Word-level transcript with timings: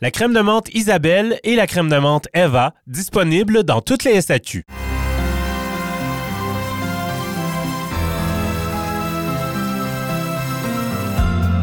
La 0.00 0.12
crème 0.12 0.32
de 0.32 0.38
menthe 0.38 0.72
Isabelle 0.74 1.40
et 1.42 1.56
la 1.56 1.66
crème 1.66 1.88
de 1.88 1.96
menthe 1.96 2.28
Eva, 2.32 2.72
disponibles 2.86 3.64
dans 3.64 3.80
toutes 3.80 4.04
les 4.04 4.20
SAQ. 4.20 4.64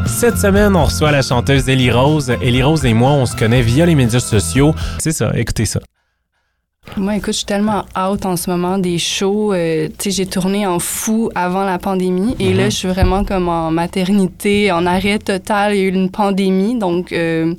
Cette 0.04 0.36
semaine, 0.36 0.76
on 0.76 0.84
reçoit 0.84 1.12
la 1.12 1.22
chanteuse 1.22 1.66
Ellie 1.70 1.90
Rose. 1.90 2.28
Ellie 2.42 2.62
Rose 2.62 2.84
et 2.84 2.92
moi, 2.92 3.12
on 3.12 3.24
se 3.24 3.34
connaît 3.34 3.62
via 3.62 3.86
les 3.86 3.94
médias 3.94 4.20
sociaux. 4.20 4.74
C'est 4.98 5.12
ça, 5.12 5.32
écoutez 5.34 5.64
ça. 5.64 5.80
Moi, 6.98 7.16
écoute, 7.16 7.32
je 7.32 7.38
suis 7.38 7.46
tellement 7.46 7.86
out 7.98 8.26
en 8.26 8.36
ce 8.36 8.50
moment 8.50 8.76
des 8.76 8.98
shows. 8.98 9.54
Euh, 9.54 9.88
tu 9.88 9.94
sais, 9.98 10.10
j'ai 10.10 10.26
tourné 10.26 10.66
en 10.66 10.78
fou 10.78 11.30
avant 11.34 11.64
la 11.64 11.78
pandémie 11.78 12.36
et 12.38 12.52
là, 12.52 12.68
je 12.68 12.76
suis 12.76 12.88
vraiment 12.88 13.24
comme 13.24 13.48
en 13.48 13.70
maternité, 13.70 14.70
en 14.72 14.84
arrêt 14.84 15.18
total. 15.18 15.74
Il 15.74 15.78
y 15.78 15.84
a 15.84 15.84
eu 15.86 15.88
une 15.88 16.10
pandémie, 16.10 16.78
donc 16.78 17.12
euh, 17.12 17.54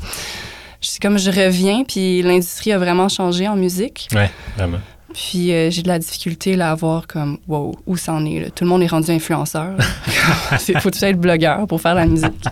c'est 0.81 1.01
comme 1.01 1.17
je 1.17 1.31
reviens, 1.31 1.83
puis 1.83 2.21
l'industrie 2.21 2.71
a 2.71 2.77
vraiment 2.77 3.09
changé 3.09 3.47
en 3.47 3.55
musique. 3.55 4.07
Ouais, 4.13 4.29
vraiment. 4.55 4.79
Puis 5.13 5.51
euh, 5.51 5.71
j'ai 5.71 5.81
de 5.81 5.87
la 5.87 5.97
difficulté 5.97 6.55
là, 6.55 6.71
à 6.71 6.75
voir 6.75 7.07
comme, 7.07 7.39
wow, 7.47 7.75
où 7.87 7.97
ça 7.97 8.13
en 8.13 8.25
est. 8.25 8.39
là. 8.39 8.49
Tout 8.51 8.65
le 8.65 8.69
monde 8.69 8.83
est 8.83 8.87
rendu 8.87 9.09
influenceur. 9.09 9.75
Il 10.67 10.79
faut 10.79 10.91
tout 10.91 11.03
être 11.03 11.19
blogueur 11.19 11.65
pour 11.67 11.81
faire 11.81 11.95
la 11.95 12.05
musique. 12.05 12.45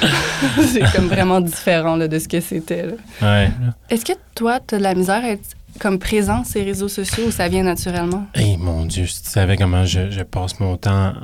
c'est 0.72 0.92
comme 0.94 1.08
vraiment 1.08 1.40
différent 1.40 1.96
là, 1.96 2.06
de 2.08 2.18
ce 2.18 2.28
que 2.28 2.40
c'était. 2.40 2.86
Ouais. 3.20 3.50
Est-ce 3.90 4.04
que 4.04 4.12
toi, 4.34 4.60
tu 4.60 4.74
as 4.74 4.78
de 4.78 4.82
la 4.82 4.94
misère 4.94 5.24
à 5.24 5.30
être 5.30 5.56
comme 5.80 5.98
présent 5.98 6.44
sur 6.44 6.60
les 6.60 6.66
réseaux 6.66 6.88
sociaux 6.88 7.24
ou 7.26 7.30
ça 7.30 7.48
vient 7.48 7.64
naturellement? 7.64 8.26
Hey, 8.34 8.56
mon 8.56 8.84
Dieu, 8.84 9.06
si 9.06 9.22
tu 9.22 9.30
savais 9.30 9.56
comment 9.56 9.84
je, 9.84 10.10
je 10.10 10.22
passe 10.22 10.60
mon 10.60 10.76
temps 10.76 11.14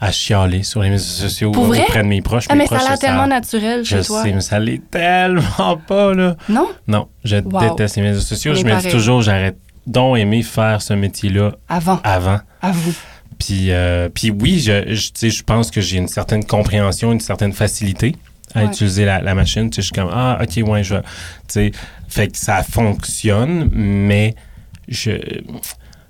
à, 0.00 0.10
chialer 0.12 0.62
sur 0.62 0.82
les 0.82 0.90
médias 0.90 1.04
sociaux 1.04 1.50
Pour 1.52 1.64
vrai? 1.66 1.82
auprès 1.82 2.02
de 2.02 2.08
mes 2.08 2.22
proches. 2.22 2.46
Ah, 2.48 2.54
mes 2.54 2.60
mais 2.62 2.66
ça 2.66 2.78
a 2.78 2.88
l'air 2.90 2.98
tellement 2.98 3.26
naturel 3.26 3.84
Je 3.84 3.96
chez 3.98 4.02
toi. 4.04 4.22
sais, 4.22 4.32
mais 4.32 4.40
ça 4.40 4.58
l'est 4.58 4.82
tellement 4.90 5.76
pas, 5.86 6.14
là. 6.14 6.36
Non? 6.48 6.68
Non, 6.88 7.08
je 7.24 7.36
Wow. 7.36 7.60
déteste 7.70 7.96
les 7.96 8.02
médias 8.02 8.20
sociaux. 8.20 8.52
On 8.52 8.54
Je 8.56 8.64
me 8.64 8.80
dis 8.80 8.88
toujours, 8.88 9.22
j'arrête 9.22 9.56
donc 9.86 10.18
aimer 10.18 10.42
faire 10.42 10.82
ce 10.82 10.94
métier-là 10.94 11.52
Avant, 11.68 12.00
avant. 12.04 12.40
à 12.62 12.70
vous. 12.72 12.94
Puis, 13.38 13.70
euh, 13.72 14.08
puis 14.08 14.30
oui, 14.30 14.58
je, 14.60 14.94
je, 14.94 15.28
je 15.28 15.42
pense 15.42 15.70
que 15.70 15.80
j'ai 15.80 15.96
une 15.96 16.08
certaine 16.08 16.44
compréhension, 16.44 17.10
une 17.12 17.20
certaine 17.20 17.52
facilité 17.52 18.14
à 18.54 18.60
Ouais. 18.60 18.66
utiliser 18.66 19.04
la, 19.04 19.20
la 19.22 19.34
machine. 19.34 19.70
Tu 19.70 19.76
sais, 19.76 19.82
je 19.82 19.86
suis 19.86 19.92
comme, 19.94 20.10
ah, 20.12 20.38
OK, 20.42 20.66
ouais, 20.68 20.82
je. 20.84 20.96
Tu 20.96 21.02
sais, 21.48 21.72
fait 22.08 22.28
que 22.28 22.36
ça 22.36 22.62
fonctionne, 22.62 23.70
mais 23.72 24.34
je... 24.88 25.12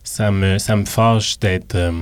Ça 0.02 0.30
me, 0.32 0.58
ça 0.58 0.74
me 0.74 0.84
fâche 0.86 1.38
d'être 1.38 1.76
euh, 1.76 1.92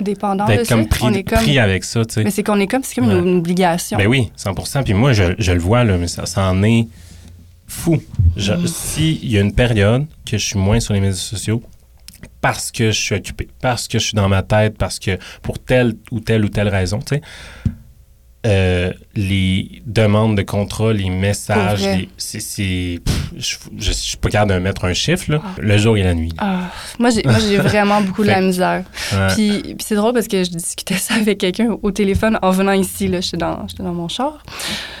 Dépendant 0.00 0.46
de 0.46 0.64
ça. 0.64 0.74
comme 0.74 0.86
pris, 0.86 1.00
on 1.02 1.12
est 1.12 1.24
comme... 1.24 1.38
pris 1.38 1.58
avec 1.58 1.84
ça, 1.84 2.04
tu 2.04 2.14
sais. 2.14 2.24
Mais 2.24 2.30
c'est 2.30 2.42
qu'on 2.42 2.60
est 2.60 2.66
comme, 2.66 2.82
c'est 2.82 2.94
comme 2.94 3.08
Ouais. 3.08 3.18
une, 3.18 3.38
obligation. 3.38 3.98
Ben 3.98 4.06
oui, 4.06 4.30
100% 4.36 4.84
Puis 4.84 4.94
moi, 4.94 5.12
je, 5.12 5.34
je 5.38 5.52
le 5.52 5.58
vois, 5.58 5.84
là, 5.84 5.96
mais 5.96 6.08
ça, 6.08 6.26
ça 6.26 6.48
en 6.48 6.62
est 6.62 6.86
fou. 7.66 8.00
Mm. 8.36 8.66
S'il 8.66 9.28
y 9.28 9.38
a 9.38 9.40
une 9.40 9.54
période 9.54 10.06
que 10.24 10.38
je 10.38 10.44
suis 10.44 10.58
moins 10.58 10.80
sur 10.80 10.94
les 10.94 11.00
médias 11.00 11.16
sociaux, 11.16 11.62
parce 12.40 12.70
que 12.70 12.90
je 12.90 13.00
suis 13.00 13.14
occupé, 13.14 13.48
parce 13.60 13.88
que 13.88 13.98
je 13.98 14.04
suis 14.04 14.16
dans 14.16 14.28
ma 14.28 14.42
tête, 14.42 14.76
parce 14.78 14.98
que 14.98 15.18
pour 15.42 15.58
telle 15.58 15.94
ou 16.10 16.20
telle 16.20 16.44
ou 16.44 16.48
telle 16.48 16.68
raison, 16.68 16.98
tu 17.00 17.16
sais, 17.16 17.22
euh, 18.46 18.92
les 19.22 19.82
demandes 19.84 20.36
de 20.36 20.42
contrat, 20.42 20.92
les 20.92 21.10
messages, 21.10 21.82
les- 21.82 22.08
c'est... 22.16 22.38
c'est- 22.40 23.00
pff, 23.04 23.14
Je 23.36 23.56
je- 23.76 23.86
je 23.88 23.92
suis 23.92 24.16
pas 24.16 24.30
capable 24.30 24.52
de 24.54 24.58
mettre 24.58 24.84
un 24.84 24.94
chiffre, 24.94 25.30
là, 25.32 25.42
le 25.58 25.76
jour 25.76 25.96
et 25.96 26.02
la 26.04 26.14
nuit. 26.14 26.32
Ah, 26.38 26.70
moi, 26.98 27.10
j'ai, 27.10 27.22
moi, 27.24 27.34
j'ai 27.40 27.56
vraiment 27.70 28.00
beaucoup 28.00 28.22
de 28.22 28.28
la 28.28 28.40
misère. 28.40 28.84
Ouais. 29.12 29.26
Puis, 29.34 29.60
puis 29.62 29.76
c'est 29.80 29.96
drôle 29.96 30.12
parce 30.14 30.28
que 30.28 30.42
je 30.44 30.50
discutais 30.50 30.94
ça 30.96 31.14
avec 31.14 31.38
quelqu'un 31.38 31.76
au 31.82 31.90
téléphone 31.90 32.38
en 32.42 32.50
venant 32.50 32.72
ici. 32.72 33.08
Là, 33.08 33.20
j'étais, 33.20 33.36
dans, 33.38 33.66
j'étais 33.68 33.82
dans 33.82 33.92
mon 33.92 34.08
char. 34.08 34.42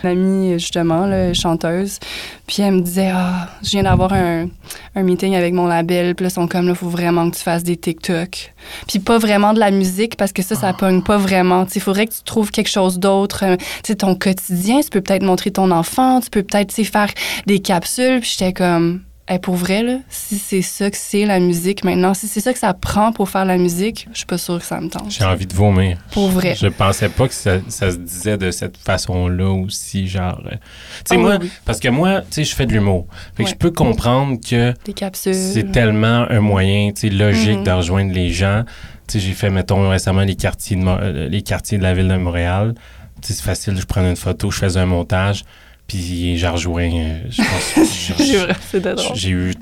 Une 0.02 0.10
amie, 0.10 0.52
justement, 0.58 1.06
là, 1.06 1.32
chanteuse. 1.32 1.98
Puis 2.46 2.62
elle 2.62 2.74
me 2.74 2.80
disait 2.80 3.10
Ah, 3.14 3.48
je 3.62 3.70
viens 3.70 3.82
d'avoir 3.84 4.12
un, 4.12 4.48
un 4.96 5.02
meeting 5.02 5.34
avec 5.36 5.52
mon 5.54 5.66
label. 5.66 6.14
Puis 6.14 6.24
là, 6.24 6.30
ils 6.30 6.34
sont 6.34 6.48
comme 6.48 6.66
là, 6.66 6.72
il 6.72 6.76
faut 6.76 6.88
vraiment 6.88 7.30
que 7.30 7.36
tu 7.36 7.42
fasses 7.42 7.62
des 7.64 7.76
TikTok. 7.76 8.52
Puis 8.88 8.98
pas 8.98 9.18
vraiment 9.18 9.52
de 9.54 9.60
la 9.60 9.70
musique 9.70 10.16
parce 10.16 10.32
que 10.32 10.42
ça, 10.42 10.54
ça 10.54 10.72
pogne 10.72 11.02
pas 11.02 11.18
vraiment. 11.18 11.66
Il 11.74 11.80
faudrait 11.80 12.06
que 12.06 12.14
tu 12.14 12.22
trouves 12.24 12.50
quelque 12.50 12.70
chose 12.70 12.98
d'autre. 12.98 13.44
Euh, 13.44 13.56
Tu 13.56 13.64
sais, 13.92 13.96
ton 14.08 14.14
quotidien, 14.14 14.80
tu 14.80 14.90
peux 14.90 15.00
peut-être 15.00 15.22
montrer 15.22 15.50
ton 15.50 15.70
enfant, 15.70 16.20
tu 16.20 16.30
peux 16.30 16.42
peut-être 16.42 16.72
faire 16.72 17.10
des 17.46 17.58
capsules. 17.58 18.20
Puis 18.20 18.36
j'étais 18.38 18.52
comme. 18.52 19.02
Hey, 19.30 19.38
pour 19.38 19.56
vrai, 19.56 19.82
là, 19.82 19.98
si 20.08 20.38
c'est 20.38 20.62
ça 20.62 20.90
que 20.90 20.96
c'est 20.96 21.26
la 21.26 21.38
musique 21.38 21.84
maintenant, 21.84 22.14
si 22.14 22.26
c'est 22.26 22.40
ça 22.40 22.54
que 22.54 22.58
ça 22.58 22.72
prend 22.72 23.12
pour 23.12 23.28
faire 23.28 23.44
la 23.44 23.58
musique, 23.58 24.08
je 24.12 24.16
suis 24.18 24.26
pas 24.26 24.38
sûre 24.38 24.58
que 24.58 24.64
ça 24.64 24.80
me 24.80 24.88
tente. 24.88 25.10
J'ai 25.10 25.22
envie 25.26 25.44
de 25.46 25.52
vomir. 25.52 25.98
Pour 26.12 26.30
vrai. 26.30 26.54
Je 26.58 26.66
pensais 26.68 27.10
pas 27.10 27.28
que 27.28 27.34
ça, 27.34 27.58
ça 27.68 27.90
se 27.90 27.98
disait 27.98 28.38
de 28.38 28.50
cette 28.50 28.78
façon-là 28.78 29.50
aussi, 29.50 30.08
genre... 30.08 30.40
euh, 30.46 30.52
Tu 30.52 30.56
sais, 30.56 31.14
Ah 31.16 31.18
moi, 31.18 31.36
oui. 31.42 31.50
parce 31.66 31.78
que 31.78 31.88
moi, 31.88 32.22
tu 32.22 32.26
sais, 32.36 32.44
je 32.44 32.54
fais 32.54 32.64
de 32.64 32.72
l'humour. 32.72 33.06
Fait 33.36 33.42
que 33.42 33.48
Ouais. 33.48 33.52
je 33.54 33.58
peux 33.58 33.70
comprendre 33.70 34.38
que 34.40 34.72
Des 34.86 34.94
capsules. 34.94 35.34
c'est 35.34 35.72
tellement 35.72 36.24
un 36.30 36.40
moyen, 36.40 36.92
tu 36.92 37.10
sais, 37.10 37.10
logique 37.10 37.58
Mhm. 37.58 37.64
de 37.64 37.70
rejoindre 37.70 38.14
les 38.14 38.30
gens. 38.32 38.62
Tu 39.08 39.20
sais, 39.20 39.26
j'ai 39.26 39.34
fait, 39.34 39.50
mettons, 39.50 39.90
récemment 39.90 40.22
les 40.22 40.36
quartiers 40.36 40.76
de, 40.76 40.84
euh, 40.86 41.28
les 41.28 41.42
quartiers 41.42 41.76
de 41.76 41.82
la 41.82 41.92
ville 41.92 42.08
de 42.08 42.16
Montréal. 42.16 42.74
C'est 43.22 43.40
facile, 43.40 43.78
je 43.78 43.84
prenais 43.86 44.10
une 44.10 44.16
photo, 44.16 44.50
je 44.50 44.58
faisais 44.58 44.80
un 44.80 44.86
montage, 44.86 45.44
puis 45.86 46.36
j'ai 46.38 46.48
rejoint... 46.48 46.90
euh, 46.90 47.20
je 47.30 47.42
pense... 47.42 49.14
J'ai 49.14 49.30
eu 49.30 49.54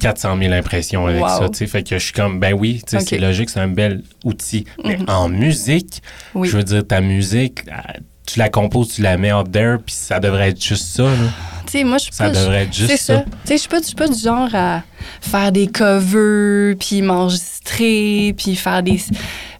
400 0.00 0.38
000 0.38 0.52
impressions 0.54 1.06
avec 1.06 1.22
Wow. 1.22 1.28
ça, 1.28 1.48
tu 1.50 1.58
sais. 1.58 1.66
Fait 1.66 1.82
que 1.82 1.98
je 1.98 2.02
suis 2.04 2.12
comme, 2.12 2.40
ben 2.40 2.54
oui, 2.54 2.82
tu 2.86 2.90
sais, 2.90 3.02
Ok. 3.02 3.06
c'est 3.10 3.18
logique, 3.18 3.50
c'est 3.50 3.60
un 3.60 3.68
bel 3.68 4.02
outil. 4.24 4.64
Mais 4.84 4.96
Mhm. 4.96 5.04
en 5.08 5.28
musique, 5.28 6.02
Oui. 6.34 6.48
je 6.48 6.56
veux 6.56 6.62
dire, 6.64 6.86
ta 6.86 7.00
musique, 7.02 7.60
euh, 7.68 7.72
tu 8.26 8.38
la 8.38 8.48
composes, 8.48 8.94
tu 8.94 9.02
la 9.02 9.16
mets 9.18 9.32
out 9.32 9.50
there, 9.52 9.76
puis 9.84 9.94
ça 9.94 10.18
devrait 10.20 10.50
être 10.50 10.64
juste 10.64 10.86
ça, 10.96 11.02
là. 11.02 11.10
Tu 11.66 11.72
sais, 11.78 11.84
moi, 11.84 11.98
je 11.98 12.04
suis 12.04 12.12
Ça 12.14 12.24
pas. 12.24 12.30
devrait 12.32 12.62
être 12.64 12.74
juste 12.74 12.96
ça. 12.96 13.24
je 13.48 13.56
suis 13.56 13.68
pas, 13.68 13.78
pas 13.96 14.08
du 14.08 14.18
genre 14.18 14.48
à 14.54 14.82
faire 15.20 15.52
des 15.52 15.66
covers, 15.66 16.74
puis 16.78 17.02
m'enregistrer, 17.02 18.34
puis 18.36 18.56
faire 18.56 18.82
des. 18.82 19.00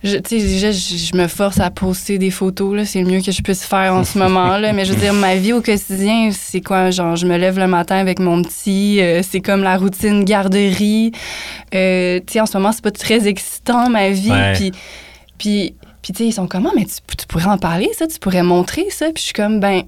Je- 0.02 0.18
je, 0.28 0.72
je 0.72 1.16
me 1.16 1.26
force 1.26 1.60
à 1.60 1.70
poster 1.70 2.18
des 2.18 2.30
photos, 2.30 2.74
là. 2.76 2.84
C'est 2.84 3.02
le 3.02 3.10
mieux 3.10 3.20
que 3.20 3.30
je 3.32 3.42
puisse 3.42 3.64
faire 3.64 3.94
en 3.94 4.04
ce 4.04 4.18
moment, 4.18 4.56
là. 4.58 4.72
Mais 4.72 4.84
je 4.84 4.92
veux 4.92 5.00
dire, 5.00 5.12
ma 5.12 5.36
vie 5.36 5.52
au 5.52 5.60
quotidien, 5.60 6.30
c'est 6.32 6.60
quoi? 6.60 6.90
Genre, 6.90 7.16
je 7.16 7.26
me 7.26 7.36
lève 7.36 7.58
le 7.58 7.66
matin 7.66 7.96
avec 7.96 8.18
mon 8.18 8.42
petit, 8.42 9.00
euh, 9.00 9.22
c'est 9.22 9.40
comme 9.40 9.62
la 9.62 9.76
routine 9.76 10.24
garderie. 10.24 11.12
Euh, 11.74 12.18
tu 12.26 12.32
sais, 12.34 12.40
en 12.40 12.46
ce 12.46 12.56
moment, 12.56 12.72
c'est 12.72 12.82
pas 12.82 12.90
très 12.90 13.28
excitant, 13.28 13.88
ma 13.90 14.10
vie. 14.10 14.30
Ouais. 14.30 14.52
Puis. 14.54 14.72
Puis, 15.38 15.74
puis 16.02 16.12
tu 16.12 16.18
sais, 16.18 16.28
ils 16.28 16.32
sont 16.32 16.46
comment? 16.46 16.70
Mais 16.76 16.84
tu, 16.84 16.96
tu 17.16 17.26
pourrais 17.26 17.46
en 17.46 17.56
parler, 17.58 17.88
ça? 17.96 18.06
Tu 18.06 18.18
pourrais 18.18 18.42
montrer 18.42 18.86
ça? 18.90 19.06
Puis 19.06 19.20
je 19.22 19.24
suis 19.26 19.32
comme, 19.32 19.58
ben, 19.60 19.82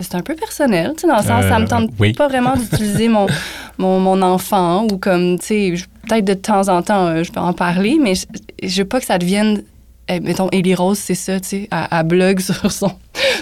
c'est 0.00 0.14
un 0.14 0.22
peu 0.22 0.34
personnel, 0.34 0.92
tu 0.96 1.02
sais, 1.02 1.06
dans 1.06 1.16
le 1.16 1.22
sens, 1.22 1.44
ça 1.44 1.58
me 1.58 1.64
Euh, 1.64 1.68
tente 1.68 1.90
oui. 1.98 2.12
pas 2.12 2.28
vraiment 2.28 2.56
d'utiliser 2.56 3.08
mon, 3.08 3.26
mon, 3.78 4.00
mon 4.00 4.20
enfant 4.22 4.84
ou 4.90 4.98
comme, 4.98 5.38
tu 5.38 5.46
sais, 5.46 5.74
peut-être 6.08 6.24
de 6.24 6.34
temps 6.34 6.68
en 6.68 6.82
temps, 6.82 7.06
euh, 7.06 7.22
je 7.22 7.32
peux 7.32 7.40
en 7.40 7.52
parler, 7.52 7.98
mais 8.00 8.14
je, 8.14 8.26
je 8.62 8.82
veux 8.82 8.88
pas 8.88 9.00
que 9.00 9.06
ça 9.06 9.18
devienne, 9.18 9.62
eh, 10.08 10.20
mettons, 10.20 10.48
Ellie 10.52 10.74
Rose, 10.74 10.98
c'est 10.98 11.14
ça, 11.14 11.40
tu 11.40 11.48
sais, 11.48 11.68
à, 11.70 11.98
à 11.98 12.02
blog 12.02 12.40
sur 12.40 12.70
son, 12.72 12.92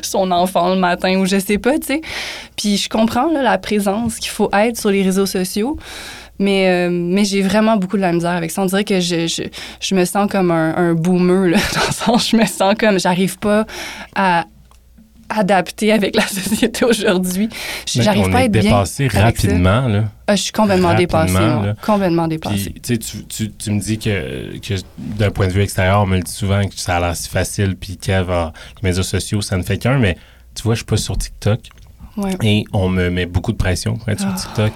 son 0.02 0.30
enfant 0.30 0.74
le 0.74 0.80
matin 0.80 1.16
ou 1.18 1.26
je 1.26 1.38
sais 1.38 1.58
pas, 1.58 1.78
tu 1.78 1.86
sais. 1.86 2.00
Puis 2.56 2.76
je 2.76 2.88
comprends 2.88 3.30
là, 3.32 3.42
la 3.42 3.58
présence 3.58 4.16
qu'il 4.18 4.30
faut 4.30 4.50
être 4.52 4.78
sur 4.78 4.90
les 4.90 5.02
réseaux 5.02 5.26
sociaux, 5.26 5.76
mais, 6.38 6.68
euh, 6.68 6.88
mais 6.90 7.24
j'ai 7.24 7.42
vraiment 7.42 7.76
beaucoup 7.76 7.96
de 7.96 8.02
la 8.02 8.12
misère 8.12 8.30
avec 8.32 8.50
ça. 8.50 8.62
On 8.62 8.66
dirait 8.66 8.84
que 8.84 9.00
je, 9.00 9.26
je, 9.28 9.42
je 9.80 9.94
me 9.94 10.04
sens 10.04 10.28
comme 10.30 10.50
un, 10.50 10.74
un 10.76 10.94
boomer, 10.94 11.48
là, 11.48 11.58
dans 11.74 11.86
le 11.86 11.92
sens, 11.92 12.30
je 12.30 12.36
me 12.36 12.46
sens 12.46 12.74
comme, 12.78 12.98
j'arrive 12.98 13.38
pas 13.38 13.64
à 14.16 14.44
adapter 15.38 15.92
avec 15.92 16.16
la 16.16 16.26
société 16.26 16.84
aujourd'hui. 16.84 17.48
J'arrive 17.86 18.30
pas 18.30 18.38
à 18.38 18.44
être 18.44 18.52
bien. 18.52 18.62
dépassé 18.62 19.08
ça. 19.08 19.22
rapidement, 19.22 19.88
là. 19.88 20.04
Ah, 20.26 20.36
je 20.36 20.42
suis 20.42 20.52
complètement 20.52 20.88
Rapidement, 20.88 21.22
dépassée. 21.62 21.72
Complètement 21.84 22.28
dépassée. 22.28 22.70
Puis, 22.82 22.98
tu 22.98 23.50
tu, 23.50 23.70
me 23.70 23.80
dis 23.80 23.98
que, 23.98 24.58
que 24.58 24.74
d'un 24.98 25.30
point 25.30 25.46
de 25.48 25.52
vue 25.52 25.62
extérieur, 25.62 26.02
on 26.02 26.06
me 26.06 26.16
le 26.16 26.22
dit 26.22 26.32
souvent 26.32 26.62
que 26.66 26.74
ça 26.78 26.96
a 26.96 27.00
l'air 27.00 27.16
si 27.16 27.28
facile, 27.28 27.76
puis 27.76 27.96
Kev, 27.96 28.30
ah, 28.30 28.52
les 28.82 28.88
médias 28.88 29.02
sociaux, 29.02 29.40
ça 29.42 29.56
ne 29.56 29.62
fait 29.62 29.78
qu'un, 29.78 29.98
mais 29.98 30.16
tu 30.54 30.62
vois, 30.62 30.74
je 30.74 30.78
suis 30.78 30.86
pas 30.86 30.96
sur 30.96 31.16
TikTok 31.18 31.60
Ouais. 32.18 32.36
et 32.42 32.64
on 32.74 32.90
me 32.90 33.08
met 33.08 33.24
beaucoup 33.24 33.52
de 33.52 33.56
pression 33.56 33.96
pour 33.96 34.08
être 34.10 34.22
Ah. 34.26 34.36
sur 34.36 34.48
TikTok. 34.48 34.72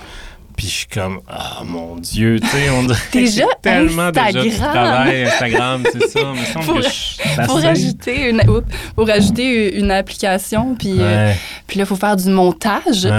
Puis 0.56 0.68
je 0.68 0.72
suis 0.72 0.86
comme, 0.86 1.20
ah 1.28 1.60
mon 1.64 1.96
Dieu, 1.96 2.40
tu 2.40 2.46
sais, 2.48 2.70
on 2.70 2.86
Déjà, 3.12 3.44
tellement 3.60 4.10
déjà 4.10 4.32
du 4.32 4.48
Instagram. 4.48 4.72
travail, 4.72 5.24
Instagram, 5.24 5.82
c'est 5.92 6.08
ça. 6.08 6.20
Il 6.34 6.40
me 6.40 6.44
semble 6.46 6.64
Pour- 6.64 6.74
que 6.76 6.82
je 6.82 7.34
ça 7.36 7.42
Pour 7.46 7.60
sait. 7.60 7.66
rajouter 7.66 8.30
une, 8.30 8.40
oups, 8.48 8.66
pour 8.94 9.06
rajouter 9.06 9.76
une 9.78 9.90
application, 9.90 10.74
puis, 10.74 10.94
euh, 10.98 11.32
puis 11.66 11.78
là, 11.78 11.84
il 11.84 11.86
faut 11.86 11.96
faire 11.96 12.16
du 12.16 12.28
montage. 12.30 13.04
ouais. 13.04 13.10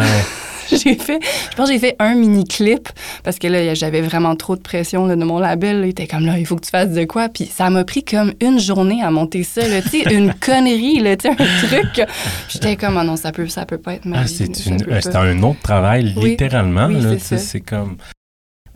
j'ai 0.84 0.96
fait, 0.96 1.20
je 1.52 1.56
pense 1.56 1.68
que 1.68 1.74
j'ai 1.74 1.80
fait 1.80 1.96
un 2.00 2.16
mini-clip 2.16 2.90
parce 3.24 3.40
que 3.40 3.48
là, 3.48 3.74
j'avais 3.74 4.02
vraiment 4.02 4.36
trop 4.36 4.56
de 4.56 4.62
pression 4.62 5.06
là, 5.06 5.16
de 5.16 5.24
mon 5.24 5.40
label. 5.40 5.82
Il 5.84 5.90
était 5.90 6.08
comme 6.08 6.26
là, 6.26 6.38
il 6.38 6.46
faut 6.46 6.56
que 6.56 6.66
tu 6.66 6.72
fasses 6.72 6.92
de 6.92 7.06
quoi? 7.06 7.30
Puis 7.30 7.46
ça 7.46 7.70
m'a 7.70 7.84
pris 7.84 8.04
comme 8.04 8.34
une 8.42 8.60
journée 8.60 9.04
à 9.04 9.12
monter 9.12 9.44
ça, 9.44 9.62
une 10.12 10.34
connerie, 10.34 11.00
là, 11.00 11.12
un 11.12 11.16
truc. 11.16 12.02
J'étais 12.50 12.76
comme, 12.76 12.98
ah 12.98 13.04
non, 13.04 13.16
ça 13.16 13.32
peut, 13.32 13.48
ça 13.48 13.66
peut 13.66 13.78
pas 13.78 13.96
être 13.96 14.06
ma 14.06 14.22
ah, 14.22 14.28
c'est 14.28 15.16
un 15.16 15.44
autre 15.44 15.62
travail, 15.62 16.14
Oui. 16.18 16.32
littéralement. 16.32 16.88
Oui, 16.88 17.02
là, 17.02 17.18
c'est 17.20 17.62
comme. 17.62 17.98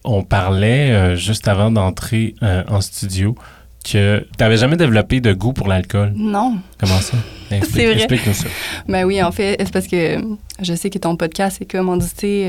On 0.03 0.23
parlait 0.23 0.91
euh, 0.91 1.15
juste 1.15 1.47
avant 1.47 1.69
d'entrer 1.69 2.33
euh, 2.41 2.63
en 2.67 2.81
studio 2.81 3.35
que 3.83 4.19
tu 4.19 4.27
n'avais 4.43 4.57
jamais 4.57 4.77
développé 4.77 5.21
de 5.21 5.33
goût 5.33 5.53
pour 5.53 5.67
l'alcool? 5.67 6.13
Non. 6.15 6.57
Comment 6.79 6.99
ça? 6.99 7.17
Explique- 7.51 7.73
C'est 7.75 7.85
vrai. 7.85 7.95
Explique-nous 7.95 8.33
ça. 8.33 8.47
Ben 8.87 9.03
oui, 9.05 9.21
en 9.21 9.31
fait, 9.31 9.55
c'est 9.59 9.71
parce 9.73 9.87
que 9.87 10.17
je 10.61 10.73
sais 10.73 10.89
que 10.89 10.97
ton 10.99 11.15
podcast 11.17 11.61
est 11.61 11.69
commandité 11.69 12.43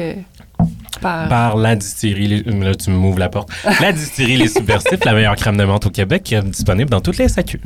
euh, 0.61 0.65
par. 1.01 1.29
Par 1.29 1.57
la 1.57 1.75
distillerie, 1.75 2.29
les- 2.29 2.43
là 2.43 2.75
tu 2.75 2.91
m'ouvres 2.91 3.19
la 3.19 3.29
porte. 3.29 3.49
La 3.81 3.93
distillerie 3.93 4.37
Les 4.37 4.49
Subversifs, 4.49 5.05
la 5.05 5.13
meilleure 5.15 5.35
crème 5.37 5.57
de 5.57 5.65
menthe 5.65 5.87
au 5.87 5.91
Québec, 5.91 6.33
euh, 6.33 6.43
disponible 6.43 6.91
dans 6.91 7.01
toutes 7.01 7.17
les 7.19 7.29
SAQ. 7.29 7.61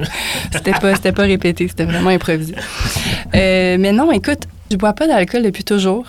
C'était 0.53 0.73
pas, 0.73 0.95
c'était 0.95 1.13
pas 1.13 1.23
répété, 1.25 1.69
c'était 1.69 1.85
vraiment 1.85 2.11
improvisé. 2.11 2.55
Euh, 3.35 3.77
mais 3.79 3.93
non, 3.93 4.11
écoute, 4.13 4.45
je 4.71 4.77
bois 4.77 4.93
pas 4.95 5.07
d'alcool 5.07 5.43
depuis 5.43 5.65
toujours. 5.65 6.07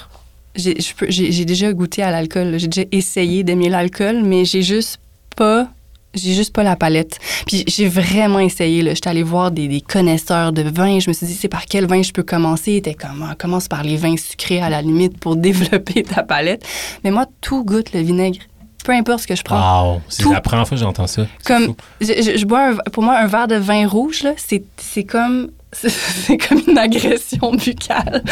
J'ai 0.55 1.45
déjà 1.45 1.71
goûté 1.73 2.01
à 2.03 2.09
l'alcool. 2.11 2.55
J'ai 2.57 2.67
déjà 2.67 2.87
essayé 2.91 3.43
d'aimer 3.43 3.69
l'alcool, 3.69 4.21
mais 4.23 4.45
j'ai 4.45 4.61
juste 4.63 4.99
pas. 5.35 5.67
J'ai 6.17 6.33
juste 6.33 6.53
pas 6.53 6.63
la 6.63 6.75
palette. 6.75 7.19
Puis 7.45 7.63
j'ai 7.67 7.87
vraiment 7.87 8.39
essayé. 8.39 8.81
là. 8.81 8.93
J'étais 8.93 9.09
allée 9.09 9.23
voir 9.23 9.51
des, 9.51 9.67
des 9.67 9.81
connaisseurs 9.81 10.51
de 10.51 10.63
vin. 10.63 10.99
Je 10.99 11.09
me 11.09 11.13
suis 11.13 11.25
dit, 11.27 11.33
c'est 11.35 11.47
par 11.47 11.65
quel 11.65 11.85
vin 11.87 12.01
je 12.01 12.11
peux 12.11 12.23
commencer? 12.23 12.73
Était 12.73 12.93
comme, 12.93 13.25
ah, 13.29 13.35
commence 13.37 13.67
par 13.67 13.83
les 13.83 13.97
vins 13.97 14.17
sucrés 14.17 14.61
à 14.61 14.69
la 14.69 14.81
limite 14.81 15.19
pour 15.19 15.35
développer 15.37 16.03
ta 16.03 16.23
palette. 16.23 16.65
Mais 17.03 17.11
moi, 17.11 17.25
tout 17.41 17.63
goûte 17.63 17.93
le 17.93 18.01
vinaigre. 18.01 18.39
Peu 18.83 18.93
importe 18.93 19.21
ce 19.21 19.27
que 19.27 19.35
je 19.35 19.43
prends. 19.43 19.91
Wow! 19.95 20.01
C'est 20.07 20.23
Tout. 20.23 20.31
la 20.31 20.39
première 20.39 20.65
fois 20.67 20.77
que 20.77 20.81
j'entends 20.83 21.07
ça. 21.07 21.25
C'est 21.39 21.45
Comme, 21.47 21.73
je, 21.99 22.07
je- 22.21 22.37
je 22.37 22.45
bois, 22.45 22.69
un- 22.69 22.89
pour 22.91 23.03
moi, 23.03 23.17
un 23.17 23.27
verre 23.27 23.47
de 23.47 23.55
vin 23.55 23.85
rouge, 23.87 24.23
là, 24.23 24.31
c'est, 24.37 24.63
c'est 24.77 25.03
comme... 25.03 25.51
C'est 25.73 26.37
comme 26.37 26.61
une 26.65 26.77
agression 26.77 27.51
buccale. 27.53 28.23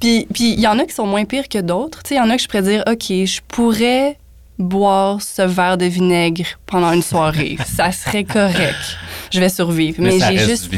Puis 0.00 0.26
puis 0.32 0.52
il 0.52 0.60
y 0.60 0.68
en 0.68 0.78
a 0.78 0.84
qui 0.84 0.94
sont 0.94 1.04
moins 1.04 1.24
pires 1.24 1.48
que 1.48 1.58
d'autres. 1.58 2.00
Il 2.12 2.16
y 2.16 2.20
en 2.20 2.30
a 2.30 2.36
que 2.36 2.42
je 2.42 2.46
pourrais 2.46 2.62
dire, 2.62 2.84
OK, 2.88 3.06
je 3.08 3.40
pourrais 3.48 4.16
boire 4.58 5.20
ce 5.20 5.42
verre 5.42 5.76
de 5.76 5.86
vinaigre 5.86 6.46
pendant 6.66 6.92
une 6.92 7.02
soirée. 7.02 7.56
ça 7.66 7.92
serait 7.92 8.24
correct. 8.24 8.98
Je 9.30 9.40
vais 9.40 9.48
survivre. 9.48 9.96
Mais, 10.00 10.18
j'ai 10.18 10.38
juste... 10.38 10.70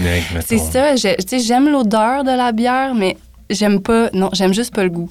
C'est 0.44 0.58
ça. 0.58 0.94
j'aime 0.96 1.70
l'odeur 1.70 2.24
de 2.24 2.30
la 2.30 2.52
bière, 2.52 2.94
mais 2.94 3.16
j'aime 3.50 3.80
pas... 3.80 4.10
Non, 4.12 4.30
j'aime 4.32 4.52
juste 4.52 4.74
pas 4.74 4.84
le 4.84 4.90
goût. 4.90 5.10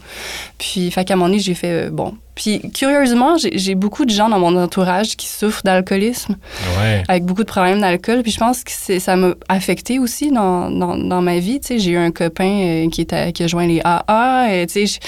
Puis, 0.57 0.91
fait 0.91 1.05
qu'à 1.05 1.13
un 1.13 1.17
moment 1.17 1.29
donné, 1.29 1.39
j'ai 1.39 1.53
fait, 1.53 1.87
euh, 1.87 1.89
bon... 1.89 2.15
Puis, 2.35 2.61
curieusement, 2.71 3.35
j'ai 3.37 3.73
beaucoup 3.73 4.05
de 4.05 4.11
gens 4.11 4.29
dans 4.29 4.37
mon 4.37 4.55
entourage 4.61 5.17
qui 5.17 5.25
souffrent 5.25 5.63
d'alcoolisme 5.63 6.35
Ouais. 6.79 7.03
avec 7.07 7.23
beaucoup 7.25 7.41
de 7.41 7.47
problèmes 7.47 7.81
d'alcool. 7.81 8.21
Puis 8.21 8.31
je 8.31 8.37
pense 8.37 8.63
que 8.63 8.99
ça 8.99 9.15
m'a 9.15 9.33
affecté 9.49 9.97
aussi 9.97 10.29
dans, 10.29 10.69
dans, 10.69 10.95
dans 10.97 11.21
ma 11.23 11.39
vie. 11.39 11.59
Tu 11.59 11.67
sais, 11.67 11.79
j'ai 11.79 11.91
eu 11.91 11.97
un 11.97 12.11
copain 12.11 12.45
euh, 12.85 12.89
qui, 12.91 13.01
était, 13.01 13.31
qui 13.31 13.41
a 13.41 13.47
joint 13.47 13.65
les 13.65 13.81
AA. 13.83 14.53
Et, 14.53 14.67
tu 14.67 14.85
sais, 14.85 14.99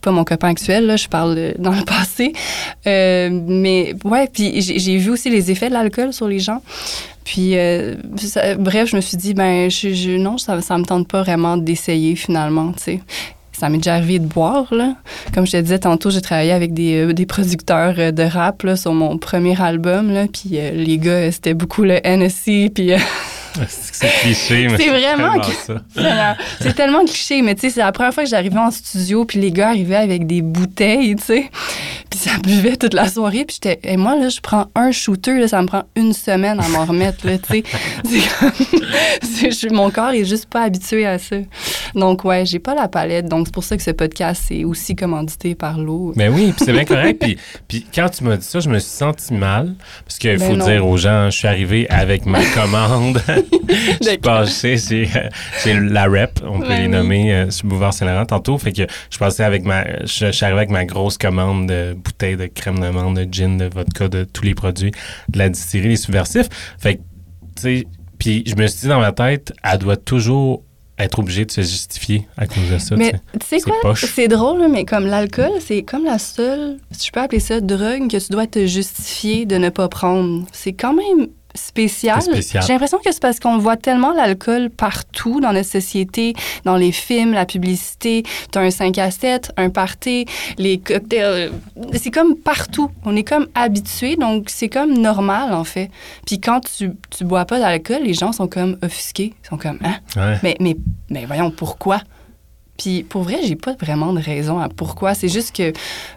pas 0.00 0.10
mon 0.10 0.24
copain 0.24 0.48
actuel, 0.48 0.86
là, 0.86 0.96
je 0.96 1.08
parle 1.08 1.54
dans 1.58 1.72
le 1.72 1.84
passé. 1.84 2.32
Euh, 2.86 3.28
mais 3.46 3.94
ouais, 4.04 4.28
puis 4.32 4.60
j'ai 4.60 4.96
vu 4.96 5.10
aussi 5.10 5.30
les 5.30 5.50
effets 5.50 5.68
de 5.68 5.74
l'alcool 5.74 6.12
sur 6.12 6.28
les 6.28 6.38
gens. 6.38 6.62
Puis, 7.24 7.56
euh, 7.56 7.94
ça- 8.16 8.54
bref, 8.56 8.88
je 8.90 8.96
me 8.96 9.00
suis 9.00 9.16
dit, 9.16 9.34
ben, 9.34 9.70
je, 9.70 10.16
non, 10.16 10.38
ça, 10.38 10.60
ça 10.62 10.76
me 10.78 10.84
tente 10.84 11.06
pas 11.08 11.22
vraiment 11.22 11.56
d'essayer 11.56 12.16
finalement, 12.16 12.72
tu 12.72 12.82
sais. 12.82 13.00
Ça 13.52 13.68
m'est 13.68 13.76
déjà 13.76 13.94
arrivé 13.96 14.18
de 14.18 14.26
boire, 14.26 14.72
là. 14.72 14.94
Comme 15.34 15.46
je 15.46 15.52
te 15.52 15.56
disais 15.58 15.78
tantôt, 15.78 16.08
j'ai 16.10 16.22
travaillé 16.22 16.52
avec 16.52 16.72
des, 16.72 16.96
euh, 16.96 17.12
des 17.12 17.26
producteurs 17.26 18.12
de 18.12 18.22
rap, 18.22 18.62
là, 18.62 18.74
sur 18.74 18.94
mon 18.94 19.18
premier 19.18 19.60
album, 19.60 20.10
là. 20.12 20.24
Puis 20.32 20.50
les 20.74 20.98
gars, 20.98 21.30
c'était 21.30 21.54
beaucoup 21.54 21.82
le 21.82 22.00
NSC, 22.04 22.70
puis... 22.74 22.92
C'est 23.68 24.08
cliché, 24.20 24.68
mais 24.68 24.76
C'est 24.76 24.88
vraiment 24.88 25.42
c'est 26.60 26.74
tellement 26.74 27.04
cliché, 27.04 27.42
mais 27.42 27.54
tu 27.54 27.62
sais, 27.62 27.70
c'est 27.70 27.80
la 27.80 27.92
première 27.92 28.14
fois 28.14 28.24
que 28.24 28.30
j'arrivais 28.30 28.58
en 28.58 28.70
studio, 28.70 29.24
puis 29.24 29.40
les 29.40 29.50
gars 29.50 29.70
arrivaient 29.70 29.96
avec 29.96 30.26
des 30.26 30.42
bouteilles, 30.42 31.16
tu 31.16 31.24
sais. 31.24 31.50
Puis 32.08 32.18
ça 32.18 32.38
buvait 32.42 32.76
toute 32.76 32.94
la 32.94 33.08
soirée, 33.08 33.44
puis 33.44 33.58
j'étais... 33.62 33.80
Et 33.84 33.96
moi, 33.96 34.16
là, 34.16 34.28
je 34.28 34.40
prends 34.40 34.66
un 34.74 34.92
shooter, 34.92 35.38
là, 35.38 35.48
ça 35.48 35.60
me 35.62 35.66
prend 35.66 35.84
une 35.96 36.12
semaine 36.12 36.60
à 36.60 36.68
m'en 36.68 36.84
remettre, 36.84 37.26
là, 37.26 37.38
tu 37.38 37.52
sais. 37.52 37.62
Comme... 39.60 39.72
Mon 39.72 39.90
corps 39.90 40.10
est 40.10 40.24
juste 40.24 40.46
pas 40.46 40.62
habitué 40.62 41.06
à 41.06 41.18
ça. 41.18 41.36
Donc, 41.94 42.24
ouais, 42.24 42.44
j'ai 42.46 42.58
pas 42.58 42.74
la 42.74 42.88
palette. 42.88 43.26
Donc, 43.26 43.46
c'est 43.46 43.54
pour 43.54 43.64
ça 43.64 43.76
que 43.76 43.82
ce 43.82 43.90
podcast, 43.90 44.42
c'est 44.48 44.64
aussi 44.64 44.94
commandité 44.96 45.54
par 45.54 45.78
l'eau. 45.78 46.12
Mais 46.16 46.28
oui, 46.28 46.52
puis 46.56 46.64
c'est 46.64 46.72
bien 46.72 46.84
correct. 46.84 47.20
Puis, 47.20 47.36
puis 47.68 47.86
quand 47.94 48.08
tu 48.08 48.24
m'as 48.24 48.36
dit 48.36 48.44
ça, 48.46 48.60
je 48.60 48.68
me 48.68 48.78
suis 48.78 48.90
senti 48.90 49.32
mal. 49.34 49.74
Parce 50.04 50.18
qu'il 50.18 50.36
Ben 50.38 50.50
faut 50.50 50.56
non. 50.56 50.66
dire 50.66 50.86
aux 50.86 50.96
gens, 50.96 51.30
je 51.30 51.36
suis 51.36 51.48
arrivé 51.48 51.88
avec 51.90 52.26
ma 52.26 52.44
commande. 52.54 53.20
je 54.00 54.08
suis 54.08 54.18
passé 54.18 54.76
chez, 54.76 55.08
chez 55.62 55.78
la 55.80 56.06
rep, 56.06 56.40
on 56.44 56.60
peut 56.60 56.66
Ouais, 56.68 56.76
les 56.78 56.82
oui. 56.84 56.88
nommer, 56.88 57.34
euh, 57.34 57.50
sur 57.50 57.66
Boulevard 57.66 57.92
Saint-Laurent 57.94 58.26
tantôt. 58.26 58.56
Fait 58.58 58.72
que 58.72 58.82
je 59.10 59.18
passais 59.18 59.44
avec 59.44 59.64
ma. 59.64 59.84
Je, 60.02 60.26
je 60.26 60.30
suis 60.32 60.44
arrivé 60.44 60.58
avec 60.58 60.70
ma 60.70 60.84
grosse 60.84 61.18
commande 61.18 61.66
de 61.68 61.94
bouteilles 61.94 62.36
de 62.36 62.46
crème 62.46 62.78
de 62.78 62.88
menthe, 62.90 63.16
de 63.16 63.26
gin, 63.32 63.56
de 63.58 63.64
vodka, 63.66 64.08
de 64.08 64.24
tous 64.24 64.44
les 64.44 64.54
produits 64.54 64.92
de 65.28 65.38
la 65.38 65.48
distillerie 65.48 65.88
Les 65.90 65.96
Subversifs. 65.96 66.48
Fait 66.78 66.96
que, 66.96 67.00
tu 67.56 67.62
sais, 67.62 67.86
puis 68.18 68.44
je 68.46 68.54
me 68.54 68.66
suis 68.66 68.80
dit 68.82 68.88
dans 68.88 69.00
ma 69.00 69.12
tête, 69.12 69.52
elle 69.64 69.78
doit 69.78 69.96
toujours 69.96 70.62
être 71.04 71.18
obligée 71.18 71.44
de 71.44 71.50
se 71.50 71.60
justifier 71.60 72.26
à 72.36 72.46
cause 72.46 72.70
de 72.70 72.78
ça. 72.78 72.96
Mais 72.96 73.12
tu 73.40 73.46
sais. 73.46 73.60
quoi? 73.60 73.94
C'est 73.94 74.28
drôle, 74.28 74.66
mais 74.68 74.84
comme 74.84 75.06
l'alcool, 75.06 75.52
c'est 75.60 75.82
comme 75.82 76.04
la 76.04 76.18
seule, 76.18 76.78
si 76.90 77.06
je 77.06 77.12
peux 77.12 77.20
appeler 77.20 77.40
ça, 77.40 77.60
drogue 77.60 78.10
que 78.10 78.16
tu 78.16 78.30
dois 78.30 78.46
te 78.46 78.66
justifier 78.66 79.46
de 79.46 79.56
ne 79.56 79.68
pas 79.68 79.88
prendre. 79.88 80.46
C'est 80.52 80.72
quand 80.72 80.94
même 80.94 81.28
spécial. 81.54 82.20
J'ai 82.66 82.72
l'impression 82.72 82.98
que 82.98 83.12
c'est 83.12 83.20
parce 83.20 83.40
qu'on 83.40 83.58
voit 83.58 83.76
tellement 83.76 84.12
l'alcool 84.12 84.70
partout 84.70 85.40
dans 85.40 85.52
notre 85.52 85.68
société, 85.68 86.34
dans 86.64 86.76
les 86.76 86.92
films, 86.92 87.32
la 87.32 87.46
publicité. 87.46 88.22
T'as 88.50 88.60
un 88.62 88.70
5 88.70 88.96
à 88.98 89.10
7, 89.10 89.52
un 89.56 89.70
party, 89.70 90.26
les 90.58 90.78
cocktails. 90.78 91.50
euh, 91.76 91.82
C'est 91.94 92.10
comme 92.10 92.36
partout. 92.36 92.90
On 93.04 93.16
est 93.16 93.24
comme 93.24 93.46
habitué, 93.54 94.16
donc 94.16 94.48
c'est 94.48 94.68
comme 94.68 94.96
normal, 94.98 95.52
en 95.54 95.64
fait. 95.64 95.90
Puis 96.26 96.40
quand 96.40 96.60
tu, 96.60 96.92
tu 97.10 97.24
bois 97.24 97.44
pas 97.44 97.58
d'alcool, 97.58 98.02
les 98.04 98.14
gens 98.14 98.32
sont 98.32 98.46
comme 98.48 98.76
offusqués. 98.82 99.34
Ils 99.44 99.48
sont 99.48 99.56
comme, 99.58 99.78
hein? 99.84 99.96
Ouais. 100.16 100.38
Mais, 100.42 100.56
mais, 100.60 100.76
mais 101.10 101.24
voyons, 101.26 101.50
pourquoi? 101.50 102.00
Puis 102.80 103.02
pour 103.02 103.24
vrai, 103.24 103.40
j'ai 103.46 103.56
pas 103.56 103.74
vraiment 103.78 104.14
de 104.14 104.20
raison 104.20 104.58
à 104.58 104.70
pourquoi. 104.70 105.12
C'est 105.12 105.28
juste 105.28 105.54
que, 105.54 105.70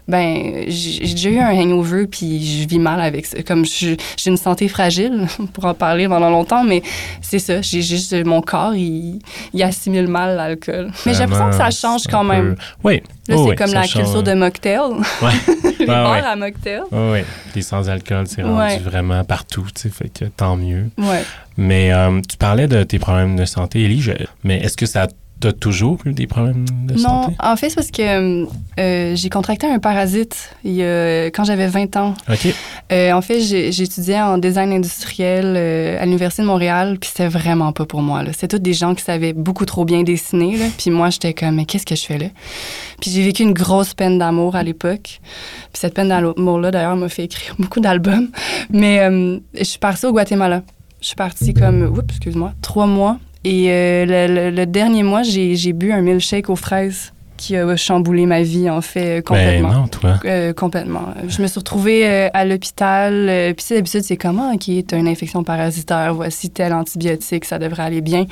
ben, 0.08 0.64
j'ai 0.68 1.00
déjà 1.00 1.28
eu 1.28 1.38
un 1.38 1.50
hangover, 1.54 2.06
puis 2.06 2.42
je 2.62 2.66
vis 2.66 2.78
mal 2.78 3.02
avec 3.02 3.26
ça. 3.26 3.42
Comme 3.42 3.66
j'ai 3.66 3.98
une 4.26 4.38
santé 4.38 4.66
fragile, 4.68 5.26
pour 5.52 5.66
en 5.66 5.74
parler 5.74 6.08
pendant 6.08 6.30
longtemps, 6.30 6.64
mais 6.64 6.82
c'est 7.20 7.38
ça. 7.38 7.60
J'ai 7.60 7.82
juste, 7.82 8.14
mon 8.24 8.40
corps, 8.40 8.74
il, 8.74 9.18
il 9.52 9.62
assimile 9.62 10.08
mal 10.08 10.36
l'alcool. 10.36 10.90
Mais 11.04 11.12
j'ai 11.12 11.20
l'impression 11.20 11.50
que 11.50 11.56
ça 11.56 11.70
change 11.70 12.04
quand 12.10 12.24
même. 12.24 12.54
peu- 12.54 12.62
Oui. 12.84 13.02
Là, 13.28 13.36
Oh, 13.38 13.44
c'est 13.44 13.50
oui, 13.50 13.56
comme 13.56 13.72
la 13.72 13.82
change. 13.84 14.02
culture 14.04 14.22
de 14.22 14.32
mocktail. 14.34 14.78
Ouais. 15.22 15.30
Les 15.80 15.86
Ah, 15.88 16.02
bars 16.04 16.12
ouais. 16.12 16.20
à 16.20 16.36
mocktail. 16.36 16.80
Oui, 16.92 16.98
oui. 17.12 17.18
Les 17.54 17.62
sans-alcool, 17.62 18.24
c'est 18.26 18.42
rendu 18.42 18.58
Ouais. 18.58 18.78
vraiment 18.78 19.22
partout, 19.24 19.66
tu 19.74 19.82
sais, 19.82 19.88
fait 19.90 20.08
que 20.08 20.24
tant 20.26 20.56
mieux. 20.56 20.88
Ouais. 20.98 21.22
Mais 21.58 21.92
euh, 21.92 22.20
tu 22.26 22.36
parlais 22.38 22.68
de 22.68 22.82
tes 22.84 22.98
problèmes 22.98 23.36
de 23.36 23.44
santé, 23.44 23.80
Élie, 23.82 24.00
je- 24.00 24.12
mais 24.44 24.58
est-ce 24.58 24.76
que 24.78 24.86
ça 24.86 25.06
t'a 25.44 25.52
toujours 25.52 25.98
eu 26.04 26.12
des 26.12 26.26
problèmes 26.26 26.64
de 26.86 26.94
Non, 26.94 27.24
santé? 27.24 27.36
en 27.38 27.56
fait, 27.56 27.68
c'est 27.70 27.74
parce 27.76 27.90
que 27.90 28.46
euh, 28.80 29.14
j'ai 29.16 29.28
contracté 29.30 29.66
un 29.66 29.78
parasite 29.78 30.50
il 30.64 30.80
quand 31.34 31.44
j'avais 31.44 31.66
20 31.66 31.96
ans. 31.96 32.14
OK. 32.30 32.48
Euh, 32.92 33.12
en 33.12 33.20
fait, 33.22 33.40
j'ai- 33.40 33.72
j'étudiais 33.72 34.20
en 34.20 34.38
design 34.38 34.72
industriel 34.72 35.54
euh, 35.56 36.00
à 36.00 36.04
l'Université 36.04 36.42
de 36.42 36.46
Montréal, 36.46 36.96
puis 37.00 37.10
c'était 37.10 37.28
vraiment 37.28 37.72
pas 37.72 37.84
pour 37.86 38.02
moi. 38.02 38.22
C'était 38.32 38.48
tous 38.48 38.58
des 38.62 38.72
gens 38.72 38.94
qui 38.94 39.02
savaient 39.04 39.32
beaucoup 39.32 39.64
trop 39.64 39.84
bien 39.84 40.02
dessiner, 40.02 40.56
là, 40.56 40.66
puis 40.78 40.90
moi, 40.90 41.10
j'étais 41.10 41.34
comme, 41.34 41.56
mais 41.56 41.64
qu'est-ce 41.66 41.86
que 41.86 41.94
je 41.96 42.04
fais 42.04 42.18
là? 42.18 42.26
Puis 43.00 43.10
j'ai 43.10 43.22
vécu 43.22 43.42
une 43.42 43.52
grosse 43.54 43.94
peine 43.94 44.18
d'amour 44.18 44.56
à 44.56 44.62
l'époque. 44.62 45.20
Puis 45.20 45.80
cette 45.80 45.94
peine 45.94 46.08
d'amour-là, 46.08 46.70
d'ailleurs, 46.70 46.96
m'a 46.96 47.08
fait 47.08 47.24
écrire 47.24 47.54
beaucoup 47.58 47.80
d'albums. 47.80 48.28
Mais 48.70 48.98
je 49.56 49.64
suis 49.64 49.78
partie 49.78 50.06
au 50.06 50.12
Guatemala. 50.12 50.62
Je 51.00 51.08
suis 51.08 51.16
partie 51.16 51.52
comme, 51.52 51.82
oups, 51.82 52.04
excuse-moi, 52.08 52.52
trois 52.62 52.86
mois. 52.86 53.18
Et 53.44 53.66
euh, 53.68 54.06
le, 54.06 54.34
le- 54.34 54.50
le 54.50 54.66
dernier 54.66 55.02
mois, 55.02 55.22
j'ai 55.22 55.72
bu 55.72 55.92
un 55.92 56.00
milkshake 56.00 56.48
aux 56.50 56.56
fraises 56.56 57.12
qui 57.36 57.56
a 57.56 57.76
chamboulé 57.76 58.26
ma 58.26 58.42
vie, 58.42 58.70
en 58.70 58.80
fait, 58.80 59.16
Ben 59.16 59.22
complètement. 59.22 59.72
non, 59.72 59.86
toi. 59.88 60.20
Euh, 60.24 60.52
complètement. 60.52 61.08
Je 61.28 61.42
me 61.42 61.48
suis 61.48 61.58
retrouvée 61.58 62.06
euh, 62.08 62.28
à 62.32 62.44
l'hôpital. 62.44 63.12
euh, 63.28 63.52
Puis, 63.52 63.66
d'habitude, 63.70 64.02
c'est 64.02 64.16
comment, 64.16 64.52
OK, 64.52 64.70
t'as 64.86 64.96
une 64.96 65.08
infection 65.08 65.42
parasitaire, 65.42 66.14
voici 66.14 66.48
tel 66.50 66.72
antibiotique, 66.72 67.44
ça 67.44 67.58
devrait 67.58 67.82
aller 67.82 68.00
bien. 68.00 68.26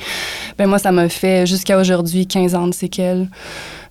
Ben 0.57 0.67
moi, 0.67 0.79
ça 0.79 0.91
m'a 0.93 1.09
fait 1.09 1.45
jusqu'à 1.45 1.77
aujourd'hui 1.77 2.25
15 2.27 2.55
ans 2.55 2.67
de 2.67 2.73
séquelles. 2.73 3.27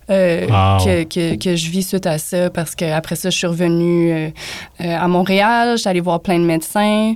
Euh, 0.09 0.47
Wow. 0.47 0.83
que, 0.85 1.03
que, 1.03 1.35
que 1.35 1.55
je 1.55 1.69
vis 1.69 1.83
suite 1.87 2.05
à 2.05 2.17
ça 2.17 2.49
parce 2.49 2.75
qu'après 2.75 3.15
ça, 3.15 3.29
je 3.29 3.37
suis 3.37 3.47
revenue 3.47 4.11
euh, 4.11 4.29
euh, 4.81 4.97
à 4.97 5.07
Montréal. 5.07 5.77
J'allais 5.77 5.99
voir 5.99 6.21
plein 6.21 6.39
de 6.39 6.45
médecins. 6.45 7.15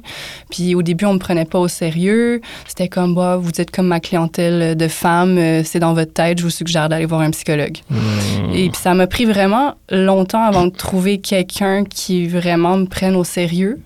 Puis 0.50 0.76
au 0.76 0.82
début, 0.82 1.06
on 1.06 1.14
me 1.14 1.20
prenait 1.20 1.46
pas 1.46 1.60
au 1.60 1.68
sérieux. 1.68 2.42
C'était 2.68 2.88
comme, 2.88 3.16
bah, 3.16 3.38
vous 3.38 3.52
êtes 3.60 3.72
comme 3.72 3.88
ma 3.88 4.00
clientèle 4.00 4.76
de 4.76 4.88
femmes, 4.88 5.64
c'est 5.64 5.80
dans 5.80 5.94
votre 5.94 6.14
tête, 6.14 6.40
je 6.40 6.44
vous 6.44 6.50
suggère 6.50 6.90
d'aller 6.90 7.06
voir 7.06 7.22
un 7.22 7.32
psychologue. 7.32 7.78
Hmm. 7.90 8.54
Et 8.54 8.70
puis 8.70 8.80
ça 8.82 8.94
m'a 8.94 9.08
pris 9.08 9.26
vraiment 9.26 9.76
longtemps 9.90 10.44
avant 10.44 10.66
de 10.66 10.72
trouver 10.72 11.20
quelqu'un 11.20 11.84
qui 11.84 12.28
vraiment 12.28 12.78
me 12.78 12.86
prenne 12.86 13.16
au 13.16 13.24
sérieux. 13.24 13.80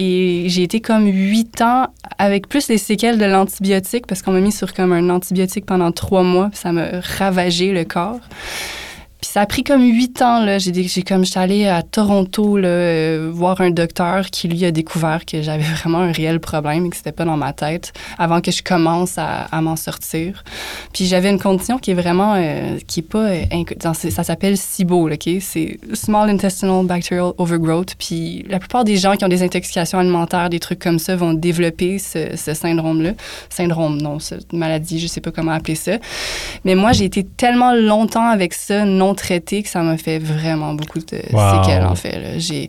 Et 0.00 0.44
j'ai 0.46 0.62
été 0.62 0.80
comme 0.80 1.06
huit 1.06 1.60
ans 1.60 1.88
avec 2.18 2.48
plus 2.48 2.68
les 2.68 2.78
séquelles 2.78 3.18
de 3.18 3.24
l'antibiotique 3.24 4.06
parce 4.06 4.22
qu'on 4.22 4.30
m'a 4.30 4.40
mis 4.40 4.52
sur 4.52 4.72
comme 4.72 4.92
un 4.92 5.10
antibiotique 5.10 5.66
pendant 5.66 5.90
trois 5.90 6.22
mois, 6.22 6.50
ça 6.52 6.70
m'a 6.70 6.86
ravagé 7.18 7.72
le 7.72 7.84
corps. 7.84 8.20
Puis 9.20 9.30
ça 9.32 9.40
a 9.40 9.46
pris 9.46 9.64
comme 9.64 9.82
huit 9.82 10.22
ans, 10.22 10.44
là. 10.44 10.58
J'ai, 10.58 10.72
j'ai 10.72 11.02
comme, 11.02 11.24
j'étais 11.24 11.40
allée 11.40 11.66
à 11.66 11.82
Toronto, 11.82 12.56
là, 12.56 12.68
euh, 12.68 13.30
voir 13.32 13.60
un 13.60 13.70
docteur 13.70 14.26
qui, 14.26 14.46
lui, 14.46 14.64
a 14.64 14.70
découvert 14.70 15.24
que 15.26 15.42
j'avais 15.42 15.64
vraiment 15.82 15.98
un 15.98 16.12
réel 16.12 16.38
problème 16.38 16.86
et 16.86 16.90
que 16.90 16.96
c'était 16.96 17.10
pas 17.10 17.24
dans 17.24 17.36
ma 17.36 17.52
tête 17.52 17.92
avant 18.16 18.40
que 18.40 18.52
je 18.52 18.62
commence 18.62 19.16
à, 19.18 19.48
m'en 19.60 19.74
sortir. 19.74 20.44
Puis 20.92 21.06
j'avais 21.06 21.30
une 21.30 21.40
condition 21.40 21.78
qui 21.78 21.90
est 21.90 21.94
vraiment, 21.94 22.34
euh, 22.36 22.78
qui 22.86 23.00
est 23.00 23.02
pas, 23.02 23.30
euh, 23.30 23.44
ça 23.82 24.22
s'appelle 24.22 24.56
SIBO, 24.56 25.10
OK? 25.10 25.28
C'est 25.40 25.80
Small 25.94 26.30
Intestinal 26.30 26.86
Bacterial 26.86 27.32
Overgrowth. 27.38 27.96
Puis 27.98 28.44
la 28.48 28.60
plupart 28.60 28.84
des 28.84 28.96
gens 28.96 29.16
qui 29.16 29.24
ont 29.24 29.28
des 29.28 29.42
intoxications 29.42 29.98
alimentaires, 29.98 30.48
des 30.48 30.60
trucs 30.60 30.78
comme 30.78 31.00
ça, 31.00 31.16
vont 31.16 31.34
développer 31.34 31.98
ce, 31.98 32.36
ce 32.36 32.54
syndrome-là. 32.54 33.14
Syndrome, 33.48 34.00
non, 34.00 34.20
cette 34.20 34.52
maladie, 34.52 35.00
je 35.00 35.08
sais 35.08 35.20
pas 35.20 35.32
comment 35.32 35.52
appeler 35.52 35.74
ça. 35.74 35.92
Mais 36.64 36.76
moi, 36.76 36.92
j'ai 36.92 37.06
été 37.06 37.24
tellement 37.24 37.74
longtemps 37.74 38.28
avec 38.28 38.54
ça, 38.54 38.84
non 38.84 39.07
traité, 39.14 39.62
que 39.62 39.68
ça 39.68 39.82
m'a 39.82 39.96
fait 39.96 40.18
vraiment 40.18 40.74
beaucoup 40.74 40.98
de 40.98 41.18
Wow. 41.32 41.62
séquelles, 41.62 41.84
en 41.84 41.94
fait. 41.94 42.38
J'ai, 42.38 42.68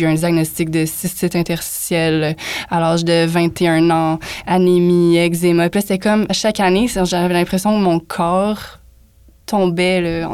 eu 0.00 0.06
un 0.06 0.14
diagnostic 0.14 0.70
de 0.70 0.84
cystite 0.86 1.36
interstitielle 1.36 2.36
à 2.70 2.80
l'âge 2.80 3.04
de 3.04 3.26
21 3.26 3.90
ans, 3.90 4.18
anémie, 4.46 5.16
eczéma. 5.16 5.68
Puis 5.70 5.82
c'était 5.82 5.98
comme, 5.98 6.26
chaque 6.32 6.60
année, 6.60 6.88
j'avais 7.04 7.34
l'impression 7.34 7.76
que 7.78 7.82
mon 7.82 7.98
corps 7.98 8.78
tombait. 9.46 10.24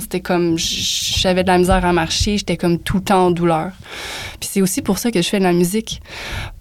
C'était 0.00 0.20
comme, 0.20 0.56
j'avais 0.56 1.42
de 1.42 1.48
la 1.48 1.58
misère 1.58 1.84
à 1.84 1.92
marcher, 1.92 2.38
j'étais 2.38 2.56
comme 2.56 2.78
tout 2.78 2.96
le 2.98 3.04
temps 3.04 3.26
en 3.26 3.30
douleur. 3.30 3.70
Puis 4.40 4.48
c'est 4.52 4.62
aussi 4.62 4.82
pour 4.82 4.98
ça 4.98 5.10
que 5.10 5.20
je 5.20 5.28
fais 5.28 5.38
de 5.38 5.44
la 5.44 5.52
musique. 5.52 6.00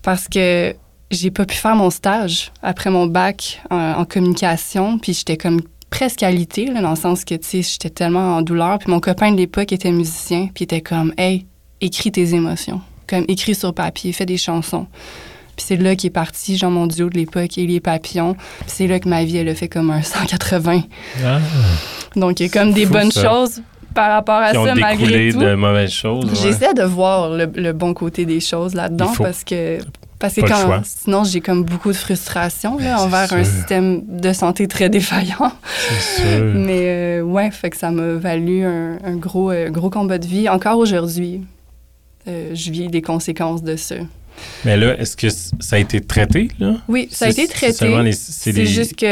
Parce 0.02 0.28
que 0.28 0.76
j'ai 1.10 1.32
pas 1.32 1.46
pu 1.46 1.56
faire 1.56 1.76
mon 1.76 1.90
stage 1.90 2.52
après 2.62 2.90
mon 2.90 3.06
bac 3.06 3.62
en, 3.70 3.94
en 3.94 4.06
communication. 4.06 4.98
Puis 4.98 5.14
j'étais 5.14 5.38
comme 5.38 5.62
presque 5.92 6.24
alité, 6.24 6.66
là, 6.66 6.82
dans 6.82 6.90
le 6.92 6.96
sens 6.96 7.24
que, 7.24 7.36
tu 7.36 7.48
sais, 7.48 7.62
j'étais 7.62 7.92
tellement 7.92 8.38
en 8.38 8.42
douleur. 8.42 8.80
Puis 8.80 8.90
mon 8.90 9.00
copain 9.00 9.32
de 9.32 9.38
l'époque 9.38 9.72
était 9.72 9.92
musicien, 9.92 10.46
puis 10.48 10.62
il 10.62 10.64
était 10.64 10.82
comme, 10.82 11.14
hey, 11.18 11.46
écris 11.82 12.12
tes 12.12 12.34
émotions. 12.34 12.82
Comme, 13.08 13.26
écris 13.28 13.54
sur 13.54 13.74
papier, 13.74 14.12
fais 14.14 14.26
des 14.26 14.38
chansons. 14.38 14.88
Puis 15.58 15.66
c'est 15.68 15.76
là 15.76 15.96
qu'est 15.96 16.10
parti, 16.10 16.58
genre, 16.58 16.72
mon 16.72 16.88
duo 16.88 17.10
de 17.10 17.18
l'époque, 17.18 17.58
et 17.58 17.68
les 17.68 17.80
papillons. 17.82 18.34
Puis 18.34 18.66
c'est 18.68 18.88
là 18.88 19.00
que 19.00 19.08
ma 19.10 19.24
vie, 19.26 19.38
elle 19.38 19.50
a 19.50 19.54
fait 19.56 19.68
comme 19.68 19.92
un 19.92 20.02
180. 20.02 20.82
Ah, 21.24 21.40
Donc, 22.16 22.40
il 22.40 22.44
y 22.44 22.50
a 22.50 22.50
comme 22.50 22.72
des 22.74 22.86
Fou, 22.86 22.94
bonnes 22.94 23.12
ça. 23.12 23.30
choses 23.30 23.62
par 23.94 24.12
rapport 24.12 24.36
à 24.36 24.52
qui 24.52 24.58
ont 24.58 24.66
ça, 24.66 24.74
malgré 24.76 25.34
tout. 25.34 25.40
de 25.40 25.54
mauvaises 25.56 25.92
choses. 25.92 26.24
ouais. 26.26 26.32
J'essaie 26.42 26.74
de 26.74 26.84
voir 26.84 27.30
le, 27.30 27.52
le 27.54 27.74
bon 27.74 27.94
côté 27.94 28.24
des 28.26 28.40
choses 28.40 28.74
là-dedans 28.74 29.12
parce 29.18 29.44
que 29.44 29.80
parce 30.22 30.36
que 30.36 30.42
quand 30.42 30.82
sinon 30.84 31.24
j'ai 31.24 31.42
comme 31.42 31.64
beaucoup 31.64 31.90
de 31.90 31.98
frustration 31.98 32.78
là, 32.78 32.96
Ben, 32.96 32.98
envers 32.98 33.34
un 33.34 33.44
système 33.44 34.02
de 34.08 34.32
santé 34.32 34.68
très 34.68 34.90
défaillant. 34.90 35.52
Sûr. 36.16 36.46
Mais 36.56 37.20
euh, 37.20 37.22
ouais, 37.24 37.52
fait 37.52 37.72
que 37.72 37.78
ça 37.78 37.92
m'a 37.92 38.14
valu 38.14 38.64
un, 38.64 39.00
un 39.04 39.16
gros 39.16 39.52
euh, 39.52 39.70
gros 39.70 39.90
combat 39.90 40.20
de 40.20 40.28
vie. 40.28 40.48
Encore 40.48 40.78
aujourd'hui, 40.78 41.42
euh, 42.28 42.52
je 42.54 42.72
vis 42.72 42.88
des 42.88 43.02
conséquences 43.02 43.64
de 43.64 43.76
ça. 43.76 43.96
Mais 44.66 44.78
là, 44.78 44.96
est-ce 45.00 45.18
que 45.18 45.28
ça 45.30 45.76
a 45.76 45.80
été 45.80 46.02
traité, 46.02 46.50
là? 46.60 46.74
Oui, 46.88 47.08
ça 47.12 47.26
a 47.26 47.30
été 47.30 47.48
traité. 47.48 47.74
seulement 47.74 48.02
les- 48.02 48.12
C'est 48.14 48.52
les, 48.52 48.66
juste 48.66 48.96
que 48.96 49.06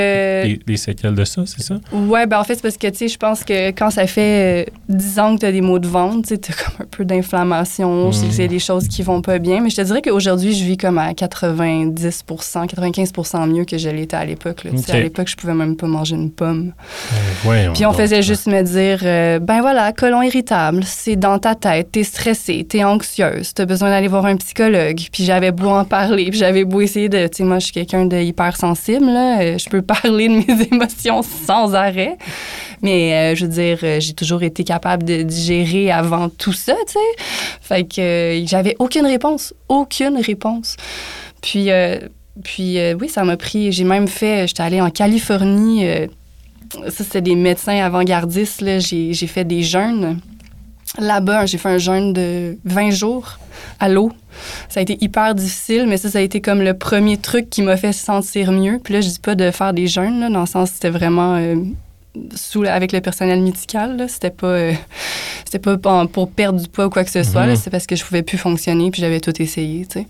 les- 0.45 0.59
les 0.67 0.77
séquelles 0.77 1.15
de 1.15 1.23
ça, 1.25 1.43
c'est 1.45 1.61
ça? 1.63 1.79
Ouais, 1.91 2.27
ben 2.27 2.39
en 2.39 2.43
fait, 2.43 2.55
c'est 2.55 2.61
parce 2.61 2.77
que, 2.77 2.87
tu 2.87 2.97
sais, 2.97 3.07
je 3.07 3.17
pense 3.17 3.43
que 3.43 3.69
quand 3.71 3.89
ça 3.89 4.05
fait 4.07 4.65
euh, 4.67 4.71
10 4.89 5.19
ans 5.19 5.35
que 5.35 5.39
tu 5.41 5.45
as 5.47 5.51
des 5.51 5.61
maux 5.61 5.79
de 5.79 5.87
ventre, 5.87 6.27
tu 6.27 6.35
sais, 6.35 6.37
t'as 6.37 6.53
comme 6.53 6.85
un 6.85 6.87
peu 6.89 7.03
d'inflammation, 7.05 8.09
que 8.11 8.15
c'est 8.31 8.47
des 8.47 8.59
choses 8.59 8.87
qui 8.87 9.01
vont 9.01 9.21
pas 9.21 9.39
bien, 9.39 9.61
mais 9.61 9.69
je 9.69 9.75
te 9.77 9.81
dirais 9.81 10.01
qu'aujourd'hui, 10.01 10.53
je 10.53 10.63
vis 10.63 10.77
comme 10.77 10.97
à 10.97 11.13
90% 11.13 12.65
95% 12.67 13.47
mieux 13.47 13.65
que 13.65 13.77
je 13.77 13.89
l'étais 13.89 14.15
à 14.17 14.25
l'époque. 14.25 14.63
là. 14.63 14.71
Tu 14.71 14.77
sais, 14.77 14.83
Ok. 14.83 14.95
À 14.95 14.99
l'époque, 14.99 15.27
je 15.27 15.35
pouvais 15.35 15.53
même 15.53 15.75
pas 15.75 15.87
manger 15.87 16.15
une 16.15 16.31
pomme. 16.31 16.73
Ouais, 17.45 17.69
Puis 17.73 17.85
on 17.85 17.93
faisait 17.93 18.21
juste 18.21 18.47
me 18.47 18.61
dire, 18.61 18.99
euh, 19.03 19.39
ben 19.39 19.61
voilà, 19.61 19.91
colon 19.93 20.21
irritable, 20.21 20.83
c'est 20.85 21.15
dans 21.15 21.39
ta 21.39 21.55
tête, 21.55 21.91
t'es 21.91 22.03
stressée, 22.03 22.65
t'es 22.67 22.83
anxieuse, 22.83 23.53
t'as 23.53 23.65
besoin 23.65 23.89
d'aller 23.89 24.07
voir 24.07 24.25
un 24.25 24.35
psychologue. 24.37 24.99
Puis 25.11 25.18
j'avais 25.25 25.51
beau 25.51 25.69
en 25.69 25.85
parler, 25.85 26.29
j'avais 26.33 26.65
beau 26.65 26.81
essayer 26.81 27.09
de, 27.09 27.27
tu 27.27 27.37
sais, 27.37 27.43
moi 27.43 27.59
je 27.59 27.65
suis 27.65 27.73
quelqu'un 27.73 28.05
de 28.05 28.17
hypersensible, 28.17 29.05
là, 29.05 29.41
euh, 29.41 29.57
je 29.57 29.69
peux 29.69 29.81
parler 30.03 30.27
de 30.27 30.33
mes 30.33 30.67
émotions 30.71 31.21
sans 31.21 31.75
arrêt. 31.75 32.17
Mais 32.81 33.13
euh, 33.13 33.35
je 33.35 33.45
veux 33.45 33.51
dire, 33.51 33.79
euh, 33.83 33.99
j'ai 33.99 34.13
toujours 34.13 34.43
été 34.43 34.63
capable 34.63 35.03
de 35.03 35.21
digérer 35.23 35.91
avant 35.91 36.29
tout 36.29 36.53
ça, 36.53 36.75
tu 36.87 36.93
sais. 36.93 37.23
Fait 37.61 37.83
que 37.83 38.43
j'avais 38.45 38.75
aucune 38.79 39.05
réponse, 39.05 39.53
aucune 39.67 40.17
réponse. 40.17 40.75
Puis, 41.41 41.69
puis 42.43 42.77
oui, 42.99 43.09
ça 43.09 43.23
m'a 43.23 43.37
pris. 43.37 43.71
J'ai 43.71 43.83
même 43.83 44.07
fait. 44.07 44.47
J'étais 44.47 44.63
allée 44.63 44.81
en 44.81 44.89
Californie. 44.89 45.87
euh, 45.87 46.07
ça, 46.89 47.03
c'était 47.03 47.21
des 47.21 47.35
médecins 47.35 47.83
avant-gardistes. 47.83 48.63
j'ai 48.79 49.27
fait 49.27 49.43
des 49.45 49.63
jeûnes. 49.63 50.19
Là-bas, 50.97 51.45
j'ai 51.45 51.57
fait 51.57 51.69
un 51.69 51.77
jeûne 51.77 52.13
de 52.13 52.57
20 52.65 52.89
jours 52.91 53.37
à 53.79 53.89
l'eau. 53.89 54.11
Ça 54.69 54.79
a 54.79 54.83
été 54.83 54.97
hyper 55.01 55.35
difficile, 55.35 55.85
mais 55.87 55.97
ça, 55.97 56.09
ça 56.09 56.17
a 56.17 56.21
été 56.21 56.41
comme 56.41 56.61
le 56.61 56.73
premier 56.73 57.17
truc 57.17 57.49
qui 57.49 57.61
m'a 57.61 57.77
fait 57.77 57.93
sentir 57.93 58.51
mieux. 58.51 58.79
Puis 58.83 58.95
là, 58.95 59.01
je 59.01 59.09
dis 59.09 59.19
pas 59.19 59.35
de 59.35 59.51
faire 59.51 59.73
des 59.73 59.87
jeûnes, 59.87 60.19
là, 60.19 60.29
dans 60.29 60.41
le 60.41 60.47
sens 60.47 60.69
que 60.69 60.75
c'était 60.75 60.89
vraiment 60.89 61.35
euh, 61.35 61.55
sous, 62.35 62.63
avec 62.63 62.91
le 62.91 63.01
personnel 63.01 63.41
médical. 63.41 64.03
C'était 64.09 64.31
pas, 64.31 64.47
euh, 64.47 64.73
c'était 65.45 65.59
pas 65.59 65.77
pour, 65.77 66.09
pour 66.09 66.31
perdre 66.31 66.59
du 66.59 66.67
poids 66.67 66.87
ou 66.87 66.89
quoi 66.89 67.03
que 67.03 67.11
ce 67.11 67.23
soit. 67.23 67.45
Mhm. 67.45 67.55
C'est 67.55 67.69
parce 67.69 67.85
que 67.85 67.95
je 67.95 68.03
pouvais 68.03 68.23
plus 68.23 68.37
fonctionner, 68.37 68.89
puis 68.89 69.01
j'avais 69.01 69.19
tout 69.19 69.39
essayé, 69.39 69.85
tu 69.85 69.99
sais. 69.99 70.07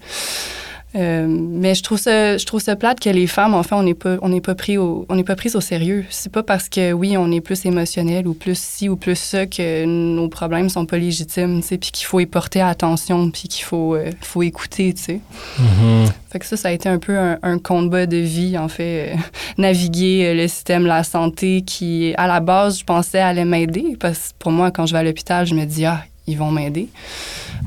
Euh, 0.96 1.28
mais 1.28 1.76
je 1.76 1.84
trouve 1.84 2.00
ça, 2.00 2.38
je 2.38 2.46
trouve 2.46 2.60
ça 2.60 2.76
plate 2.76 3.00
que 3.00 3.10
les 3.10 3.28
femmes, 3.28 3.54
en 3.54 3.62
fait, 3.62 3.76
on 3.76 3.84
n'est 3.84 3.94
pas, 3.94 4.18
on 4.22 4.30
n'est 4.30 4.42
pas 4.42 4.56
pris 4.56 4.78
au, 4.78 5.06
on 5.08 5.16
n'est 5.16 5.24
pas 5.24 5.36
pris 5.36 5.56
au 5.56 5.62
sérieux. 5.62 6.06
C'est 6.10 6.32
pas 6.32 6.42
parce 6.42 6.68
que 6.68 6.94
oui, 6.94 7.16
on 7.16 7.32
est 7.32 7.42
plus 7.42 7.66
émotionnel 7.66 8.28
ou 8.28 8.34
plus 8.34 8.58
ci 8.58 8.90
ou 8.90 8.96
plus 8.96 9.18
ça 9.18 9.46
que 9.46 9.86
nos 9.86 10.28
problèmes 10.30 10.68
sont 10.70 10.86
pas 10.88 10.98
légitimes, 10.98 11.62
tu 11.62 11.68
sais, 11.68 11.78
puis 11.78 11.92
qu'il 11.92 12.08
faut 12.08 12.20
y 12.20 12.26
porter 12.26 12.62
attention, 12.62 13.30
puis 13.30 13.48
qu'il 13.48 13.66
faut, 13.66 13.96
euh, 13.96 14.10
faut 14.22 14.42
écouter, 14.42 14.94
tu 14.94 15.04
sais. 15.04 15.20
Mhm. 15.60 16.08
Fait 16.32 16.40
que 16.40 16.46
ça, 16.46 16.58
ça 16.58 16.70
a 16.70 16.72
été 16.72 16.90
un 16.90 17.00
peu 17.00 17.18
un, 17.18 17.38
un 17.44 17.60
combat 17.60 18.08
de 18.08 18.18
vie, 18.18 18.58
en 18.58 18.68
fait, 18.68 19.14
euh, 19.14 19.18
naviguer 19.60 20.34
le 20.34 20.48
système 20.48 20.88
la 20.88 21.04
santé 21.04 21.62
qui, 21.62 22.14
à 22.18 22.26
la 22.26 22.40
base, 22.40 22.80
je 22.80 22.84
pensais 22.84 23.20
allait 23.20 23.46
m'aider, 23.46 23.96
parce 24.00 24.30
que 24.30 24.34
pour 24.40 24.52
moi, 24.52 24.72
quand 24.72 24.88
je 24.88 24.94
vais 24.94 25.00
à 25.00 25.04
l'hôpital, 25.04 25.46
je 25.46 25.54
me 25.54 25.66
dis 25.66 25.86
ah, 25.86 26.04
ils 26.30 26.38
vont 26.38 26.52
m'aider, 26.52 26.88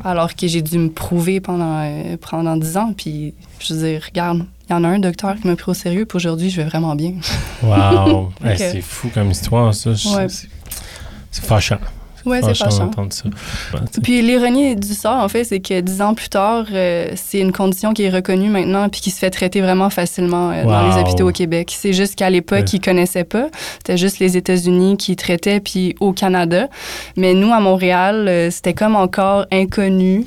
alors 0.04 0.34
que 0.34 0.46
j'ai 0.46 0.62
dû 0.62 0.78
me 0.78 0.90
prouver 0.90 1.40
pendant 1.40 1.82
euh, 1.82 2.16
pendant 2.30 2.56
dix 2.56 2.76
ans, 2.76 2.94
puis 2.96 3.34
je 3.58 3.74
veux 3.74 3.80
dire, 3.86 4.02
regarde, 4.04 4.44
il 4.68 4.72
y 4.72 4.74
en 4.74 4.84
a 4.84 4.88
un 4.88 4.98
docteur 4.98 5.34
qui 5.36 5.46
m'a 5.46 5.56
pris 5.56 5.70
au 5.70 5.74
sérieux, 5.74 6.06
puis 6.06 6.16
aujourd'hui, 6.16 6.48
je 6.48 6.62
vais 6.62 6.68
vraiment 6.68 6.94
bien. 6.94 7.14
Wow! 7.62 8.32
Hey. 8.44 8.58
C'est 8.58 8.80
fou 8.80 9.10
comme 9.12 9.30
histoire, 9.30 9.74
ça. 9.74 9.90
Ouais. 9.90 10.26
C'est 11.30 11.44
fâchant. 11.44 11.78
Ouais, 12.24 12.40
c'est 12.40 12.48
Fâchant 12.54 12.70
ça. 12.70 12.90
Ben. 13.72 13.84
Puis 14.02 14.22
l'ironie 14.22 14.76
du 14.76 14.94
sort, 14.94 15.16
en 15.22 15.28
fait, 15.28 15.44
c'est 15.44 15.60
que 15.60 15.80
dix 15.80 16.00
ans 16.02 16.14
plus 16.14 16.28
tard, 16.28 16.66
euh, 16.72 17.10
c'est 17.16 17.40
une 17.40 17.52
condition 17.52 17.92
qui 17.92 18.04
est 18.04 18.10
reconnue 18.10 18.48
maintenant 18.48 18.88
puis 18.88 19.00
qui 19.00 19.10
se 19.10 19.18
fait 19.18 19.30
traiter 19.30 19.60
vraiment 19.60 19.90
facilement 19.90 20.50
euh, 20.50 20.64
dans 20.64 20.88
les 20.88 21.00
hôpitaux 21.00 21.28
au 21.28 21.32
Québec. 21.32 21.72
C'est 21.76 21.92
juste 21.92 22.14
qu'à 22.16 22.30
l'époque, 22.30 22.60
Ouais. 22.60 22.64
ils 22.74 22.80
connaissaient 22.80 23.24
pas. 23.24 23.48
C'était 23.78 23.96
juste 23.96 24.18
les 24.18 24.36
États-Unis 24.36 24.96
qui 24.96 25.16
traitaient, 25.16 25.60
puis 25.60 25.94
au 26.00 26.12
Canada. 26.12 26.68
Mais 27.16 27.34
nous, 27.34 27.52
à 27.52 27.60
Montréal, 27.60 28.26
euh, 28.28 28.50
c'était 28.50 28.74
comme 28.74 28.96
encore 28.96 29.46
inconnu. 29.52 30.24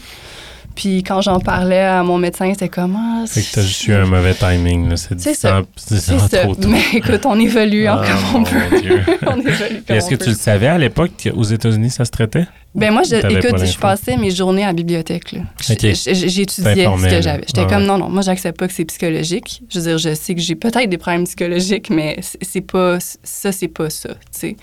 Puis 0.75 1.03
quand 1.03 1.21
j'en 1.21 1.39
parlais 1.39 1.79
à 1.81 2.03
mon 2.03 2.17
médecin, 2.17 2.51
c'était 2.53 2.69
comme... 2.69 2.95
Ah, 2.97 3.25
Fait 3.27 3.41
que 3.41 3.47
t'as 3.53 3.61
juste 3.61 3.87
eu 3.87 3.93
un 3.93 4.05
mauvais 4.05 4.33
timing, 4.33 4.89
là. 4.89 4.97
C'est 4.97 5.19
C'est 5.19 5.33
ça. 5.33 5.61
C'est 5.77 6.43
trop 6.43 6.55
tôt. 6.55 6.67
Mais 6.67 6.81
écoute, 6.93 7.25
on 7.25 7.39
évolue 7.39 7.87
hein, 7.87 8.01
Ah, 8.03 8.05
comme 8.31 8.41
on 8.41 8.43
peut. 8.43 8.81
Dieu. 8.81 9.01
on 9.25 9.39
évolue 9.39 9.83
comme 9.87 9.95
Est-ce 9.95 10.09
que 10.09 10.15
tu 10.15 10.29
le 10.29 10.35
savais 10.35 10.67
à 10.67 10.77
l'époque 10.77 11.11
qu'aux 11.23 11.43
États-Unis, 11.43 11.89
ça 11.91 12.03
se 12.05 12.11
traitait? 12.11 12.45
Ben 12.73 12.91
moi, 12.91 13.03
je, 13.03 13.15
écoute, 13.15 13.65
je 13.65 13.77
passais 13.77 14.17
mes 14.17 14.31
journées 14.31 14.63
à 14.63 14.67
la 14.67 14.73
bibliothèque. 14.73 15.31
là. 15.31 15.39
J- 15.65 15.73
Ok. 15.73 15.79
j- 15.95 16.29
J'étudiais 16.29 16.85
ce 16.85 17.09
que 17.15 17.21
j'avais. 17.21 17.43
J'étais 17.47 17.61
Ah 17.61 17.65
comme, 17.69 17.85
non, 17.85 17.97
non, 17.97 18.09
moi, 18.09 18.21
j'accepte 18.21 18.59
pas 18.59 18.67
que 18.67 18.73
c'est 18.73 18.83
psychologique. 18.83 19.61
Je 19.69 19.79
veux 19.79 19.85
dire, 19.85 19.97
je 19.97 20.13
sais 20.13 20.35
que 20.35 20.41
j'ai 20.41 20.55
peut-être 20.55 20.89
des 20.89 20.97
problèmes 20.97 21.23
psychologiques, 21.23 21.89
mais 21.89 22.17
c'est- 22.21 22.37
c'est 22.41 22.59
pas, 22.59 22.97
ça, 23.23 23.53
c'est 23.53 23.69
pas 23.69 23.89
ça, 23.89 24.09
tu 24.09 24.17
sais. 24.31 24.55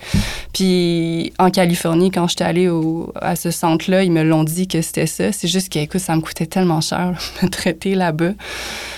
Puis 0.53 1.33
en 1.39 1.49
Californie, 1.49 2.11
quand 2.11 2.27
j'étais 2.27 2.43
allée 2.43 2.69
au, 2.69 3.11
à 3.19 3.35
ce 3.35 3.49
centre-là, 3.49 4.03
ils 4.03 4.11
me 4.11 4.23
l'ont 4.23 4.43
dit 4.43 4.67
que 4.67 4.81
c'était 4.83 5.07
ça. 5.07 5.31
C'est 5.31 5.47
juste 5.47 5.73
que, 5.73 5.79
écoute, 5.79 6.01
ça 6.03 6.15
me 6.15 6.21
coûtait 6.21 6.45
tellement 6.45 6.81
cher, 6.81 7.11
là, 7.11 7.17
me 7.43 7.49
traiter 7.49 7.95
là-bas. 7.95 8.31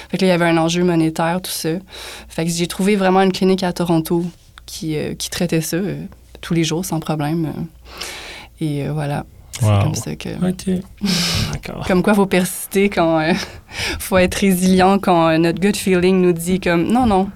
Fait 0.10 0.18
que 0.18 0.26
là, 0.26 0.28
il 0.28 0.30
y 0.30 0.34
avait 0.34 0.46
un 0.46 0.58
enjeu 0.58 0.84
monétaire, 0.84 1.42
tout 1.42 1.52
ça. 1.52 1.70
Fait 2.28 2.46
que 2.46 2.52
j'ai 2.52 2.68
trouvé 2.68 2.96
vraiment 2.96 3.22
une 3.22 3.32
clinique 3.32 3.64
à 3.64 3.72
Toronto 3.74 4.26
qui, 4.66 4.96
euh, 4.98 5.14
qui 5.16 5.30
traitait 5.30 5.62
ça. 5.62 5.78
euh, 5.78 6.04
tous 6.42 6.54
les 6.54 6.64
jours 6.64 6.86
sans 6.86 7.00
problème. 7.00 7.52
Et 8.60 8.88
voilà. 8.90 9.26
C'est 9.60 9.66
Wow. 9.66 9.84
comme 9.84 9.96
ça 9.96 10.16
que. 10.18 10.30
OK. 10.50 10.82
D'accord. 11.54 11.88
Comme 11.88 12.04
quoi, 12.04 12.14
faut 12.14 12.26
persister 12.26 12.90
quand. 12.90 13.20
euh, 13.22 13.32
faut 14.00 14.18
être 14.18 14.36
résilient 14.36 15.00
quand 15.00 15.30
euh, 15.30 15.38
notre 15.38 15.60
gut 15.62 15.74
feeling 15.76 16.22
nous 16.22 16.34
dit 16.34 16.60
comme 16.60 16.92
non, 16.92 17.06
non, 17.06 17.30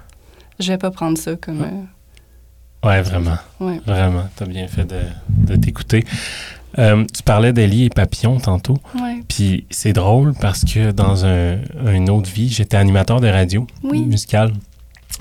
je 0.60 0.68
vais 0.74 0.78
pas 0.78 0.92
prendre 0.92 1.18
ça 1.18 1.36
comme. 1.38 1.62
euh, 1.62 2.88
Ouais, 2.88 3.02
vraiment. 3.02 3.38
ouais. 3.62 3.80
Vraiment. 3.86 4.30
T'as 4.36 4.46
bien 4.46 4.68
fait 4.68 4.86
de, 4.86 5.00
de 5.30 5.56
t'écouter. 5.56 6.04
Euh, 6.78 7.04
tu 7.14 7.24
parlais 7.24 7.52
d'Elie 7.52 7.86
et 7.86 7.90
Papillon 7.90 8.40
tantôt. 8.40 8.78
Ouais. 9.02 9.22
Puis 9.28 9.66
c'est 9.72 9.94
drôle 9.94 10.34
parce 10.40 10.64
que 10.64 10.92
dans 10.92 11.26
un, 11.26 11.58
une 11.92 12.10
autre 12.10 12.30
vie, 12.30 12.50
j'étais 12.50 12.78
animateur 12.78 13.20
de 13.22 13.28
radio 13.28 13.66
Oui. 13.84 14.02
musicale. 14.06 14.54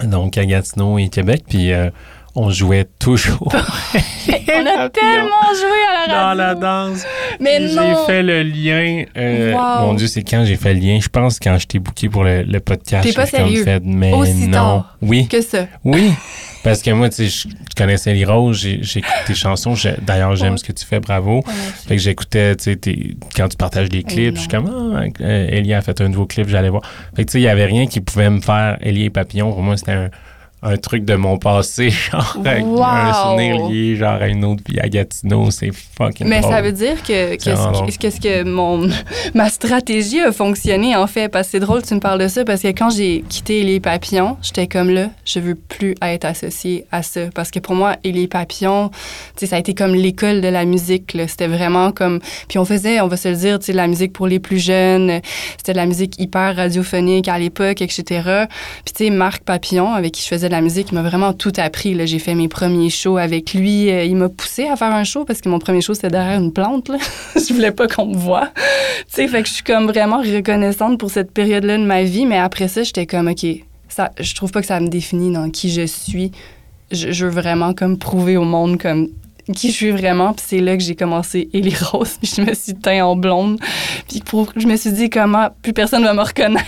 Donc 0.04 0.36
à 0.36 0.44
Gatineau 0.44 0.98
et 0.98 1.08
Québec. 1.08 1.44
Puis 1.48 1.72
euh, 1.72 1.90
on 2.34 2.50
jouait 2.50 2.86
toujours 2.98 3.52
On 4.50 4.66
a 4.66 4.88
tellement 4.90 5.48
joué 5.54 5.80
à 5.88 6.06
la 6.06 6.12
dans 6.14 6.14
radio. 6.26 6.38
la 6.38 6.54
danse. 6.54 7.04
Mais 7.40 7.60
non. 7.60 7.82
J'ai 8.06 8.06
fait 8.12 8.22
le 8.22 8.42
lien. 8.42 9.04
euh, 9.16 9.52
Wow. 9.54 9.86
Mon 9.86 9.94
Dieu, 9.94 10.06
c'est 10.06 10.22
quand 10.22 10.44
j'ai 10.44 10.56
fait 10.56 10.74
le 10.74 10.80
lien? 10.80 10.98
Je 11.00 11.08
pense 11.08 11.38
quand 11.38 11.56
je 11.58 11.66
t'ai 11.66 11.78
booké 11.78 12.08
pour 12.08 12.24
le, 12.24 12.42
le 12.42 12.60
podcast. 12.60 13.06
T'es 13.06 13.14
pas 13.14 13.26
sérieux? 13.26 13.64
Fait, 13.64 13.82
mais 13.84 14.12
Aussi 14.12 14.46
non. 14.46 14.52
tard? 14.52 14.96
Oui. 15.02 15.26
Que 15.28 15.40
ça. 15.40 15.66
Oui. 15.84 16.10
Parce 16.64 16.82
que 16.82 16.90
moi, 16.90 17.08
tu 17.08 17.28
sais, 17.28 17.48
je 17.48 17.74
connaissais 17.76 18.12
les 18.14 18.24
roses, 18.24 18.66
écouté 18.66 19.02
tes 19.26 19.34
chansons. 19.34 19.74
D'ailleurs, 20.02 20.34
j'aime 20.36 20.52
Ouais. 20.52 20.58
ce 20.58 20.64
que 20.64 20.72
tu 20.72 20.84
fais, 20.84 20.98
bravo. 21.00 21.42
Fait 21.86 21.96
que 21.96 22.02
j'écoutais, 22.02 22.56
tu 22.56 22.64
sais, 22.74 22.78
quand 23.36 23.48
tu 23.48 23.56
partages 23.56 23.88
des 23.88 24.02
clips, 24.02 24.34
je 24.34 24.40
suis 24.40 24.48
comme, 24.48 24.66
ah, 24.96 25.02
euh, 25.22 25.46
Ellie 25.50 25.72
a 25.72 25.80
fait 25.82 26.00
un 26.00 26.08
nouveau 26.08 26.26
clip, 26.26 26.48
j'allais 26.48 26.68
voir. 26.68 26.82
Fait 27.14 27.24
que, 27.24 27.30
tu 27.30 27.32
sais, 27.34 27.40
il 27.40 27.44
y 27.44 27.48
avait 27.48 27.64
rien 27.66 27.86
qui 27.86 28.00
pouvait 28.00 28.28
me 28.28 28.40
faire 28.40 28.76
Ellie 28.80 29.04
et 29.04 29.10
Papillon. 29.10 29.52
Pour 29.52 29.62
moi, 29.62 29.76
c'était 29.76 29.92
un, 29.92 30.10
un 30.62 30.76
truc 30.76 31.04
de 31.04 31.14
mon 31.14 31.38
passé, 31.38 31.90
genre, 32.10 32.36
avec 32.44 32.64
Wow. 32.64 32.82
un 32.82 33.12
souvenir 33.12 33.68
lié, 33.68 33.96
genre, 33.96 34.20
à 34.20 34.26
une 34.28 34.44
autre 34.44 34.62
vie 34.68 34.80
à 34.80 34.88
Gatineau. 34.88 35.50
C'est 35.50 35.70
fucking 35.72 36.26
Mais 36.26 36.40
drôle. 36.40 36.52
ça 36.52 36.62
veut 36.62 36.72
dire 36.72 37.02
que, 37.02 37.36
que, 37.36 37.42
C'est 37.42 37.52
vraiment 37.52 37.72
ce, 37.74 37.98
drôle. 37.98 38.20
que, 38.20 38.42
mon, 38.44 38.88
ma 39.34 39.48
stratégie 39.50 40.20
a 40.20 40.32
fonctionné, 40.32 40.96
en 40.96 41.06
fait? 41.06 41.28
Parce 41.28 41.46
que 41.48 41.52
c'est 41.52 41.60
drôle 41.60 41.82
que 41.82 41.86
tu 41.88 41.94
me 41.94 42.00
parles 42.00 42.20
de 42.20 42.28
ça, 42.28 42.44
parce 42.44 42.62
que 42.62 42.68
quand 42.68 42.90
j'ai 42.90 43.24
quitté 43.28 43.62
les 43.62 43.80
papillons, 43.80 44.36
j'étais 44.42 44.66
comme 44.66 44.90
là, 44.90 45.10
je 45.24 45.38
veux 45.40 45.54
plus 45.54 45.94
être 46.02 46.24
associée 46.24 46.84
à 46.90 47.02
ça. 47.02 47.20
Parce 47.34 47.50
que 47.50 47.58
pour 47.60 47.74
moi, 47.74 47.96
et 48.04 48.12
les 48.12 48.26
papillons, 48.28 48.88
tu 48.88 48.96
sais, 49.36 49.46
ça 49.46 49.56
a 49.56 49.58
été 49.58 49.74
comme 49.74 49.94
l'école 49.94 50.40
de 50.40 50.48
la 50.48 50.64
musique. 50.64 51.16
C'était 51.28 51.46
vraiment 51.46 51.92
comme. 51.92 52.20
Puis 52.48 52.58
on 52.58 52.64
faisait, 52.64 53.00
on 53.00 53.08
va 53.08 53.16
se 53.16 53.28
le 53.28 53.36
dire, 53.36 53.58
tu 53.58 53.66
sais, 53.66 53.72
de 53.72 53.76
la 53.76 53.86
musique 53.86 54.12
pour 54.12 54.26
les 54.26 54.38
plus 54.40 54.58
jeunes. 54.58 55.20
C'était 55.56 55.72
de 55.72 55.76
la 55.78 55.86
musique 55.86 56.20
hyper 56.20 56.56
radiophonique 56.56 57.28
à 57.28 57.38
l'époque, 57.38 57.80
etc. 57.82 58.02
Puis 58.84 58.94
tu 58.94 59.04
sais, 59.04 59.10
Marc 59.10 59.42
Papillon, 59.44 59.92
avec 59.94 60.12
qui 60.12 60.22
je 60.22 60.28
faisais 60.28 60.47
de 60.48 60.52
la 60.52 60.60
musique, 60.60 60.88
il 60.90 60.94
m'a 60.94 61.02
vraiment 61.02 61.32
tout 61.32 61.52
appris. 61.56 61.94
là. 61.94 62.06
J'ai 62.06 62.18
fait 62.18 62.34
mes 62.34 62.48
premiers 62.48 62.90
shows 62.90 63.16
avec 63.16 63.54
lui. 63.54 63.90
Euh, 63.90 64.04
il 64.04 64.16
m'a 64.16 64.28
poussé 64.28 64.66
à 64.66 64.76
faire 64.76 64.92
un 64.92 65.04
show 65.04 65.24
parce 65.24 65.40
que 65.40 65.48
mon 65.48 65.58
premier 65.58 65.80
show, 65.80 65.94
c'était 65.94 66.08
derrière 66.08 66.40
une 66.40 66.52
plante. 66.52 66.88
Là. 66.88 66.98
je 67.36 67.52
voulais 67.52 67.72
pas 67.72 67.86
qu'on 67.86 68.06
me 68.06 68.16
voie. 68.16 68.50
Tu 69.14 69.28
fait 69.28 69.42
que 69.42 69.48
je 69.48 69.54
suis 69.54 69.64
comme 69.64 69.86
vraiment 69.86 70.18
reconnaissante 70.18 70.98
pour 70.98 71.10
cette 71.10 71.32
période-là 71.32 71.78
de 71.78 71.84
ma 71.84 72.02
vie. 72.02 72.26
Mais 72.26 72.38
après 72.38 72.68
ça, 72.68 72.82
j'étais 72.82 73.06
comme, 73.06 73.28
OK, 73.28 73.46
ça, 73.88 74.10
je 74.18 74.34
trouve 74.34 74.50
pas 74.50 74.60
que 74.60 74.66
ça 74.66 74.80
me 74.80 74.88
définit 74.88 75.32
dans 75.32 75.50
qui 75.50 75.70
je 75.70 75.86
suis. 75.86 76.32
Je, 76.90 77.26
veux 77.26 77.30
vraiment 77.30 77.74
comme 77.74 77.98
prouver 77.98 78.36
au 78.36 78.44
monde 78.44 78.78
comme 78.78 79.08
qui 79.54 79.68
je 79.68 79.74
suis 79.74 79.90
vraiment. 79.90 80.32
Puis 80.32 80.44
c'est 80.48 80.60
là 80.60 80.76
que 80.76 80.82
j'ai 80.82 80.94
commencé 80.94 81.48
et 81.52 81.60
les 81.60 81.74
roses. 81.74 82.16
Puis 82.22 82.32
je 82.36 82.42
me 82.42 82.54
suis 82.54 82.74
teint 82.74 83.04
en 83.04 83.16
blonde. 83.16 83.58
Puis 84.08 84.22
je 84.56 84.66
me 84.66 84.76
suis 84.76 84.92
dit 84.92 85.10
comment 85.10 85.48
plus 85.62 85.72
personne 85.72 86.02
va 86.02 86.14
me 86.14 86.22
reconnaître. 86.22 86.64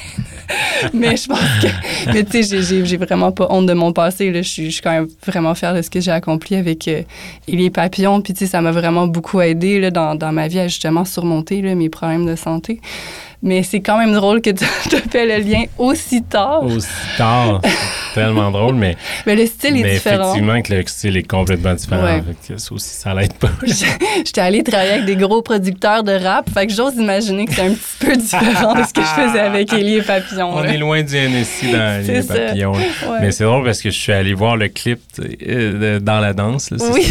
mais 0.94 1.16
je 1.16 1.28
pense 1.28 1.38
que. 1.38 2.12
Mais 2.12 2.24
tu 2.24 2.42
sais, 2.42 2.62
j'ai- 2.84 2.96
vraiment 2.96 3.32
pas 3.32 3.46
honte 3.50 3.66
de 3.66 3.72
mon 3.72 3.92
passé. 3.92 4.32
Je, 4.34 4.42
suis, 4.42 4.80
quand 4.82 4.90
même 4.90 5.08
vraiment 5.26 5.54
fière 5.54 5.74
de 5.74 5.82
ce 5.82 5.90
que 5.90 6.00
j'ai 6.00 6.10
accompli 6.10 6.56
avec 6.56 6.86
euh, 6.88 7.02
les 7.48 7.70
papillons. 7.70 8.20
Puis 8.20 8.34
tu 8.34 8.40
sais, 8.40 8.46
ça 8.46 8.60
m'a 8.60 8.70
vraiment 8.70 9.06
beaucoup 9.06 9.40
aidé 9.40 9.90
dans, 9.90 10.32
ma 10.32 10.48
vie 10.48 10.60
à 10.60 10.68
justement 10.68 11.04
surmonter 11.04 11.62
mes 11.62 11.88
problèmes 11.88 12.26
de 12.26 12.36
santé. 12.36 12.80
Mais 13.42 13.62
c'est 13.62 13.80
quand 13.80 13.96
même 13.98 14.12
drôle 14.12 14.42
que 14.42 14.50
tu 14.50 14.64
tu 14.90 14.96
fais 15.10 15.24
le 15.24 15.42
lien 15.42 15.64
aussi 15.78 16.22
tard. 16.22 16.62
Aussi 16.62 16.86
tard. 17.16 17.62
Tellement 18.14 18.50
drôle, 18.50 18.74
mais, 18.74 18.96
Mais 19.26 19.34
le 19.34 19.46
style 19.46 19.76
est 19.78 19.92
différent. 19.94 20.24
effectivement 20.34 20.60
que 20.60 20.74
le 20.74 20.86
style 20.86 21.16
est 21.16 21.22
complètement 21.22 21.72
différent. 21.72 22.02
Ouais. 22.04 22.22
Fait 22.46 22.54
que 22.54 22.60
ça 22.60 22.74
aussi, 22.74 22.90
ça 22.90 23.14
l'aide 23.14 23.32
pas. 23.34 23.48
J'étais 24.24 24.40
allée 24.42 24.62
travailler 24.62 24.92
avec 24.92 25.04
des 25.06 25.16
gros 25.16 25.40
producteurs 25.40 26.02
de 26.02 26.12
rap, 26.12 26.50
fait 26.52 26.66
que 26.66 26.72
j'ose 26.74 26.96
imaginer 26.96 27.46
que 27.46 27.54
c'est 27.54 27.62
un 27.62 27.70
petit 27.72 27.96
peu 28.06 28.14
différent 28.16 28.74
de 28.74 28.82
ce 28.82 28.92
que 28.92 29.00
je 29.00 29.06
faisais 29.06 29.40
avec 29.40 29.72
Élie 29.72 29.96
et 29.96 30.02
Papillon. 30.02 30.50
On 30.56 30.60
là. 30.62 30.74
est 30.74 30.78
loin 30.78 31.02
du 31.02 31.14
NSI 31.16 31.72
dans 31.72 32.26
papillons. 32.28 32.72
là. 32.72 32.78
Ouais. 32.78 33.18
Mais 33.22 33.30
c'est 33.30 33.44
drôle 33.44 33.64
parce 33.64 33.80
que 33.80 33.90
je 33.90 33.98
suis 33.98 34.12
allé 34.12 34.34
voir 34.34 34.56
le 34.56 34.68
clip 34.68 35.00
euh, 35.48 35.98
dans 35.98 36.20
la 36.20 36.34
danse. 36.34 36.70
C'est 36.76 36.92
Oui. 36.92 37.06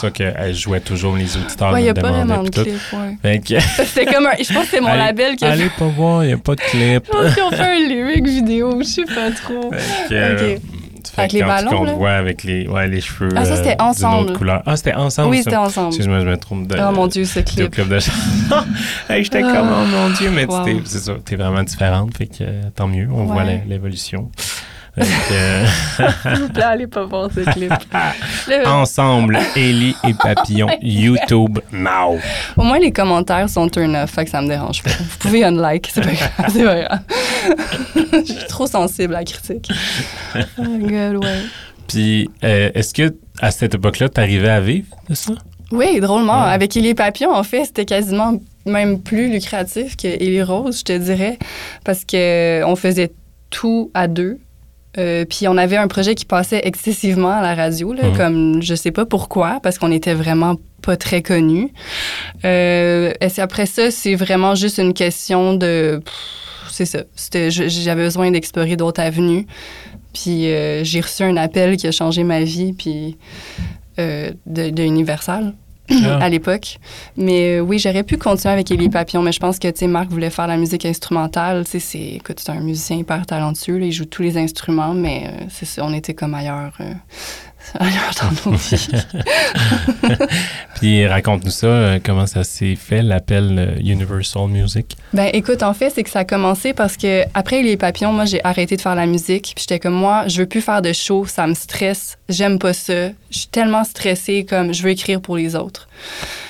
ça, 0.00 0.10
qu'elle 0.10 0.54
jouait 0.54 0.80
toujours, 0.80 1.16
les 1.16 1.36
auditeurs 1.36 1.72
Ouais, 1.72 1.80
il 1.80 1.84
n'y 1.84 1.90
a 1.90 1.94
pas 1.94 2.12
vraiment 2.12 2.42
de 2.42 2.48
clip, 2.48 2.66
ouais. 2.94 3.40
C'était 3.84 4.06
comme 4.06 4.26
un... 4.26 4.32
Je 4.42 4.52
pense 4.54 4.64
que 4.64 4.70
c'est 4.70 4.80
mon 4.80 4.88
allez- 4.88 4.98
label 5.06 5.36
qui 5.36 5.44
a. 5.44 5.65
Allez 5.66 5.74
pas 5.78 5.86
voir, 5.96 6.24
il 6.24 6.28
n'y 6.28 6.32
a 6.32 6.38
pas 6.38 6.54
de 6.54 6.60
clip. 6.60 7.04
Qu'ils 7.10 7.42
ont 7.42 7.50
fait 7.50 7.60
un 7.60 7.88
lyric 7.88 8.26
vidéo, 8.26 8.78
je 8.80 8.84
sais 8.84 9.04
pas 9.04 9.30
trop. 9.32 9.72
Fait 9.72 10.08
que, 10.08 10.14
euh, 10.14 10.56
fait 11.14 11.20
Avec 11.22 11.32
les 11.32 11.42
ballons, 11.42 11.70
qu'on 11.70 11.94
voit 11.96 12.12
avec 12.12 12.42
les, 12.44 12.68
ouais, 12.68 12.86
les 12.88 13.00
cheveux 13.00 13.30
Ah, 13.36 13.44
ça, 13.44 13.52
euh, 13.52 13.56
c'était 13.56 13.80
ensemble. 13.82 14.30
autre 14.30 14.38
couleur. 14.38 14.62
Ah, 14.66 14.76
c'était 14.76 14.94
ensemble, 14.94 15.30
Oui, 15.30 15.38
c'était 15.42 15.56
ensemble. 15.56 15.88
Excuse-moi, 15.88 16.20
je 16.20 16.26
me 16.26 16.36
trompe 16.36 16.66
de... 16.68 16.76
Oh 16.78 16.92
mon 16.92 17.06
Dieu, 17.06 17.24
ce 17.24 17.40
clip. 17.40 17.70
club 17.70 17.88
de 17.88 17.98
hey, 19.08 19.24
J'étais 19.24 19.42
Ah. 19.44 19.52
comme, 19.56 19.68
oh 19.72 19.86
mon 19.86 20.10
Dieu, 20.10 20.30
mais 20.30 20.44
Wow. 20.46 20.64
t'es- 20.64 20.76
c'est 20.84 20.98
ça, 20.98 21.14
t'es 21.24 21.36
vraiment 21.36 21.62
différente, 21.62 22.16
fait 22.16 22.26
que 22.26 22.34
euh, 22.42 22.62
tant 22.74 22.86
mieux, 22.86 23.08
on 23.12 23.24
voit 23.24 23.42
Ouais. 23.44 23.62
l'évolution. 23.68 24.30
Euh, 24.98 25.66
S'il 26.22 26.42
vous 26.42 26.48
plaît, 26.48 26.62
allez 26.62 26.86
pas 26.86 27.04
voir 27.04 27.28
ce 27.34 27.40
clip. 27.52 27.72
Le- 28.48 28.66
ensemble, 28.66 29.38
Ellie 29.54 29.94
et 30.08 30.14
Papillon, 30.14 30.68
YouTube 30.82 31.58
now. 31.72 32.18
Au 32.56 32.62
moins, 32.62 32.78
les 32.78 32.92
commentaires 32.92 33.48
sont 33.50 33.68
turn 33.68 33.94
off, 33.94 34.10
fait 34.10 34.24
que 34.24 34.30
ça 34.30 34.40
me 34.40 34.48
dérange 34.48 34.82
pas. 34.82 34.90
Vous 34.90 35.18
pouvez 35.18 35.44
unlike, 35.44 35.90
c'est 35.92 36.00
pas 36.02 36.12
grave. 36.12 36.30
C'est 36.52 36.64
pas 36.64 36.80
grave. 36.80 37.00
Je 38.26 38.32
suis 38.32 38.46
trop 38.48 38.66
sensible 38.66 39.14
à 39.14 39.18
la 39.18 39.24
critique. 39.24 39.68
Oh 40.34 40.62
my 40.62 40.78
God, 40.86 41.24
ouais. 41.24 41.40
Puis, 41.88 42.30
euh, 42.42 42.70
est-ce 42.74 42.94
que 42.94 43.14
à 43.40 43.50
cette 43.50 43.74
époque-là, 43.74 44.08
t'arrivais 44.08 44.48
à 44.48 44.60
vivre 44.60 44.86
de 45.08 45.14
ça? 45.14 45.32
Oui, 45.72 46.00
drôlement. 46.00 46.44
Ouais. 46.44 46.50
Avec 46.52 46.76
Élie 46.76 46.94
Papillon, 46.94 47.32
en 47.34 47.42
fait, 47.42 47.64
c'était 47.66 47.84
quasiment 47.84 48.40
même 48.64 49.00
plus 49.00 49.28
lucratif 49.30 49.96
que 49.96 50.06
Élie 50.08 50.42
Rose, 50.42 50.78
je 50.78 50.84
te 50.84 50.96
dirais, 50.96 51.38
parce 51.84 52.04
que 52.04 52.62
on 52.64 52.76
faisait 52.76 53.12
tout 53.50 53.90
à 53.94 54.08
deux. 54.08 54.38
Euh, 54.98 55.24
puis 55.24 55.46
on 55.48 55.56
avait 55.56 55.76
un 55.76 55.88
projet 55.88 56.14
qui 56.14 56.24
passait 56.24 56.60
excessivement 56.64 57.30
à 57.30 57.42
la 57.42 57.54
radio, 57.54 57.92
là, 57.92 58.04
Mhm. 58.08 58.16
comme 58.16 58.62
je 58.62 58.74
sais 58.74 58.90
pas 58.92 59.04
pourquoi, 59.04 59.60
parce 59.62 59.78
qu'on 59.78 59.92
était 59.92 60.14
vraiment 60.14 60.56
pas 60.82 60.96
très 60.96 61.20
connus. 61.22 61.72
Euh, 62.44 63.12
et 63.20 63.40
après 63.40 63.66
ça, 63.66 63.90
c'est 63.90 64.14
vraiment 64.14 64.54
juste 64.54 64.78
une 64.78 64.94
question 64.94 65.54
de... 65.54 66.00
C'est 66.70 66.86
ça. 66.86 67.00
J'avais 67.50 68.02
besoin 68.04 68.30
d'explorer 68.30 68.76
d'autres 68.76 69.00
avenues. 69.00 69.46
Puis 70.12 70.46
euh, 70.50 70.82
j'ai 70.84 71.00
reçu 71.00 71.22
un 71.24 71.36
appel 71.36 71.76
qui 71.76 71.86
a 71.86 71.92
changé 71.92 72.22
ma 72.24 72.40
vie, 72.40 72.72
puis 72.72 73.16
euh, 73.98 74.30
de, 74.46 74.70
de 74.70 74.82
Universal 74.82 75.52
Ah. 75.90 76.18
à 76.18 76.28
l'époque. 76.28 76.78
Mais 77.16 77.58
euh, 77.58 77.60
oui, 77.60 77.78
j'aurais 77.78 78.02
pu 78.02 78.16
continuer 78.16 78.52
avec 78.52 78.70
Élie 78.70 78.88
Papillon, 78.88 79.22
mais 79.22 79.32
je 79.32 79.40
pense 79.40 79.58
que, 79.58 79.68
tu 79.68 79.78
sais, 79.78 79.86
Marc 79.86 80.08
voulait 80.08 80.30
faire 80.30 80.46
la 80.46 80.56
musique 80.56 80.84
instrumentale. 80.84 81.64
Tu 81.64 81.72
sais, 81.72 81.78
c'est, 81.78 81.98
écoute, 82.16 82.40
c'est 82.40 82.50
un 82.50 82.60
musicien 82.60 82.96
hyper 82.96 83.24
talentueux, 83.26 83.80
il 83.80 83.92
joue 83.92 84.04
tous 84.04 84.22
les 84.22 84.36
instruments, 84.36 84.94
mais 84.94 85.26
euh, 85.26 85.44
c'est 85.48 85.80
on 85.80 85.92
était 85.92 86.14
comme 86.14 86.34
ailleurs, 86.34 86.72
euh, 86.80 86.92
vies. 88.46 88.88
Puis, 90.76 91.06
raconte-nous 91.06 91.50
ça, 91.50 91.66
euh, 91.66 91.98
comment 92.04 92.26
ça 92.26 92.44
s'est 92.44 92.76
fait, 92.76 93.02
l'appel 93.02 93.56
euh, 93.58 93.80
Universal 93.80 94.48
Music? 94.48 94.96
Ben 95.12 95.30
écoute, 95.32 95.62
en 95.62 95.74
fait, 95.74 95.90
c'est 95.90 96.02
que 96.02 96.10
ça 96.10 96.20
a 96.20 96.24
commencé 96.24 96.72
parce 96.72 96.96
que 96.96 97.22
après 97.34 97.62
les 97.62 97.76
papillons, 97.76 98.12
moi 98.12 98.24
j'ai 98.24 98.44
arrêté 98.44 98.76
de 98.76 98.80
faire 98.80 98.94
la 98.94 99.06
musique, 99.06 99.52
puis 99.54 99.62
j'étais 99.62 99.78
comme 99.78 99.94
moi, 99.94 100.28
je 100.28 100.40
veux 100.40 100.46
plus 100.46 100.60
faire 100.60 100.82
de 100.82 100.92
show, 100.92 101.26
ça 101.26 101.46
me 101.46 101.54
stresse, 101.54 102.18
j'aime 102.28 102.58
pas 102.58 102.72
ça. 102.72 103.08
Je 103.30 103.38
suis 103.38 103.48
tellement 103.48 103.84
stressée 103.84 104.44
comme 104.48 104.72
je 104.72 104.82
veux 104.82 104.90
écrire 104.90 105.20
pour 105.20 105.36
les 105.36 105.56
autres. 105.56 105.88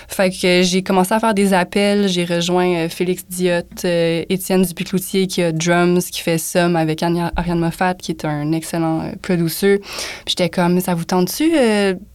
Fait 0.09 0.31
que 0.31 0.63
j'ai 0.63 0.83
commencé 0.83 1.13
à 1.13 1.21
faire 1.21 1.35
des 1.35 1.53
appels, 1.53 2.09
j'ai 2.09 2.25
rejoint 2.25 2.75
euh, 2.75 2.89
Félix 2.89 3.25
Diotte, 3.29 3.85
euh, 3.85 4.25
Étienne 4.29 4.63
Dupicloutier 4.63 5.27
qui 5.27 5.43
a 5.43 5.53
drums, 5.53 6.11
qui 6.11 6.21
fait 6.21 6.39
Somme 6.39 6.77
avec 6.77 7.03
Ariane 7.03 7.59
Moffat 7.59 7.95
qui 7.95 8.13
est 8.13 8.25
un 8.25 8.53
excellent 8.53 9.01
euh, 9.01 9.13
producer. 9.21 9.79
Puis 9.79 10.35
j'étais 10.39 10.49
comme 10.49 10.81
ça 10.81 10.95
vous 10.95 11.05
tente-tu 11.05 11.53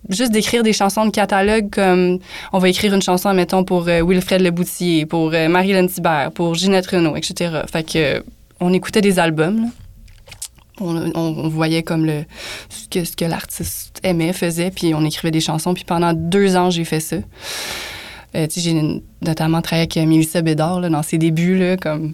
juste 0.09 0.31
d'écrire 0.31 0.63
des 0.63 0.73
chansons 0.73 1.05
de 1.05 1.11
catalogue 1.11 1.69
comme 1.71 2.19
on 2.53 2.59
va 2.59 2.69
écrire 2.69 2.93
une 2.93 3.01
chanson, 3.01 3.33
mettons, 3.33 3.63
pour 3.63 3.83
Wilfred 3.83 4.41
Leboutier, 4.41 5.05
pour 5.05 5.31
Marie-Hélène 5.31 5.87
Thibert, 5.87 6.31
pour 6.33 6.55
Ginette 6.55 6.87
Renault, 6.87 7.15
etc. 7.15 7.61
Fait 7.71 7.83
que 7.83 8.23
on 8.59 8.73
écoutait 8.73 9.01
des 9.01 9.19
albums, 9.19 9.61
là. 9.61 9.67
On, 10.81 11.47
voyait 11.47 11.83
comme 11.83 12.05
le, 12.05 12.25
ce 12.69 13.15
que, 13.15 13.25
l'artiste 13.25 13.99
aimait, 14.03 14.33
faisait, 14.33 14.71
puis 14.71 14.93
on 14.93 15.05
écrivait 15.05 15.31
des 15.31 15.39
chansons. 15.39 15.73
Puis 15.73 15.83
pendant 15.83 16.13
deux 16.13 16.55
ans, 16.55 16.69
j'ai 16.69 16.85
fait 16.85 16.99
ça. 16.99 17.17
Euh, 18.35 18.47
j'ai 18.55 19.01
notamment 19.21 19.61
travaillé 19.61 19.83
avec 19.83 19.97
euh, 19.97 20.05
Mélissa 20.05 20.41
Bédard 20.41 20.79
là, 20.79 20.89
dans 20.89 21.03
ses 21.03 21.17
débuts, 21.17 21.75
comme 21.81 22.13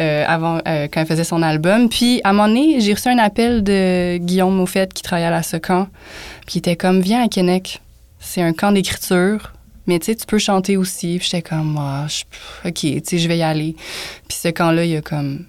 euh, 0.00 0.24
avant, 0.26 0.58
quand 0.64 1.00
elle 1.00 1.06
faisait 1.06 1.24
son 1.24 1.42
album. 1.42 1.88
Puis 1.88 2.20
à 2.24 2.30
un 2.30 2.32
moment 2.32 2.48
donné, 2.48 2.80
j'ai 2.80 2.94
reçu 2.94 3.08
un 3.08 3.18
appel 3.18 3.62
de 3.62 4.16
Guillaume 4.18 4.56
Moufette 4.56 4.92
qui 4.94 5.02
travaillait 5.02 5.28
à 5.28 5.30
la 5.30 5.42
Socan, 5.42 5.88
puis 6.46 6.56
il 6.56 6.58
était 6.58 6.76
comme, 6.76 7.00
viens 7.00 7.22
à 7.22 7.28
Québec. 7.28 7.80
c'est 8.18 8.42
un 8.42 8.52
camp 8.52 8.72
d'écriture. 8.72 9.52
Mais 9.86 9.98
tu 9.98 10.16
tu 10.16 10.24
peux 10.24 10.38
chanter 10.38 10.78
aussi. 10.78 11.18
J'étais 11.20 11.42
comme, 11.42 11.76
ah, 11.78 12.06
OK, 12.64 12.72
tu 12.72 13.02
sais, 13.04 13.18
je 13.18 13.28
vais 13.28 13.38
y 13.38 13.42
aller. 13.42 13.76
Puis 14.28 14.38
ce 14.40 14.48
camp-là, 14.48 14.84
il 14.84 14.96
a 14.96 15.02
comme 15.02 15.44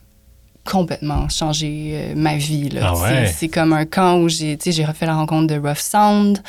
complètement 0.65 1.29
changé 1.29 1.91
euh, 1.93 2.13
ma 2.15 2.35
vie. 2.35 2.69
Là, 2.69 2.91
Ah 2.91 2.97
ouais? 2.97 3.27
C'est 3.27 3.47
comme 3.47 3.71
un 3.71 3.85
camp 3.85 4.17
où 4.17 4.27
j'ai, 4.29 4.57
refait 4.85 5.05
la 5.05 5.15
rencontre 5.15 5.53
de 5.53 5.59
Rough 5.59 5.77
Sound, 5.77 6.41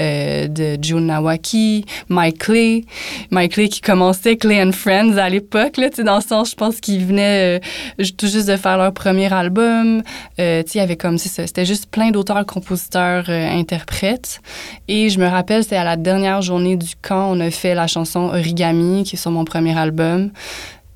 euh, 0.00 0.48
de 0.48 0.78
June 0.82 1.06
Nawaki, 1.06 1.84
Mike 2.08 2.38
Clay. 2.38 2.84
Mike 3.30 3.52
Clay 3.52 3.68
qui 3.68 3.80
commençait 3.80 4.36
Clay 4.36 4.62
and 4.62 4.72
Friends 4.72 5.18
à 5.18 5.28
l'époque, 5.28 5.78
dans 6.04 6.16
le 6.16 6.22
sens, 6.22 6.50
je 6.50 6.56
pense 6.56 6.80
qu'ils 6.80 7.04
venaient 7.04 7.60
euh, 7.98 8.04
tout 8.16 8.26
juste 8.26 8.48
de 8.48 8.56
faire 8.56 8.78
leur 8.78 8.92
premier 8.92 9.32
album. 9.32 10.02
Il 10.38 10.64
y 10.74 10.80
avait 10.80 10.96
comme, 10.96 11.18
ça, 11.18 11.46
c'était 11.46 11.66
juste 11.66 11.86
plein 11.90 12.10
d'auteurs, 12.10 12.44
compositeurs, 12.46 13.28
interprètes. 13.28 14.40
Et 14.88 15.10
je 15.10 15.20
me 15.20 15.26
rappelle, 15.26 15.62
c'était 15.62 15.76
à 15.76 15.84
la 15.84 15.96
dernière 15.96 16.40
journée 16.40 16.76
du 16.76 16.94
camp, 17.02 17.30
on 17.36 17.40
a 17.40 17.50
fait 17.50 17.74
la 17.74 17.86
chanson 17.86 18.30
Origami, 18.32 19.04
qui 19.04 19.16
est 19.16 19.18
sur 19.18 19.30
mon 19.30 19.44
premier 19.44 19.76
album. 19.78 20.30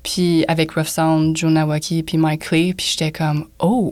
Puis 0.05 0.45
avec 0.47 0.73
Rough 0.73 0.85
Sound, 0.85 1.35
Joe 1.35 1.51
Nawaki, 1.51 2.03
puis 2.03 2.17
Mike 2.17 2.47
Clay. 2.47 2.75
Puis 2.77 2.91
j'étais 2.91 3.11
comme, 3.11 3.47
oh, 3.57 3.91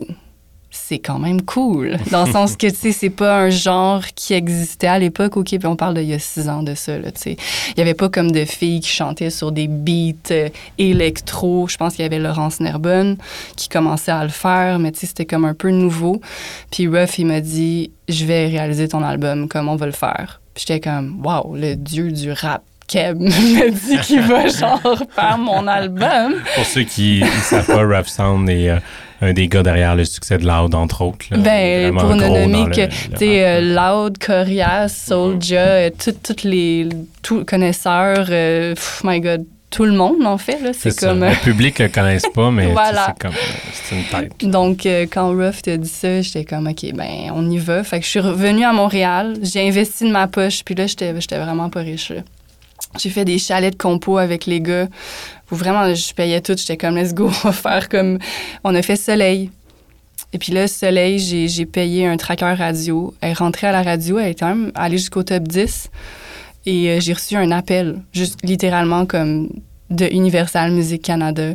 c'est 0.70 1.00
quand 1.00 1.18
même 1.18 1.42
cool. 1.42 1.96
Dans 2.12 2.24
le 2.24 2.30
sens 2.30 2.56
que, 2.56 2.68
tu 2.68 2.76
sais, 2.76 2.92
c'est 2.92 3.10
pas 3.10 3.40
un 3.40 3.50
genre 3.50 4.04
qui 4.14 4.32
existait 4.32 4.86
à 4.86 5.00
l'époque. 5.00 5.36
OK, 5.36 5.48
puis 5.48 5.66
on 5.66 5.74
parle 5.74 5.94
d'il 5.94 6.04
y 6.04 6.14
a 6.14 6.20
six 6.20 6.48
ans 6.48 6.62
de 6.62 6.76
ça, 6.76 6.96
là, 6.98 7.10
tu 7.10 7.20
sais. 7.20 7.36
Il 7.70 7.78
y 7.78 7.80
avait 7.80 7.94
pas 7.94 8.08
comme 8.08 8.30
de 8.30 8.44
filles 8.44 8.78
qui 8.78 8.90
chantaient 8.90 9.30
sur 9.30 9.50
des 9.50 9.66
beats 9.66 10.30
euh, 10.30 10.50
électro. 10.78 11.66
Je 11.66 11.76
pense 11.76 11.94
qu'il 11.96 12.04
y 12.04 12.06
avait 12.06 12.20
Laurence 12.20 12.60
Nerbonne 12.60 13.16
qui 13.56 13.68
commençait 13.68 14.12
à 14.12 14.22
le 14.22 14.30
faire, 14.30 14.78
mais 14.78 14.92
tu 14.92 15.00
sais, 15.00 15.06
c'était 15.06 15.26
comme 15.26 15.44
un 15.44 15.54
peu 15.54 15.70
nouveau. 15.70 16.20
Puis 16.70 16.86
Ruff, 16.86 17.18
il 17.18 17.26
m'a 17.26 17.40
dit, 17.40 17.90
je 18.08 18.24
vais 18.24 18.46
réaliser 18.46 18.86
ton 18.86 19.02
album, 19.02 19.48
comme 19.48 19.68
on 19.68 19.76
va 19.76 19.86
le 19.86 19.92
faire. 19.92 20.40
Puis 20.54 20.64
j'étais 20.68 20.78
comme, 20.78 21.26
wow, 21.26 21.56
le 21.56 21.74
dieu 21.74 22.12
du 22.12 22.30
rap. 22.30 22.62
Keb 22.86 23.20
me 23.20 23.70
dit 23.88 23.98
qu'il 24.00 24.20
va 24.20 24.46
genre 24.48 24.80
faire 25.14 25.38
mon 25.38 25.66
album. 25.66 26.34
Pour 26.54 26.64
ceux 26.64 26.82
qui 26.82 27.20
ne 27.22 27.26
savent 27.42 27.66
pas, 27.66 27.82
Rough 27.84 28.06
Sound 28.06 28.48
est 28.50 28.70
euh, 28.70 28.78
un 29.22 29.32
des 29.32 29.48
gars 29.48 29.62
derrière 29.62 29.94
le 29.96 30.04
succès 30.04 30.36
de 30.38 30.46
Loud, 30.46 30.74
entre 30.74 31.02
autres. 31.02 31.26
là. 31.30 31.38
Ben, 31.38 31.94
pour 31.96 32.14
ne 32.14 32.26
nommer 32.28 32.70
que, 32.70 32.82
le 33.20 33.22
euh. 33.22 33.60
Loud, 33.74 34.18
Corias, 34.18 34.88
Soulja, 34.88 35.56
euh, 35.60 35.90
tout- 35.90 36.14
toutes 36.22 36.42
les 36.44 36.88
tous 37.22 37.44
connaisseurs, 37.44 38.26
euh, 38.30 38.74
pff, 38.74 39.00
my 39.04 39.20
God, 39.20 39.44
tout 39.70 39.84
le 39.86 39.92
monde, 39.92 40.24
en 40.24 40.38
fait, 40.38 40.58
c'est 40.78 40.96
comme... 40.96 41.22
euh, 41.24 41.30
Le 41.30 41.36
public 41.42 41.80
ne 41.80 41.88
connaisse 41.88 42.26
pas, 42.32 42.50
mais 42.52 42.66
Voilà. 42.72 43.06
c'est 43.08 43.22
comme 43.26 43.34
euh, 43.34 43.70
c'est 43.72 43.96
une 43.96 44.04
tête. 44.04 44.32
Donc, 44.48 44.86
euh, 44.86 45.06
quand 45.10 45.30
Ruff 45.30 45.62
t'a 45.62 45.76
dit 45.76 45.88
ça, 45.88 46.20
j'étais 46.20 46.44
comme, 46.44 46.68
OK, 46.68 46.84
ben, 46.94 47.32
on 47.34 47.50
y 47.50 47.58
va. 47.58 47.82
Fait 47.82 47.98
que 47.98 48.04
je 48.04 48.10
suis 48.10 48.20
revenue 48.20 48.64
à 48.64 48.72
Montréal, 48.72 49.34
j'ai 49.42 49.66
investi 49.66 50.04
de 50.04 50.10
ma 50.10 50.28
poche, 50.28 50.62
puis 50.64 50.74
là, 50.76 50.86
j'étais 50.86 51.12
j'étais 51.20 51.38
vraiment 51.38 51.70
pas 51.70 51.80
riche, 51.80 52.10
là. 52.10 52.20
J'ai 52.98 53.10
fait 53.10 53.24
des 53.24 53.38
chalets 53.38 53.72
de 53.72 53.78
compo 53.78 54.18
avec 54.18 54.46
les 54.46 54.60
gars, 54.60 54.88
où 55.50 55.54
vraiment, 55.56 55.94
je 55.94 56.14
payais 56.14 56.40
tout. 56.40 56.54
J'étais 56.56 56.76
comme, 56.76 56.96
let's 56.96 57.14
go, 57.14 57.26
on 57.44 57.48
va 57.48 57.52
faire 57.52 57.88
comme... 57.88 58.18
On 58.62 58.74
a 58.74 58.82
fait 58.82 58.96
Soleil. 58.96 59.50
Et 60.32 60.38
puis 60.38 60.52
là, 60.52 60.66
Soleil, 60.66 61.18
j'ai 61.18 61.66
payé 61.66 62.06
un 62.06 62.16
tracker 62.16 62.54
radio. 62.54 63.14
Elle 63.20 63.30
est 63.30 63.34
rentrée 63.34 63.66
à 63.66 63.72
la 63.72 63.82
radio, 63.82 64.18
elle 64.18 64.30
est 64.30 64.42
même 64.42 64.72
allée 64.74 64.98
jusqu'au 64.98 65.22
top 65.22 65.44
10. 65.44 65.90
Et 66.66 66.90
euh, 66.90 67.00
j'ai 67.00 67.12
reçu 67.12 67.36
un 67.36 67.50
appel, 67.50 68.00
juste 68.12 68.38
littéralement 68.42 69.06
comme 69.06 69.50
de 69.90 70.06
Universal 70.06 70.72
Music 70.72 71.02
Canada. 71.02 71.54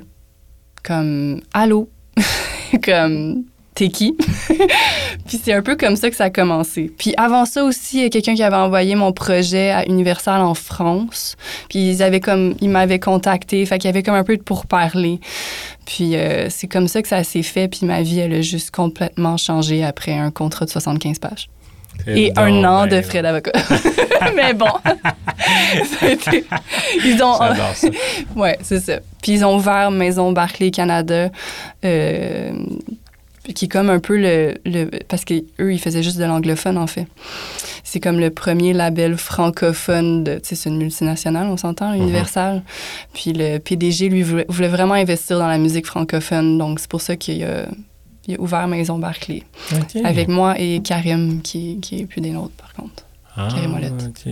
Comme, 0.84 1.42
allô? 1.54 1.90
comme, 2.84 3.44
t'es 3.76 3.90
qui? 3.90 4.16
puis 5.28 5.40
c'est 5.42 5.54
un 5.54 5.62
peu 5.62 5.76
comme 5.76 5.96
ça 5.96 6.10
que 6.10 6.16
ça 6.16 6.26
a 6.26 6.30
commencé. 6.30 6.92
Puis 6.98 7.14
avant 7.18 7.46
ça 7.46 7.64
aussi, 7.64 7.98
il 7.98 8.04
y 8.04 8.06
a 8.06 8.10
quelqu'un 8.10 8.36
qui 8.36 8.44
avait 8.44 8.56
envoyé 8.56 8.96
mon 8.96 9.12
projet 9.12 9.72
à 9.72 9.86
Universal 9.86 10.42
en 10.42 10.54
France. 10.54 11.36
Puis 11.70 11.90
ils 11.90 12.04
avaient 12.04 12.20
comme, 12.20 12.56
ils 12.62 12.70
m'avaient 12.70 13.00
contacté. 13.00 13.66
Fait 13.66 13.78
qu'il 13.78 13.88
y 13.88 13.90
avait 13.90 14.04
comme 14.04 14.16
un 14.16 14.24
peu 14.24 14.38
de 14.38 14.44
pourparler. 14.44 15.20
Puis 15.86 16.16
euh, 16.16 16.50
c'est 16.50 16.68
comme 16.68 16.88
ça 16.88 17.02
que 17.02 17.08
ça 17.08 17.24
s'est 17.24 17.44
fait. 17.44 17.68
Puis 17.68 17.86
ma 17.86 18.02
vie, 18.02 18.20
elle 18.20 18.34
a 18.34 18.42
juste 18.42 18.72
complètement 18.72 19.38
changé 19.38 19.84
après 19.84 20.14
un 20.14 20.32
contrat 20.32 20.66
de 20.66 20.72
75 20.72 21.20
pages. 21.20 21.50
Et 22.08 22.32
un 22.38 22.64
an 22.64 22.88
de 22.88 23.02
frais 23.02 23.22
d'avocat. 23.22 23.52
Mais 24.36 24.54
bon. 24.54 24.68
Ils 27.06 27.22
ont. 27.24 27.36
Ça. 27.36 27.88
Ouais, 28.36 28.58
c'est 28.62 28.80
ça. 28.80 29.00
Puis 29.22 29.34
ils 29.34 29.46
ont 29.46 29.56
ouvert 29.58 29.92
Maison 29.92 30.32
Barclay 30.32 30.72
Canada, 30.72 31.30
euh, 31.84 32.52
qui 33.54 33.66
est 33.66 33.70
comme 33.70 33.90
un 33.90 34.00
peu 34.00 34.18
le, 34.18 34.56
le 34.66 34.90
parce 35.08 35.26
que 35.26 35.34
eux 35.60 35.74
ils 35.74 35.80
faisaient 35.80 36.04
juste 36.04 36.18
de 36.18 36.24
l'anglophone 36.26 36.78
en 36.78 36.88
fait. 36.88 37.08
C'est 37.84 38.00
comme 38.00 38.20
le 38.20 38.30
premier 38.30 38.74
label 38.74 39.18
francophone 39.18 40.24
de, 40.24 40.36
tu 40.36 40.50
sais, 40.50 40.56
c'est 40.56 40.70
une 40.70 40.78
multinationale, 40.78 41.48
on 41.48 41.58
s'entend, 41.58 41.94
Universal. 41.94 42.62
Puis 43.14 43.34
le 43.34 43.58
PDG 43.58 44.10
lui 44.10 44.22
voulait, 44.24 44.46
voulait 44.50 44.68
vraiment 44.68 44.94
investir 44.94 45.40
dans 45.40 45.48
la 45.48 45.58
musique 45.58 45.88
francophone, 45.88 46.58
donc 46.58 46.80
c'est 46.80 46.90
pour 46.90 47.02
ça 47.02 47.16
qu'il 47.16 47.44
a, 47.44 47.66
il 48.28 48.36
a 48.36 48.40
ouvert 48.40 48.68
Maison 48.68 49.00
Barclay 49.00 49.44
OK. 49.74 49.96
avec 50.04 50.28
moi 50.28 50.60
et 50.60 50.82
Karim 50.84 51.42
qui, 51.42 51.80
qui 51.80 52.02
est 52.02 52.06
plus 52.06 52.22
des 52.22 52.32
nôtres 52.32 52.56
par 52.56 52.74
contre. 52.74 53.04
Ah, 53.36 53.48
Karim 53.52 53.74
Ouellette. 53.74 54.10
OK. 54.10 54.32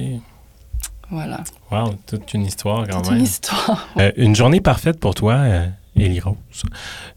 Voilà. 1.09 1.39
Wow, 1.71 1.95
toute 2.05 2.33
une 2.33 2.45
histoire 2.45 2.85
quand 2.87 3.03
C'est 3.05 3.11
même. 3.11 3.19
une 3.19 3.25
histoire. 3.25 3.87
Euh, 3.97 4.11
une 4.17 4.35
journée 4.35 4.59
parfaite 4.59 4.99
pour 4.99 5.15
toi, 5.15 5.35
euh, 5.35 5.65
Rose. 6.23 6.35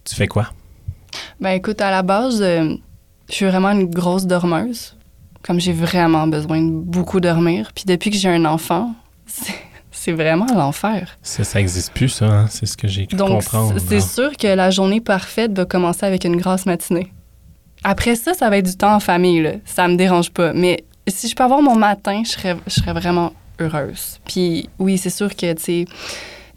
Tu 0.05 0.15
fais 0.15 0.29
quoi? 0.29 0.53
Ben 1.41 1.51
écoute, 1.51 1.81
à 1.81 1.91
la 1.91 2.03
base, 2.03 2.41
euh, 2.43 2.75
je 3.29 3.35
suis 3.35 3.47
vraiment 3.47 3.71
une 3.71 3.87
grosse 3.91 4.27
dormeuse. 4.27 4.97
Comme 5.43 5.59
j'ai 5.59 5.73
vraiment 5.73 6.27
besoin 6.27 6.61
de 6.61 6.71
beaucoup 6.71 7.19
dormir. 7.21 7.71
Puis 7.75 7.85
depuis 7.87 8.11
que 8.11 8.17
j'ai 8.17 8.29
un 8.29 8.45
enfant, 8.45 8.93
c'est 9.91 10.13
vraiment 10.13 10.47
l'enfer. 10.55 11.17
Ça, 11.23 11.45
ça 11.45 11.59
n'existe 11.59 11.93
plus, 11.95 12.09
ça. 12.11 12.27
hein? 12.27 12.47
C'est 12.51 12.67
ce 12.67 12.77
que 12.77 12.87
j'ai 12.89 13.07
Donc, 13.07 13.29
comprendre. 13.29 13.75
c'est 13.79 14.01
c'est 14.01 14.07
sûr 14.07 14.37
que 14.37 14.47
la 14.49 14.71
journée 14.71 15.01
parfaite 15.01 15.53
va 15.57 15.65
commencer 15.65 16.05
avec 16.05 16.25
une 16.25 16.37
grasse 16.37 16.67
matinée. 16.67 17.11
Après 17.83 18.17
ça, 18.17 18.35
ça 18.35 18.51
va 18.51 18.59
être 18.59 18.67
du 18.67 18.77
temps 18.77 18.95
en 18.95 19.01
famille. 19.01 19.43
Là. 19.43 19.53
Ça 19.65 19.89
me 19.89 19.97
dérange 19.97 20.31
pas. 20.31 20.53
Mais 20.53 20.85
si 21.09 21.27
je 21.29 21.35
peux 21.35 21.43
avoir 21.45 21.63
mon 21.63 21.75
matin, 21.77 22.23
je 22.25 22.31
serais, 22.33 22.57
je 22.67 22.75
serais 22.75 22.93
vraiment 22.93 23.33
heureuse. 23.59 24.21
Puis 24.27 24.69
oui, 24.79 24.99
c'est 24.99 25.09
sûr 25.11 25.35
que, 25.35 25.53
tu 25.55 25.63
sais, 25.63 25.85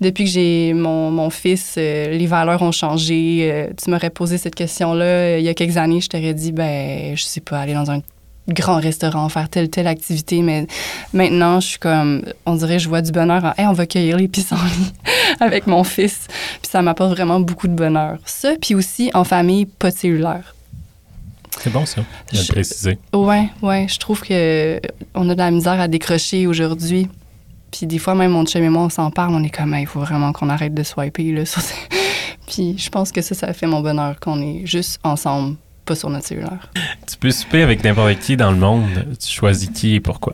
depuis 0.03 0.25
que 0.25 0.29
j'ai 0.29 0.73
mon, 0.73 1.09
mon 1.09 1.29
fils, 1.31 1.75
euh, 1.77 2.11
les 2.11 2.27
valeurs 2.27 2.61
ont 2.61 2.71
changé. 2.71 3.49
Euh, 3.51 3.67
tu 3.81 3.89
m'aurais 3.89 4.11
posé 4.11 4.37
cette 4.37 4.53
question-là 4.53 5.05
euh, 5.05 5.37
il 5.39 5.45
y 5.45 5.49
a 5.49 5.55
quelques 5.55 5.77
années, 5.77 6.01
je 6.01 6.09
t'aurais 6.09 6.33
dit, 6.33 6.51
ben, 6.51 7.15
je 7.15 7.23
sais 7.23 7.41
pas, 7.41 7.59
aller 7.59 7.73
dans 7.73 7.89
un 7.89 8.01
grand 8.47 8.79
restaurant, 8.79 9.27
faire 9.29 9.49
telle 9.49 9.69
telle 9.69 9.87
activité, 9.87 10.41
mais 10.41 10.67
maintenant, 11.13 11.59
je 11.59 11.67
suis 11.69 11.79
comme, 11.79 12.23
on 12.45 12.55
dirait, 12.55 12.77
je 12.77 12.89
vois 12.89 13.01
du 13.01 13.11
bonheur 13.11 13.43
en, 13.43 13.53
hey, 13.57 13.67
on 13.67 13.73
va 13.73 13.85
cueillir 13.85 14.17
les 14.17 14.27
pissenlits 14.27 14.93
avec 15.39 15.65
mon 15.65 15.83
fils. 15.83 16.27
Puis 16.61 16.69
ça 16.69 16.81
m'apporte 16.81 17.11
vraiment 17.11 17.39
beaucoup 17.39 17.67
de 17.67 17.73
bonheur. 17.73 18.19
Ça, 18.25 18.53
puis 18.61 18.75
aussi 18.75 19.09
en 19.13 19.23
famille, 19.23 19.65
pas 19.65 19.91
de 19.91 19.97
cellulaire. 19.97 20.53
C'est 21.59 21.71
bon, 21.71 21.85
ça, 21.85 22.01
de 22.31 22.37
le 22.37 22.47
préciser. 22.47 22.97
Ouais, 23.13 23.47
ouais, 23.61 23.87
je 23.87 23.97
trouve 23.99 24.21
que 24.21 24.81
on 25.15 25.29
a 25.29 25.33
de 25.33 25.39
la 25.39 25.51
misère 25.51 25.79
à 25.79 25.87
décrocher 25.87 26.47
aujourd'hui. 26.47 27.07
Puis 27.75 27.87
des 27.87 27.97
fois, 27.97 28.13
même 28.13 28.31
mon 28.31 28.45
chum 28.45 28.63
et 28.63 28.69
moi, 28.69 28.83
on 28.83 28.89
s'en 28.89 29.09
parle, 29.09 29.33
on 29.33 29.43
est 29.43 29.49
comme, 29.49 29.73
Hey, 29.73 29.81
il 29.83 29.87
faut 29.87 29.99
vraiment 29.99 30.31
qu'on 30.31 30.47
arrête 30.49 30.73
de 30.75 30.83
swiper. 30.83 31.31
Là, 31.31 31.45
sur 31.47 31.61
Puis 32.47 32.77
je 32.77 32.89
pense 32.89 33.11
que 33.11 33.21
ça, 33.21 33.33
ça 33.35 33.51
fait 33.53 33.65
mon 33.67 33.81
bonheur, 33.81 34.19
qu'on 34.19 34.39
est 34.41 34.65
juste 34.65 34.99
ensemble, 35.03 35.55
pas 35.85 35.95
sur 35.95 36.09
notre 36.09 36.27
cellulaire. 36.27 36.69
Tu 37.09 37.17
peux 37.17 37.31
souper 37.31 37.63
avec 37.63 37.83
n'importe 37.83 38.19
qui 38.19 38.37
dans 38.37 38.51
le 38.51 38.57
monde. 38.57 38.85
Tu 39.19 39.31
choisis 39.33 39.69
qui 39.71 39.95
et 39.95 39.99
pourquoi? 39.99 40.33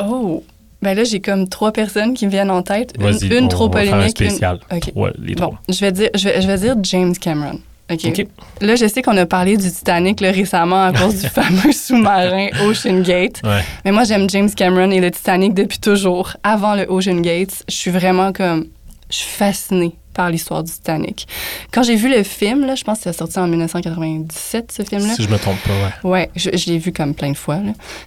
Oh! 0.00 0.44
Ben 0.80 0.94
là, 0.96 1.04
j'ai 1.04 1.20
comme 1.20 1.48
trois 1.48 1.72
personnes 1.72 2.12
qui 2.14 2.26
me 2.26 2.30
viennent 2.30 2.50
en 2.50 2.62
tête. 2.62 2.92
Une, 2.98 3.32
une 3.32 3.44
on 3.44 3.48
trop 3.48 3.68
va 3.70 3.80
faire 3.82 3.94
un 3.94 3.96
polémique. 3.98 4.20
une- 4.20 4.28
spécial. 4.30 4.60
Trois, 4.80 5.10
les 5.18 5.34
Bon, 5.34 5.48
trois. 5.48 5.62
je 5.68 5.80
vais 5.80 5.92
dire, 5.92 6.10
je 6.14 6.24
vais, 6.28 6.42
je 6.42 6.46
vais 6.46 6.58
dire 6.58 6.74
James 6.82 7.14
Cameron. 7.16 7.60
OK. 7.90 8.26
Là, 8.60 8.76
je 8.76 8.86
sais 8.86 9.02
qu'on 9.02 9.16
a 9.16 9.26
parlé 9.26 9.56
du 9.56 9.70
Titanic 9.70 10.20
là, 10.20 10.30
récemment 10.30 10.84
à 10.84 10.92
cause 10.92 11.20
du 11.20 11.28
fameux 11.28 11.72
sous-marin 11.72 12.48
Ocean 12.64 13.00
Gate. 13.02 13.40
Ouais. 13.44 13.62
Mais 13.84 13.92
moi, 13.92 14.04
j'aime 14.04 14.28
James 14.30 14.50
Cameron 14.50 14.90
et 14.90 15.00
le 15.00 15.10
Titanic 15.10 15.54
depuis 15.54 15.78
toujours. 15.78 16.36
Avant 16.42 16.74
le 16.74 16.86
Ocean 16.88 17.20
Gate, 17.20 17.64
je 17.68 17.74
suis 17.74 17.90
vraiment 17.90 18.32
comme. 18.32 18.66
Je 19.10 19.16
suis 19.16 19.30
fascinée 19.30 19.96
par 20.14 20.30
l'histoire 20.30 20.62
du 20.62 20.70
Titanic. 20.72 21.26
Quand 21.72 21.82
j'ai 21.82 21.96
vu 21.96 22.08
le 22.08 22.22
film, 22.22 22.64
là, 22.66 22.74
je 22.74 22.84
pense 22.84 22.98
que 22.98 23.04
c'est 23.04 23.12
sorti 23.18 23.38
en 23.38 23.46
1997, 23.48 24.72
ce 24.76 24.82
film-là. 24.82 25.14
Si 25.14 25.22
je 25.22 25.28
me 25.28 25.38
trompe 25.38 25.58
pas, 25.62 25.70
ouais. 26.04 26.10
Ouais, 26.10 26.30
je, 26.36 26.50
je 26.56 26.66
l'ai 26.70 26.78
vu 26.78 26.92
comme 26.92 27.14
plein 27.14 27.30
de 27.30 27.36
fois. 27.36 27.58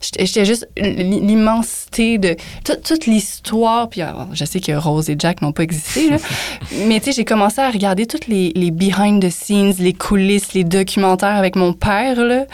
J'étais 0.02 0.46
juste 0.46 0.68
l'immensité 0.78 2.18
de 2.18 2.36
tout- 2.64 2.78
toute 2.84 3.06
l'histoire. 3.06 3.90
Puis 3.90 4.02
alors, 4.02 4.28
je 4.34 4.46
sais 4.46 4.60
que 4.60 4.72
Rose 4.72 5.10
et 5.10 5.16
Jack 5.18 5.42
n'ont 5.42 5.52
pas 5.52 5.64
existé, 5.64 6.10
là. 6.10 6.18
mais 6.88 7.00
tu 7.00 7.06
sais, 7.08 7.12
j'ai 7.14 7.26
commencé 7.26 7.60
à 7.62 7.70
regarder 7.70 8.06
toutes 8.06 8.28
les, 8.28 8.52
les 8.56 8.72
behind 8.72 9.22
the 9.24 9.30
scenes, 9.30 9.74
les 9.80 9.94
coulisses, 9.94 10.54
les 10.54 10.64
documentaires 10.64 11.36
avec 11.36 11.56
mon 11.56 11.74
père. 11.74 12.16
Là. 12.24 12.46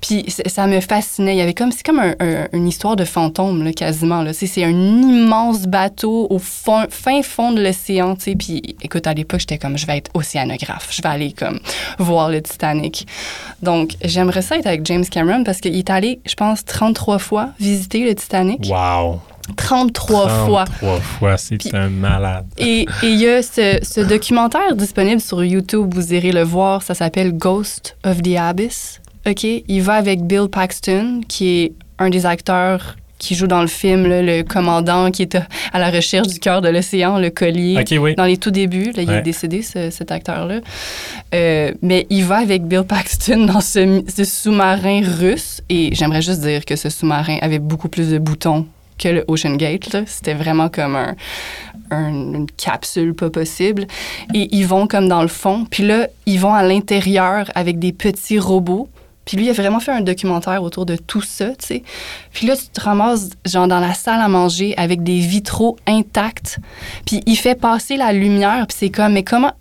Puis 0.00 0.24
ça 0.46 0.66
me 0.66 0.80
fascinait. 0.80 1.34
Il 1.34 1.38
y 1.38 1.42
avait 1.42 1.54
comme 1.54 1.72
c'est 1.72 1.84
comme 1.84 1.98
un- 2.00 2.14
un- 2.20 2.48
une 2.52 2.68
histoire 2.68 2.96
de 2.96 3.04
fantôme 3.04 3.62
là, 3.64 3.72
quasiment. 3.72 4.22
Là. 4.22 4.32
C'est 4.32 4.64
un 4.64 4.70
immense 4.70 5.66
bateau 5.66 6.26
au 6.30 6.38
fond- 6.38 6.86
fin 6.90 7.22
fond 7.22 7.52
de 7.52 7.62
l'océan. 7.62 8.14
tu 8.16 8.22
sais. 8.24 8.36
Puis 8.36 8.76
écoute, 8.82 8.95
écoute, 8.96 9.06
à 9.06 9.12
l'époque, 9.14 9.40
j'étais 9.40 9.58
comme, 9.58 9.76
je 9.76 9.86
vais 9.86 9.98
être 9.98 10.10
océanographe. 10.14 10.88
Je 10.90 11.02
vais 11.02 11.08
aller 11.08 11.32
comme 11.32 11.58
voir 11.98 12.30
le 12.30 12.40
Titanic. 12.40 13.06
Donc, 13.62 13.92
j'aimerais 14.02 14.42
ça 14.42 14.56
être 14.56 14.66
avec 14.66 14.84
James 14.86 15.04
Cameron 15.04 15.44
parce 15.44 15.60
qu'il 15.60 15.76
est 15.76 15.90
allé, 15.90 16.20
je 16.26 16.34
pense, 16.34 16.64
33 16.64 17.18
fois 17.18 17.50
visiter 17.60 18.04
le 18.08 18.14
Titanic. 18.14 18.66
Wow! 18.68 19.20
33 19.56 20.28
fois. 20.46 20.64
33 20.64 21.00
fois, 21.00 21.36
c'est 21.36 21.58
Puis- 21.58 21.70
un 21.74 21.88
malade. 21.88 22.46
Et 22.58 22.80
et 22.80 22.86
il 23.02 23.20
y 23.20 23.28
a 23.28 23.42
ce, 23.42 23.78
ce 23.82 24.00
documentaire 24.00 24.74
disponible 24.74 25.20
sur 25.20 25.44
YouTube, 25.44 25.94
vous 25.94 26.12
irez 26.14 26.32
le 26.32 26.42
voir, 26.42 26.82
ça 26.82 26.94
s'appelle 26.94 27.32
Ghost 27.36 27.96
of 28.04 28.22
the 28.22 28.36
Abyss. 28.36 29.00
OK? 29.26 29.44
Il 29.44 29.82
va 29.82 29.94
avec 29.94 30.22
Bill 30.24 30.48
Paxton, 30.50 31.20
qui 31.28 31.48
est 31.60 31.72
un 31.98 32.10
des 32.10 32.26
acteurs 32.26 32.96
qui 33.18 33.34
joue 33.34 33.46
dans 33.46 33.62
le 33.62 33.66
film, 33.66 34.06
là, 34.06 34.20
le 34.22 34.42
commandant 34.42 35.10
qui 35.10 35.22
est 35.22 35.34
à- 35.72 35.78
la 35.78 35.90
recherche 35.90 36.28
du 36.28 36.38
cœur 36.38 36.60
de 36.60 36.68
l'océan, 36.68 37.18
le 37.18 37.30
collier. 37.30 37.82
Oui. 37.98 38.14
Dans 38.14 38.24
les 38.26 38.36
tout 38.36 38.50
débuts, 38.50 38.92
là, 38.92 39.02
il 39.02 39.08
Ouais. 39.08 39.18
est 39.18 39.22
décédé, 39.22 39.62
ce- 39.62 39.90
cet 39.90 40.10
acteur-là. 40.12 40.60
Euh, 41.34 41.72
mais 41.82 42.06
il 42.10 42.24
va 42.24 42.36
avec 42.38 42.64
Bill 42.64 42.82
Paxton 42.82 43.46
dans 43.46 43.60
ce, 43.60 44.02
ce 44.14 44.24
sous-marin 44.24 45.00
russe. 45.18 45.62
Et 45.68 45.94
j'aimerais 45.94 46.22
juste 46.22 46.40
dire 46.40 46.64
que 46.64 46.76
ce 46.76 46.90
sous-marin 46.90 47.38
avait 47.40 47.58
beaucoup 47.58 47.88
plus 47.88 48.10
de 48.10 48.18
boutons 48.18 48.66
que 48.98 49.08
le 49.08 49.24
Ocean 49.28 49.56
Gate. 49.56 49.96
C'était 50.06 50.34
vraiment 50.34 50.68
comme 50.68 50.96
un, 50.96 51.14
un- 51.90 52.08
une 52.34 52.46
capsule 52.56 53.14
pas 53.14 53.30
possible. 53.30 53.86
Et 54.34 54.48
ils 54.56 54.66
vont 54.66 54.86
comme 54.86 55.08
dans 55.08 55.22
le 55.22 55.28
fond. 55.28 55.66
Puis 55.70 55.84
là, 55.86 56.08
ils 56.26 56.38
vont 56.40 56.54
à 56.54 56.62
l'intérieur 56.62 57.50
avec 57.54 57.78
des 57.78 57.92
petits 57.92 58.38
robots. 58.38 58.88
Puis 59.26 59.36
lui, 59.36 59.50
a 59.50 59.52
vraiment 59.52 59.80
fait 59.80 59.92
un 59.92 60.00
documentaire 60.00 60.62
autour 60.62 60.86
de 60.86 60.96
tout 60.96 61.20
ça, 61.20 61.48
tu 61.50 61.66
sais. 61.66 61.82
Puis 62.32 62.46
là, 62.46 62.56
tu 62.56 62.68
te 62.68 62.80
ramasses, 62.80 63.30
genre, 63.44 63.68
dans 63.68 63.80
la 63.80 63.92
salle 63.92 64.20
à 64.20 64.28
manger 64.28 64.72
avec 64.78 65.02
des 65.02 65.18
vitraux 65.18 65.76
intacts. 65.86 66.58
Puis 67.04 67.20
il 67.26 67.36
fait 67.36 67.56
passer 67.56 67.96
la 67.96 68.12
lumière, 68.12 68.66
puis 68.68 68.76
c'est 68.78 68.90
comme, 68.90 69.12
mais 69.14 69.24
comment, 69.24 69.52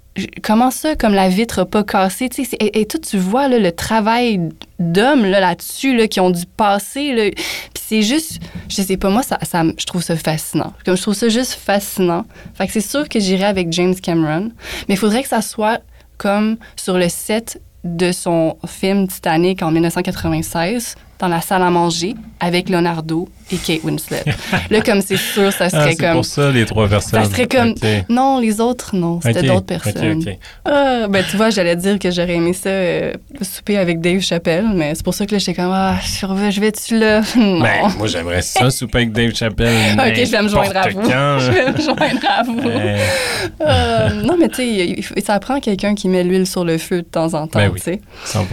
comment 0.44 0.70
ça, 0.72 0.96
comme 0.96 1.14
la 1.14 1.30
vitre 1.30 1.60
a 1.60 1.66
pas 1.66 1.84
cassé, 1.84 2.30
Et, 2.60 2.82
et 2.82 2.86
tout, 2.86 3.00
tu 3.00 3.18
vois, 3.18 3.48
le 3.48 3.72
travail 3.72 4.50
d'hommes, 4.80 5.26
là, 5.26 5.40
là-dessus, 5.40 5.98
là, 5.98 6.08
qui 6.08 6.20
ont 6.20 6.30
dû 6.30 6.46
passer. 6.46 7.34
Puis 7.74 7.84
c'est 7.88 8.02
juste, 8.04 8.40
je 8.70 8.82
sais 8.84 8.98
pas, 8.98 9.10
moi, 9.10 9.24
ça, 9.24 9.40
je 9.42 9.86
trouve 9.86 10.04
ça 10.04 10.16
fascinant. 10.16 10.74
Comme 10.86 10.96
je 10.96 11.02
trouve 11.02 11.16
ça 11.16 11.28
juste 11.28 11.54
fascinant. 11.54 12.26
Fait 12.54 12.68
que 12.68 12.74
c'est 12.74 12.82
sûr 12.82 13.10
que 13.10 13.20
j'irai 13.20 13.46
avec 13.46 13.74
James 13.74 13.96
Cameron. 13.96 14.52
Mais 14.88 14.94
il 14.94 14.98
faudrait 14.98 15.24
que 15.24 15.30
ça 15.30 15.42
soit 15.42 15.82
comme 16.18 16.58
sur 16.76 16.98
le 16.98 17.10
set 17.10 17.60
de 17.86 18.12
son 18.12 18.58
film 18.66 19.08
Titanic 19.08 19.62
en 19.62 19.72
1996 19.72 20.98
dans 21.20 21.28
la 21.28 21.42
salle 21.42 21.64
à 21.64 21.70
manger 21.70 22.16
avec 22.40 22.70
Leonardo 22.70 23.30
et 23.52 23.58
Kate 23.58 23.84
Winslet. 23.84 24.24
là, 24.70 24.82
comme 24.82 25.02
c'est 25.02 25.18
sûr, 25.18 25.52
ça 25.54 25.66
Ah, 25.66 25.70
serait 25.70 25.92
c'est 25.92 25.98
comme... 25.98 26.14
pour 26.14 26.26
ça, 26.26 26.52
les 26.52 26.66
trois 26.66 26.88
personnes. 26.88 27.24
Ça 27.24 27.30
serait 27.30 27.48
comme... 27.48 27.74
Non, 28.10 28.40
les 28.40 28.60
autres, 28.60 28.96
non. 28.96 29.20
C'était 29.22 29.44
d'autres 29.44 29.66
personnes. 29.66 30.24
Ah, 30.66 31.08
ben, 31.10 31.24
tu 31.30 31.38
vois, 31.38 31.50
j'allais 31.50 31.76
dire 31.76 31.98
que 32.00 32.12
j'aurais 32.12 32.36
aimé 32.36 32.54
ça 32.54 32.70
euh, 32.70 33.14
souper 33.42 33.78
avec 33.78 34.00
Dave 34.02 34.22
Chappelle, 34.22 34.66
mais 34.74 34.96
c'est 34.96 35.04
pour 35.04 35.14
ça 35.14 35.26
que 35.26 35.32
là, 35.34 35.38
j'étais 35.38 35.54
comme, 35.54 35.72
ah, 35.74 35.98
je 36.02 36.60
vais-tu 36.60 37.00
là? 37.00 37.22
non. 37.36 37.62
Ben, 37.62 37.90
moi, 37.98 38.08
j'aimerais 38.08 38.42
ça, 38.42 38.70
souper 38.70 39.00
avec 39.00 39.12
Dave 39.12 39.34
Chappelle. 39.34 39.94
ok, 40.00 40.26
je 40.26 40.32
vais 40.32 40.42
me 40.42 40.48
joindre 40.48 40.78
à 40.78 40.90
vous. 40.90 41.04
je 41.04 41.52
vais 41.52 41.72
me 41.72 41.82
joindre 41.82 42.30
à 42.30 42.44
vous. 42.44 42.60
Euh, 42.60 42.98
Euh, 43.62 44.10
non, 44.24 44.38
mais 44.38 44.50
tu 44.50 44.56
sais, 45.02 45.22
ça 45.26 45.40
prend 45.40 45.60
quelqu'un 45.60 45.96
qui 45.96 46.08
met 46.08 46.24
l'huile 46.24 46.48
sur 46.48 46.66
le 46.66 46.78
feu 46.78 46.98
de 46.98 47.08
temps 47.08 47.34
en 47.34 47.48
temps, 47.48 47.60
Ben 47.60 47.70
oui. 47.72 47.80
tu 47.80 47.92
sais. 47.94 48.02
100 48.26 48.46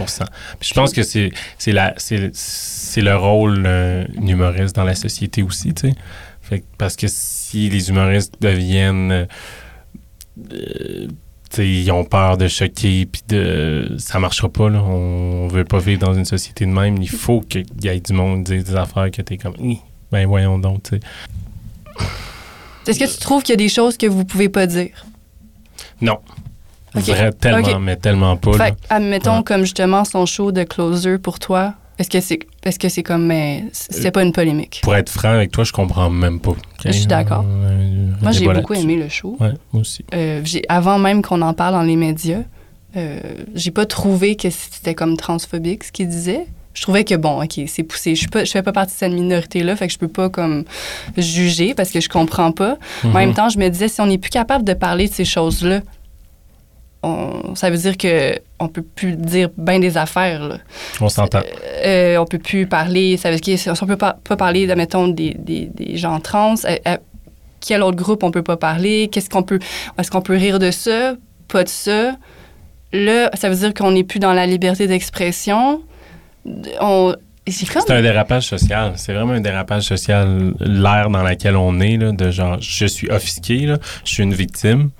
Puis 0.59 0.69
je 0.69 0.73
pense 0.73 0.91
que 0.91 1.03
c'est 1.03 1.31
c'est 1.57 1.71
la 1.71 1.93
c'est 1.97 2.31
c'est 2.33 2.52
le 2.97 3.15
rôle 3.15 3.63
d'un 3.63 4.05
humoriste 4.27 4.75
dans 4.75 4.83
la 4.83 4.95
société 4.95 5.43
aussi, 5.43 5.73
tu 5.73 5.89
sais. 5.89 5.95
Fait 6.41 6.63
parce 6.77 6.95
que 6.95 7.07
si 7.07 7.69
les 7.69 7.89
humoristes 7.89 8.35
deviennent 8.41 9.11
euh, 9.11 11.07
tu 11.49 11.55
sais, 11.57 11.69
ils 11.69 11.91
ont 11.91 12.03
peur 12.03 12.37
de 12.37 12.47
choquer 12.47 13.05
puis 13.05 13.21
de 13.29 13.95
ça 13.97 14.19
marchera 14.19 14.49
pas 14.49 14.69
là, 14.69 14.81
on 14.83 15.47
veut 15.47 15.63
pas 15.65 15.79
vivre 15.79 16.01
dans 16.01 16.13
une 16.13 16.25
société 16.25 16.65
de 16.65 16.71
même, 16.71 16.97
il 17.01 17.09
faut 17.09 17.41
qu'il 17.41 17.65
y 17.81 17.87
ait 17.87 17.99
du 17.99 18.13
monde 18.13 18.43
dire 18.43 18.63
des 18.63 18.75
affaires 18.75 19.11
que 19.11 19.21
t'es 19.21 19.37
comme 19.37 19.55
ben 20.11 20.27
voyons 20.27 20.59
donc, 20.59 20.83
tu 20.83 20.97
sais. 20.97 20.99
Est-ce 22.87 22.99
que 22.99 23.11
tu 23.11 23.17
trouves 23.19 23.43
qu'il 23.43 23.53
y 23.53 23.53
a 23.53 23.57
des 23.57 23.69
choses 23.69 23.97
que 23.97 24.05
vous 24.07 24.25
pouvez 24.25 24.49
pas 24.49 24.65
dire? 24.67 25.05
Non. 26.01 26.19
Ok. 26.95 27.03
Vrai, 27.03 27.31
tellement 27.31 27.79
mais 27.79 27.95
tellement 27.95 28.37
pas 28.37 28.57
là. 28.57 28.65
Fait, 28.65 28.75
admettons, 28.89 29.37
Ouais. 29.37 29.43
comme 29.43 29.61
justement 29.61 30.03
son 30.05 30.25
show 30.25 30.51
de 30.51 30.63
Closer 30.63 31.17
pour 31.17 31.39
toi, 31.39 31.73
est-ce 31.99 32.09
que 32.09 32.19
c'est 32.21 32.39
est-ce 32.63 32.79
que 32.79 32.89
c'est 32.89 33.03
comme 33.03 33.25
mais 33.27 33.65
c'est 33.71 34.11
pas 34.11 34.23
une 34.23 34.31
polémique? 34.31 34.81
Pour 34.83 34.95
être 34.95 35.09
franc 35.09 35.29
avec 35.29 35.51
toi, 35.51 35.63
je 35.63 35.71
comprends 35.71 36.09
même 36.09 36.39
pas. 36.39 36.55
Je 36.85 36.91
suis 36.91 37.05
d'accord. 37.05 37.45
Euh, 37.47 38.07
Moi, 38.21 38.31
j'ai 38.31 38.47
beaucoup 38.47 38.73
aimé 38.73 38.95
le 38.95 39.09
show. 39.09 39.37
Ouais, 39.39 39.51
moi 39.71 39.81
aussi. 39.81 40.03
Euh, 40.13 40.41
avant 40.69 40.97
même 40.99 41.21
qu'on 41.21 41.41
en 41.41 41.53
parle 41.53 41.73
dans 41.75 41.81
les 41.83 41.95
médias, 41.95 42.41
euh, 42.97 43.19
j'ai 43.55 43.71
pas 43.71 43.85
trouvé 43.85 44.35
que 44.35 44.49
c'était 44.49 44.93
comme 44.95 45.17
transphobique 45.17 45.83
ce 45.85 45.91
qu'il 45.91 46.07
disait. 46.07 46.45
Je 46.73 46.81
trouvais 46.81 47.03
que 47.03 47.13
bon, 47.13 47.43
ok, 47.43 47.59
c'est 47.67 47.83
poussé. 47.83 48.15
Je 48.15 48.21
suis 48.21 48.27
pas, 48.29 48.43
je 48.45 48.51
fais 48.51 48.63
pas 48.63 48.71
partie 48.71 48.93
de 48.93 48.97
cette 48.97 49.11
minorité-là, 49.13 49.75
fait 49.75 49.85
que 49.87 49.93
je 49.93 49.99
peux 49.99 50.07
pas 50.07 50.29
comme 50.29 50.63
juger 51.15 51.75
parce 51.75 51.91
que 51.91 52.01
je 52.01 52.09
comprends 52.09 52.51
pas. 52.51 52.77
En 53.03 53.09
même 53.09 53.29
Mhm. 53.29 53.35
temps, 53.35 53.49
je 53.49 53.59
me 53.59 53.69
disais 53.69 53.87
si 53.87 54.01
on 54.01 54.07
n'est 54.07 54.17
plus 54.17 54.31
capable 54.31 54.63
de 54.65 54.73
parler 54.73 55.07
de 55.07 55.13
ces 55.13 55.25
choses-là, 55.25 55.81
on- 57.03 57.53
ça 57.55 57.69
veut 57.69 57.77
dire 57.77 57.97
que 57.97 58.39
on 58.63 58.69
peut 58.69 58.81
plus 58.83 59.15
dire 59.15 59.49
bien 59.57 59.79
des 59.79 59.97
affaires. 59.97 60.47
Là. 60.47 60.57
On 61.01 61.09
s'entend. 61.09 61.41
Euh, 61.85 62.17
on 62.17 62.25
peut 62.25 62.39
plus 62.39 62.65
parler. 62.67 63.17
Ça 63.17 63.31
veut 63.31 63.37
dire 63.37 63.57
on 63.81 63.85
peut 63.85 63.97
pas, 63.97 64.17
pas 64.23 64.37
parler, 64.37 64.69
admettons, 64.69 65.07
des, 65.07 65.35
des, 65.37 65.69
des 65.73 65.97
gens 65.97 66.19
trans. 66.19 66.55
euh, 66.65 66.75
euh, 66.87 66.97
quel 67.65 67.81
autre 67.81 67.97
groupe 67.97 68.23
on 68.23 68.31
peut 68.31 68.43
pas 68.43 68.57
parler? 68.57 69.09
Qu'est-ce 69.11 69.29
qu'on 69.29 69.43
peut. 69.43 69.59
Est-ce 69.97 70.11
qu'on 70.11 70.21
peut 70.21 70.35
rire 70.35 70.59
de 70.59 70.71
ça? 70.71 71.15
Pas 71.47 71.63
de 71.63 71.69
ça? 71.69 72.15
Là, 72.91 73.29
ça 73.33 73.49
veut 73.49 73.55
dire 73.55 73.73
qu'on 73.73 73.91
n'est 73.91 74.03
plus 74.03 74.19
dans 74.19 74.33
la 74.33 74.45
liberté 74.45 74.87
d'expression. 74.87 75.81
On. 76.81 77.15
C'est 77.45 77.91
un 77.91 78.01
dérapage 78.01 78.43
social. 78.43 78.93
C'est 78.95 79.13
vraiment 79.13 79.33
un 79.33 79.41
dérapage 79.41 79.83
social. 79.83 80.53
L'ère 80.61 81.09
dans 81.09 81.23
laquelle 81.23 81.57
on 81.57 81.77
est, 81.81 81.97
là, 81.97 82.13
de 82.13 82.31
genre, 82.31 82.57
je 82.61 82.85
suis 82.85 83.09
offusqué, 83.09 83.65
là, 83.65 83.79
je 84.05 84.13
suis 84.13 84.23
une 84.23 84.33
victime. 84.33 84.91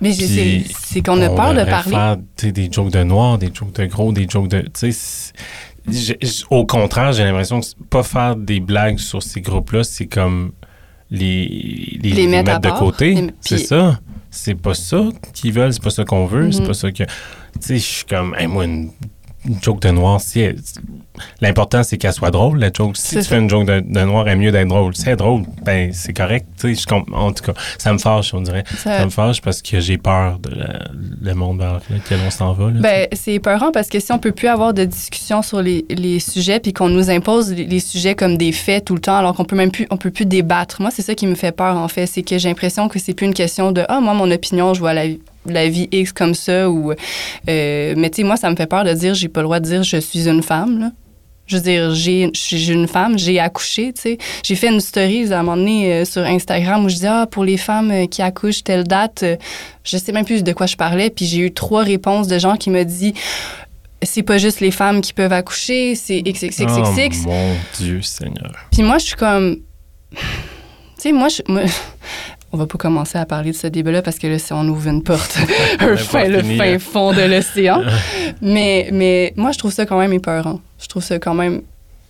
Mais 0.00 0.12
c'est 0.12 1.02
qu'on 1.02 1.20
a 1.20 1.28
peur 1.30 1.54
de 1.54 1.64
parler. 1.64 1.90
faire 1.90 2.16
des 2.52 2.70
jokes 2.70 2.90
de 2.92 3.02
noirs, 3.02 3.38
des 3.38 3.50
jokes 3.52 3.74
de 3.74 3.86
gros, 3.86 4.12
des 4.12 4.28
jokes 4.28 4.48
de. 4.48 4.64
Au 6.50 6.66
contraire, 6.66 7.12
j'ai 7.12 7.24
l'impression 7.24 7.60
que 7.60 7.66
pas 7.88 8.02
faire 8.02 8.36
des 8.36 8.60
blagues 8.60 8.98
sur 8.98 9.22
ces 9.22 9.40
groupes-là, 9.40 9.84
c'est 9.84 10.06
comme 10.06 10.52
les, 11.10 11.98
les, 12.02 12.10
Les 12.12 12.26
mettre 12.26 12.60
de 12.60 12.68
part. 12.68 12.78
côté. 12.78 13.14
Les- 13.14 13.30
C'est 13.40 13.58
ça. 13.58 13.98
C'est 14.30 14.54
pas 14.54 14.74
ça 14.74 15.08
qu'ils 15.32 15.52
veulent, 15.54 15.72
c'est 15.72 15.82
pas 15.82 15.88
ça 15.90 16.04
qu'on 16.04 16.26
veut, 16.26 16.52
c'est 16.52 16.60
Mhm. 16.60 16.66
pas 16.66 16.74
ça 16.74 16.90
que. 16.92 17.02
Tu 17.04 17.08
sais, 17.60 17.74
je 17.78 17.82
suis 17.82 18.04
comme, 18.04 18.34
Hey, 18.38 18.46
moi, 18.46 18.66
une, 18.66 18.90
une 19.48 19.62
joke 19.62 19.80
de 19.80 19.90
noir, 19.90 20.20
si 20.20 20.40
elle- 20.40 20.56
l'important 21.40 21.82
c'est 21.82 21.96
qu'elle 21.98 22.12
soit 22.12 22.30
drôle, 22.30 22.58
la 22.58 22.70
joke. 22.72 22.96
Si 22.96 23.02
C'est 23.08 23.16
tu 23.16 23.22
ça. 23.22 23.28
fais 23.30 23.38
une 23.38 23.48
joke 23.50 23.66
de, 23.66 23.80
de 23.80 24.00
noir, 24.04 24.26
elle 24.28 24.34
est 24.34 24.36
mieux 24.36 24.52
d'être 24.52 24.68
drôle. 24.68 24.94
Si 24.94 25.02
elle 25.06 25.14
est 25.14 25.16
drôle, 25.16 25.42
ben 25.64 25.90
c'est 25.92 26.12
correct. 26.12 26.46
Je 26.62 26.74
en 27.14 27.32
tout 27.32 27.44
cas, 27.44 27.54
ça 27.78 27.92
me 27.92 27.98
fâche, 27.98 28.32
on 28.34 28.40
dirait. 28.40 28.64
Ça- 28.76 28.98
Ça 28.98 29.04
me 29.04 29.10
fâche 29.10 29.40
parce 29.40 29.62
que 29.62 29.80
j'ai 29.80 29.98
peur 29.98 30.38
de 30.38 30.50
la- 30.50 30.84
le 31.20 31.34
monde 31.34 31.58
vers 31.58 31.80
lequel 31.90 32.18
on 32.26 32.30
s'en 32.30 32.52
va. 32.52 32.70
là, 32.70 32.80
Ben, 32.80 33.08
c'est 33.12 33.34
épeurant 33.34 33.72
parce 33.72 33.88
que 33.88 34.00
si 34.00 34.12
on 34.12 34.18
peut 34.18 34.32
plus 34.32 34.48
avoir 34.48 34.74
de 34.74 34.84
discussion 34.84 35.42
sur 35.42 35.60
les, 35.62 35.84
les 35.90 36.18
sujets 36.20 36.60
puis 36.60 36.72
qu'on 36.72 36.88
nous 36.88 37.10
impose 37.10 37.52
les, 37.52 37.64
les 37.64 37.80
sujets 37.80 38.14
comme 38.14 38.36
des 38.36 38.52
faits 38.52 38.84
tout 38.84 38.94
le 38.94 39.00
temps 39.00 39.16
alors 39.16 39.34
qu'on 39.34 39.44
peut 39.44 39.56
même 39.56 39.70
plus 39.70 39.86
on 39.90 39.96
peut 39.96 40.10
plus 40.10 40.26
débattre. 40.26 40.80
Moi, 40.80 40.90
c'est 40.92 41.02
ça 41.02 41.14
qui 41.14 41.26
me 41.26 41.34
fait 41.34 41.52
peur 41.52 41.76
en 41.76 41.88
fait, 41.88 42.06
c'est 42.06 42.22
que 42.22 42.38
j'ai 42.38 42.48
l'impression 42.48 42.88
que 42.88 42.98
c'est 42.98 43.14
plus 43.14 43.26
une 43.26 43.34
question 43.34 43.72
de 43.72 43.84
ah 43.88 44.00
moi 44.00 44.14
mon 44.14 44.30
opinion, 44.30 44.74
je 44.74 44.80
vois 44.80 44.94
la 44.94 45.04
la 45.46 45.68
vie 45.68 45.88
X 45.92 46.12
comme 46.12 46.34
ça 46.34 46.68
ou 46.70 46.92
euh, 46.92 47.94
mais 47.96 48.10
tu 48.10 48.16
sais 48.22 48.26
moi 48.26 48.36
ça 48.36 48.50
me 48.50 48.56
fait 48.56 48.66
peur 48.66 48.84
de 48.84 48.92
dire 48.92 49.14
j'ai 49.14 49.28
pas 49.28 49.40
le 49.40 49.44
droit 49.44 49.60
de 49.60 49.64
dire 49.64 49.82
je 49.82 49.96
suis 49.98 50.28
une 50.28 50.42
femme 50.42 50.78
là. 50.80 50.90
Je 51.46 51.56
veux 51.56 51.62
dire, 51.62 51.94
j'ai 51.94 52.30
j'ai 52.34 52.74
une 52.74 52.86
femme, 52.86 53.18
j'ai 53.18 53.40
accouché, 53.40 53.94
tu 53.94 54.02
sais. 54.02 54.18
J'ai 54.44 54.54
fait 54.54 54.68
une 54.68 54.80
story 54.80 55.32
à 55.32 55.38
un 55.40 55.42
moment 55.42 55.56
donné 55.56 55.90
euh, 55.94 56.04
sur 56.04 56.20
Instagram 56.20 56.84
où 56.84 56.90
je 56.90 56.96
disais, 56.96 57.08
ah, 57.08 57.26
pour 57.26 57.42
les 57.42 57.56
femmes 57.56 57.90
euh, 57.90 58.06
qui 58.06 58.20
accouchent 58.20 58.62
telle 58.62 58.84
date, 58.84 59.22
euh, 59.22 59.36
je 59.82 59.96
sais 59.96 60.12
même 60.12 60.26
plus 60.26 60.44
de 60.44 60.52
quoi 60.52 60.66
je 60.66 60.76
parlais. 60.76 61.08
Puis 61.08 61.24
j'ai 61.24 61.38
eu 61.38 61.50
trois 61.54 61.84
réponses 61.84 62.28
de 62.28 62.38
gens 62.38 62.56
qui 62.56 62.68
me 62.68 62.84
disent, 62.84 63.14
c'est 64.02 64.22
pas 64.22 64.36
juste 64.36 64.60
les 64.60 64.70
femmes 64.70 65.00
qui 65.00 65.14
peuvent 65.14 65.32
accoucher, 65.32 65.94
c'est 65.94 66.20
XXXXX. 66.20 67.24
Oh 67.24 67.28
mon 67.30 67.54
Dieu 67.78 68.02
Seigneur. 68.02 68.52
Puis 68.70 68.82
moi, 68.82 68.98
je 68.98 69.06
suis 69.06 69.16
comme. 69.16 69.56
Tu 70.10 70.18
sais, 70.98 71.12
moi, 71.12 71.28
je. 71.28 71.40
moi- 71.48 71.62
On 72.52 72.56
va 72.56 72.66
pas 72.66 72.78
commencer 72.78 73.18
à 73.18 73.26
parler 73.26 73.50
de 73.52 73.56
ce 73.56 73.66
débat-là 73.66 74.00
parce 74.02 74.18
que 74.18 74.26
là, 74.26 74.38
si 74.38 74.52
on 74.52 74.66
ouvre 74.68 74.88
une 74.88 75.02
porte, 75.02 75.38
un 75.80 75.96
fin, 75.96 76.24
le 76.28 76.40
fini, 76.40 76.56
fin 76.56 76.74
hein. 76.74 76.78
fond 76.78 77.12
de 77.12 77.20
l'océan. 77.22 77.82
mais, 78.42 78.88
mais 78.92 79.32
moi, 79.36 79.52
je 79.52 79.58
trouve 79.58 79.72
ça 79.72 79.84
quand 79.86 79.98
même 79.98 80.12
épeurant. 80.12 80.60
Je 80.80 80.86
trouve 80.86 81.02
ça 81.02 81.18
quand 81.18 81.34
même 81.34 81.60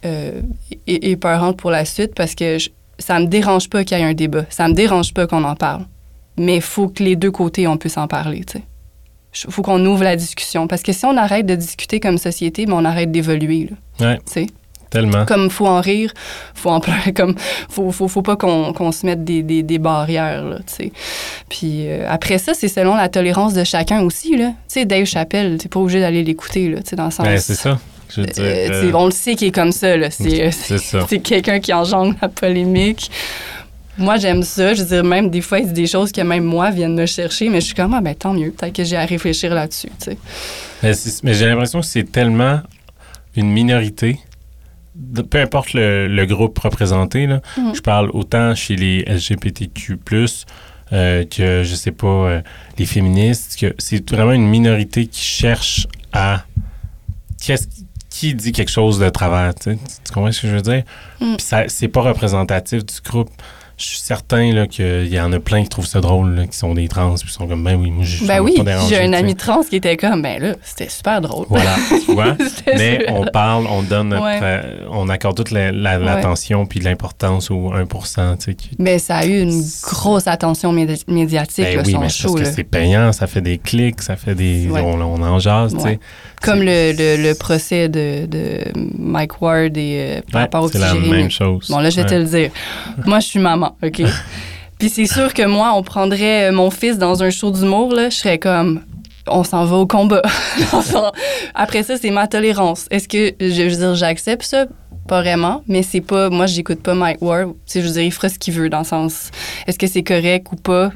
euh, 0.05 0.40
épeurant 0.87 1.53
pour 1.53 1.70
la 1.70 1.85
suite 1.85 2.14
parce 2.14 2.35
que 2.35 2.59
je- 2.59 2.70
ça 3.01 3.18
me 3.18 3.27
dérange 3.27 3.68
pas 3.68 3.85
qu'il 3.85 3.98
y 3.98 4.01
ait 4.01 4.05
un 4.05 4.14
débat. 4.14 4.44
Ça 4.48 4.68
me 4.68 4.74
dérange 4.74 5.12
pas 5.12 5.27
qu'on 5.27 5.44
en 5.44 5.57
parle. 5.57 5.85
Mais 6.37 6.57
il 6.57 6.62
faut 6.62 6.88
que 6.88 7.03
les 7.03 7.16
deux 7.16 7.33
côtés, 7.33 7.66
on 7.66 7.77
puisse 7.77 7.96
en 7.96 8.07
parler, 8.07 8.44
tu 8.44 8.59
sais. 8.59 8.64
Faut 9.51 9.62
qu'on 9.62 9.85
ouvre 9.85 10.05
la 10.05 10.16
discussion. 10.16 10.66
Parce 10.68 10.83
que 10.83 10.92
si 10.92 11.05
on 11.05 11.16
arrête 11.16 11.46
de 11.46 11.55
discuter 11.57 12.01
comme 12.01 12.16
société, 12.18 12.64
ben 12.66 12.74
on 12.74 12.85
arrête 12.85 13.11
d'évoluer, 13.12 13.68
là. 14.01 14.07
Ouais. 14.07 14.16
Tu 14.18 14.33
sais? 14.33 14.46
Tellement. 14.90 15.27
Comme 15.27 15.51
faut 15.51 15.66
en 15.66 15.81
rire, 15.81 16.12
faut 16.55 16.70
en 16.70 16.81
pleurer, 16.81 17.12
comme 17.12 17.35
faut, 17.68 17.90
faut, 17.92 18.09
faut 18.09 18.22
pas 18.22 18.37
qu'on 18.37 18.92
se 18.92 19.05
mette 19.05 19.24
des, 19.24 19.42
des, 19.42 19.62
des 19.62 19.79
barrières, 19.79 20.44
là, 20.44 20.59
tu 20.59 20.85
sais. 20.85 20.92
Puis 21.48 21.88
euh, 21.88 22.07
après 22.09 22.38
ça, 22.38 22.55
c'est 22.55 22.68
selon 22.68 22.94
la 22.96 23.09
tolérance 23.09 23.55
de 23.55 23.64
chacun 23.64 24.01
aussi, 24.03 24.37
là. 24.37 24.48
Tu 24.48 24.81
sais, 24.81 24.85
Dave 24.85 25.05
Chappelle, 25.05 25.59
t'es 25.59 25.68
pas 25.68 25.81
obligé 25.81 26.01
d'aller 26.01 26.22
l'écouter, 26.24 26.68
là, 26.70 26.79
tu 26.79 26.90
sais, 26.90 26.96
dans 26.96 27.07
le 27.07 27.11
sens... 27.11 27.27
Ben, 27.27 27.38
c'est 27.38 27.55
ça. 27.55 27.79
Je 28.11 28.22
veux 28.22 28.27
dire, 28.27 28.42
Euh, 28.42 28.85
euh, 28.85 28.92
on 28.94 29.05
le 29.05 29.11
sait 29.11 29.35
qu'il 29.35 29.48
est 29.48 29.53
comme 29.53 29.72
ça, 29.72 29.96
là. 29.96 30.09
C'est 30.11 31.18
quelqu'un 31.22 31.61
qui 31.61 31.72
engendre 31.74 32.14
la 32.22 32.29
polémique. 32.29 33.11
Moi, 33.98 34.16
j'aime 34.16 34.44
ça. 34.44 34.74
Je 34.74 34.83
veux 34.83 34.88
dire, 34.88 35.05
même 35.05 35.29
des 35.29 35.40
fois, 35.40 35.59
il 35.59 35.66
dit 35.66 35.72
des 35.72 35.87
choses 35.87 36.12
que 36.12 36.20
même 36.20 36.44
moi 36.44 36.70
viennent 36.70 36.94
me 36.94 37.05
chercher, 37.05 37.48
mais 37.48 37.61
je 37.61 37.66
suis 37.66 37.74
comme, 37.74 37.92
ah, 37.94 38.01
ben 38.01 38.14
tant 38.14 38.33
mieux. 38.33 38.53
Peut-être 38.53 38.72
que 38.72 38.85
j'ai 38.85 38.96
à 38.96 39.05
réfléchir 39.05 39.53
là-dessus, 39.53 39.90
tu 40.01 40.12
sais. 40.12 41.20
Mais, 41.22 41.35
j'ai 41.35 41.46
l'impression 41.46 41.81
que 41.81 41.87
c'est 41.87 42.11
tellement 42.11 42.61
une 43.37 43.51
minorité, 43.51 44.18
peu 45.31 45.41
importe 45.41 45.73
le, 45.75 46.09
le 46.09 46.27
groupe 46.27 46.59
représenté, 46.59 47.27
là, 47.27 47.41
Mhm. 47.57 47.75
je 47.75 47.81
parle 47.81 48.11
autant 48.11 48.55
chez 48.55 48.77
les 48.77 49.05
LGBTQ, 49.07 49.99
euh, 50.93 51.25
que, 51.25 51.63
je 51.65 51.75
sais 51.75 51.93
pas, 51.93 52.07
euh, 52.07 52.41
les 52.79 52.87
féministes, 52.87 53.57
que 53.61 53.75
c'est 53.79 54.09
vraiment 54.11 54.33
une 54.33 54.49
minorité 54.49 55.07
qui 55.07 55.23
cherche 55.23 55.87
à. 56.13 56.45
Qui 58.11 58.35
dit 58.35 58.51
quelque 58.53 58.71
chose 58.71 58.99
de 58.99 59.09
travers, 59.11 59.55
tu 59.55 59.73
sais? 59.73 59.79
Tu 60.05 60.13
comprends 60.13 60.33
ce 60.33 60.41
que 60.43 60.49
je 60.49 60.55
veux 60.57 60.63
dire? 60.63 60.83
Mm. 61.21 61.37
Puis 61.37 61.47
ça, 61.47 61.69
c'est 61.69 61.87
pas 61.89 62.01
représentatif 62.01 62.85
du 62.85 62.95
groupe. 63.05 63.31
Je 63.79 63.85
suis 63.85 63.99
certain 64.01 64.67
qu'il 64.67 65.07
y 65.07 65.21
en 65.21 65.33
a 65.33 65.38
plein 65.38 65.62
qui 65.62 65.69
trouvent 65.69 65.87
ça 65.87 66.01
drôle, 66.01 66.35
là, 66.35 66.47
qui 66.49 66.57
sont 66.59 66.75
des 66.75 66.88
trans, 66.88 67.14
puis 67.14 67.29
qui 67.29 67.33
sont 67.33 67.47
comme, 67.47 67.62
ben 67.62 67.77
oui, 67.77 67.93
moi, 67.93 68.05
je 68.05 68.25
Ben 68.27 68.41
oui, 68.41 68.61
j'ai 68.88 68.99
un 69.01 69.12
ami 69.12 69.37
trans 69.37 69.62
qui 69.62 69.77
était 69.77 69.97
comme, 69.97 70.21
ben 70.21 70.43
là, 70.43 70.55
c'était 70.64 70.88
super 70.91 71.21
drôle. 71.21 71.47
Voilà, 71.49 71.77
tu 72.05 72.12
vois? 72.12 72.37
Mais 72.67 73.07
on 73.09 73.25
parle, 73.27 73.67
on 73.71 73.83
donne 73.83 74.09
notre, 74.09 74.25
Ouais. 74.25 74.41
euh, 74.43 74.81
on 74.91 75.09
accorde 75.09 75.37
toute 75.37 75.53
la- 75.53 75.71
la- 75.71 75.99
Ouais. 76.01 76.05
l'attention 76.05 76.67
puis 76.67 76.81
l'importance 76.81 77.53
au 77.53 77.73
1%, 77.73 78.37
tu 78.37 78.45
sais. 78.47 78.55
qui- 78.57 78.71
Mais 78.81 78.99
ça 78.99 79.19
a 79.19 79.27
eu 79.27 79.43
une 79.43 79.62
grosse 79.85 80.27
attention 80.27 80.73
médi- 80.73 81.05
médiatique, 81.07 81.64
Ben 81.64 81.77
là, 81.77 81.83
oui, 81.87 81.93
son 81.93 82.01
mais 82.01 82.09
show. 82.09 82.35
parce 82.35 82.49
que 82.51 82.55
c'est 82.57 82.64
payant, 82.64 83.12
ça 83.12 83.29
fait 83.29 83.41
des 83.43 83.59
clics, 83.59 84.03
ça 84.03 84.17
fait 84.17 84.35
des, 84.35 84.69
Ouais. 84.69 84.81
on, 84.81 85.01
on 85.01 85.23
en 85.23 85.38
jase, 85.38 85.75
tu 85.77 85.81
sais. 85.83 86.01
Comme 86.43 86.61
le, 86.62 86.93
le, 86.93 87.23
le 87.29 87.35
procès 87.35 87.88
de, 87.88 88.27
de 88.27 88.59
Mike 88.99 89.41
Ward 89.41 89.77
et 89.77 90.17
euh, 90.19 90.21
par 90.33 90.35
Ouais, 90.35 90.41
rapport 90.43 90.62
au 90.64 90.69
c'est 90.69 90.79
la 90.79 90.95
même 90.95 91.31
chose. 91.31 91.69
Bon, 91.69 91.79
là, 91.79 91.91
je 91.91 92.01
vais 92.01 92.07
te 92.07 92.14
le 92.14 92.25
dire. 92.25 92.51
Moi, 93.07 93.19
je 93.21 93.27
suis 93.27 93.41
maman, 93.41 93.68
Puis 94.79 94.91
c'est 94.91 95.07
sûr 95.07 95.35
que 95.35 95.43
moi, 95.43 95.73
on 95.75 95.83
prendrait 95.83 96.49
euh, 96.49 96.53
mon 96.53 96.71
fils 96.71 96.99
dans 96.99 97.23
un 97.23 97.31
show 97.31 97.51
d'humour, 97.51 97.93
là, 97.93 98.11
je 98.11 98.17
serais 98.17 98.39
comme, 98.39 98.83
on 99.27 99.43
s'en 99.43 99.65
va 99.65 99.77
au 99.77 99.87
combat. 99.87 100.23
Après 101.55 101.83
ça, 101.83 101.97
c'est 101.97 102.11
ma 102.11 102.29
tolérance. 102.29 102.87
Est-ce 102.91 103.09
que, 103.09 103.35
je 103.41 103.63
veux 103.63 103.77
dire, 103.77 103.95
j'accepte 103.95 104.45
ça? 104.45 104.67
Pas 105.09 105.21
vraiment, 105.23 105.63
mais 105.67 105.83
c'est 105.83 106.01
pas, 106.01 106.31
moi, 106.31 106.47
j'écoute 106.47 106.83
pas 106.83 106.95
Mike 106.95 107.23
Ward. 107.23 107.55
Je 107.73 107.81
veux 107.81 107.91
dire, 107.91 108.03
il 108.03 108.13
fera 108.13 108.29
ce 108.29 108.39
qu'il 108.39 108.55
veut 108.55 108.69
dans 108.69 108.81
le 108.81 108.85
sens, 108.85 109.31
est-ce 109.67 109.79
que 109.79 109.87
c'est 109.87 110.03
correct 110.03 110.47
ou 110.53 110.57
pas? 110.57 110.93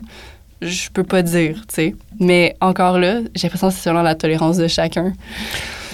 Je 0.62 0.90
peux 0.90 1.02
pas 1.02 1.22
dire, 1.22 1.56
tu 1.68 1.74
sais. 1.74 1.94
Mais 2.20 2.56
encore 2.60 2.98
là, 2.98 3.20
j'ai 3.34 3.48
l'impression 3.48 3.68
que 3.68 3.74
c'est 3.74 3.82
selon 3.82 4.02
la 4.02 4.14
tolérance 4.14 4.56
de 4.56 4.68
chacun. 4.68 5.12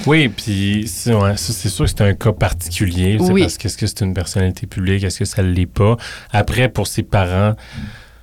Oui, 0.06 0.28
puis 0.28 0.84
c'est 0.86 1.14
ouais, 1.14 1.36
sûr 1.36 1.54
que 1.84 1.86
c'est 1.86 2.00
un 2.02 2.14
cas 2.14 2.32
particulier, 2.32 3.16
Oui. 3.20 3.42
parce 3.42 3.58
que 3.58 3.66
est-ce 3.66 3.76
que 3.76 3.86
c'est 3.86 4.00
une 4.02 4.14
personnalité 4.14 4.66
publique, 4.66 5.02
est-ce 5.02 5.18
que 5.18 5.24
ça 5.24 5.42
ne 5.42 5.50
l'est 5.50 5.66
pas? 5.66 5.96
Après, 6.32 6.68
pour 6.68 6.86
ses 6.86 7.02
parents, 7.02 7.54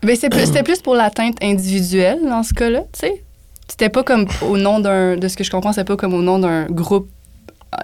c'était 0.03 0.63
plus 0.63 0.81
pour 0.81 0.95
l'atteinte 0.95 1.37
individuelle 1.41 2.19
dans 2.23 2.43
ce 2.43 2.53
cas-là, 2.53 2.81
tu 2.93 2.99
sais. 2.99 3.23
C'était 3.67 3.89
pas 3.89 4.03
comme 4.03 4.27
au 4.47 4.57
nom 4.57 4.79
d'un. 4.79 5.17
De 5.17 5.27
ce 5.27 5.35
que 5.35 5.43
je 5.43 5.49
comprends, 5.49 5.73
c'était 5.73 5.85
pas 5.85 5.97
comme 5.97 6.13
au 6.13 6.21
nom 6.21 6.37
d'un 6.37 6.65
groupe 6.67 7.09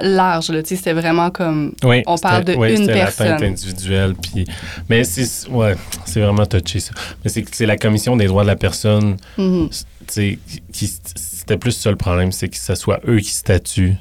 large, 0.02 0.50
là, 0.52 0.62
tu 0.64 0.70
sais. 0.70 0.76
C'était 0.78 0.94
vraiment 0.94 1.30
comme. 1.32 1.74
oui, 1.84 2.02
On 2.08 2.18
parle 2.18 2.44
de 2.46 2.56
ouais, 2.56 2.76
une 2.76 2.88
personne. 2.88 3.44
individuelle, 3.44 4.16
puis 4.16 4.46
mais 4.90 5.04
c'est 5.04 5.50
ouais, 5.50 5.76
c'est 6.06 6.22
vraiment 6.22 6.46
touché 6.46 6.80
ça. 6.80 6.92
Mais 7.24 7.30
c'est 7.30 7.42
que 7.44 7.56
c'est 7.56 7.66
la 7.66 7.78
commission 7.78 8.16
des 8.16 8.26
droits 8.28 8.44
de 8.44 8.48
la 8.48 8.56
personne 8.56 9.18
Mhm. 9.38 9.70
tu 9.70 9.78
sais, 10.08 10.40
qui, 10.72 10.88
c'était 11.16 11.58
plus 11.58 11.72
ça 11.72 11.90
le 11.90 11.98
problème, 11.98 12.32
c'est 12.32 12.48
que 12.50 12.58
ce 12.58 12.76
soit 12.76 13.00
eux 13.08 13.20
qui 13.20 13.32
statuent 13.32 13.96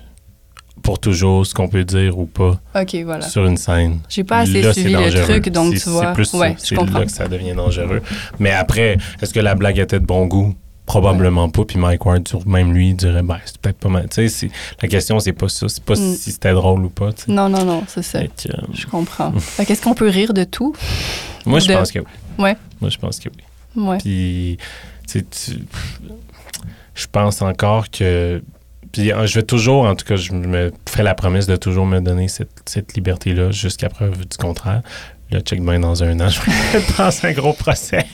pour 0.83 0.99
toujours 0.99 1.45
ce 1.47 1.53
qu'on 1.53 1.69
peut 1.69 1.85
dire 1.85 2.19
ou 2.19 2.25
pas 2.27 2.59
voilà. 3.05 3.21
sur 3.29 3.45
une 3.45 3.57
scène. 3.59 3.99
J'ai 4.09 4.25
pas 4.25 4.39
assez 4.39 4.63
Là, 4.63 4.73
suivi 4.73 4.93
le 4.95 5.23
truc, 5.25 5.49
donc 5.51 5.75
C'est- 5.77 5.85
tu 5.85 5.91
vois. 5.91 6.07
C'est 6.07 6.13
plus 6.15 6.33
ouais, 6.35 6.49
ça, 6.51 6.57
je 6.63 6.67
c'est 6.69 6.75
comprends. 6.77 7.01
là 7.01 7.05
que 7.05 7.11
ça 7.13 7.29
devient 7.29 7.53
dangereux. 7.55 8.01
Mais 8.39 8.51
après, 8.53 8.97
est-ce 9.21 9.35
que 9.35 9.41
la 9.41 9.55
blague 9.55 9.79
était 9.79 10.01
de 10.01 10.07
bon 10.07 10.27
goût? 10.27 10.55
Probablement 10.91 11.49
pas. 11.49 11.65
Puis 11.65 11.79
Mike 11.79 12.05
Ward, 12.05 12.23
même 12.47 12.73
lui, 12.75 12.95
dirait, 12.95 13.23
ben, 13.23 13.39
c'est 13.45 13.59
peut-être 13.59 13.79
pas 13.79 13.89
mal. 13.89 14.09
Tu 14.11 14.29
sais, 14.29 14.51
la 14.83 14.89
question, 14.89 15.21
c'est 15.21 15.33
pas 15.33 15.49
ça. 15.49 15.69
C'est 15.69 15.85
pas 15.85 15.95
Mm. 15.95 16.15
si 16.17 16.33
c'était 16.33 16.53
drôle 16.53 16.85
ou 16.85 16.89
pas. 16.91 17.11
Non, 17.29 17.49
non, 17.49 17.65
non, 17.65 17.85
c'est 17.87 18.03
ça. 18.03 18.19
Euh, 18.19 18.27
Je 18.73 18.87
comprends. 18.87 19.33
fait 19.39 19.67
qu'est-ce 19.67 19.83
qu'on 19.83 19.95
peut 19.95 20.09
rire 20.09 20.35
de 20.35 20.43
tout? 20.45 20.75
moi, 21.47 21.61
je 21.61 21.73
pense 21.73 21.93
que 21.93 22.01
oui. 22.01 22.05
Ouais. 22.39 22.57
Moi, 22.81 22.91
je 22.91 22.99
pense 22.99 23.19
que 23.21 23.29
oui. 23.29 23.83
Ouais. 23.85 23.99
Puis, 23.99 24.59
tu 25.09 25.25
sais, 25.31 25.55
je 26.95 27.07
pense 27.11 27.41
encore 27.43 27.91
que. 27.91 28.43
Puis, 28.93 29.13
euh, 29.13 29.25
je 29.27 29.35
vais 29.39 29.45
toujours, 29.45 29.85
en 29.85 29.95
tout 29.95 30.05
cas, 30.05 30.17
je 30.17 30.33
me 30.33 30.73
fais 30.89 31.05
la 31.05 31.15
promesse 31.15 31.47
de 31.47 31.55
toujours 31.55 31.87
me 31.87 32.01
donner 32.01 32.27
cette, 32.27 32.51
cette 32.67 32.95
liberté-là 32.97 33.53
jusqu'à 33.53 33.89
preuve 33.89 34.27
du 34.27 34.37
contraire. 34.37 34.83
Là, 35.33 35.41
check 35.43 35.61
bien 35.63 35.79
dans 35.79 36.03
un 36.03 36.19
an, 36.21 36.29
je 36.29 36.41
vais 36.41 36.83
dans 36.99 37.25
un 37.25 37.33
gros 37.33 37.53
procès. 37.53 38.05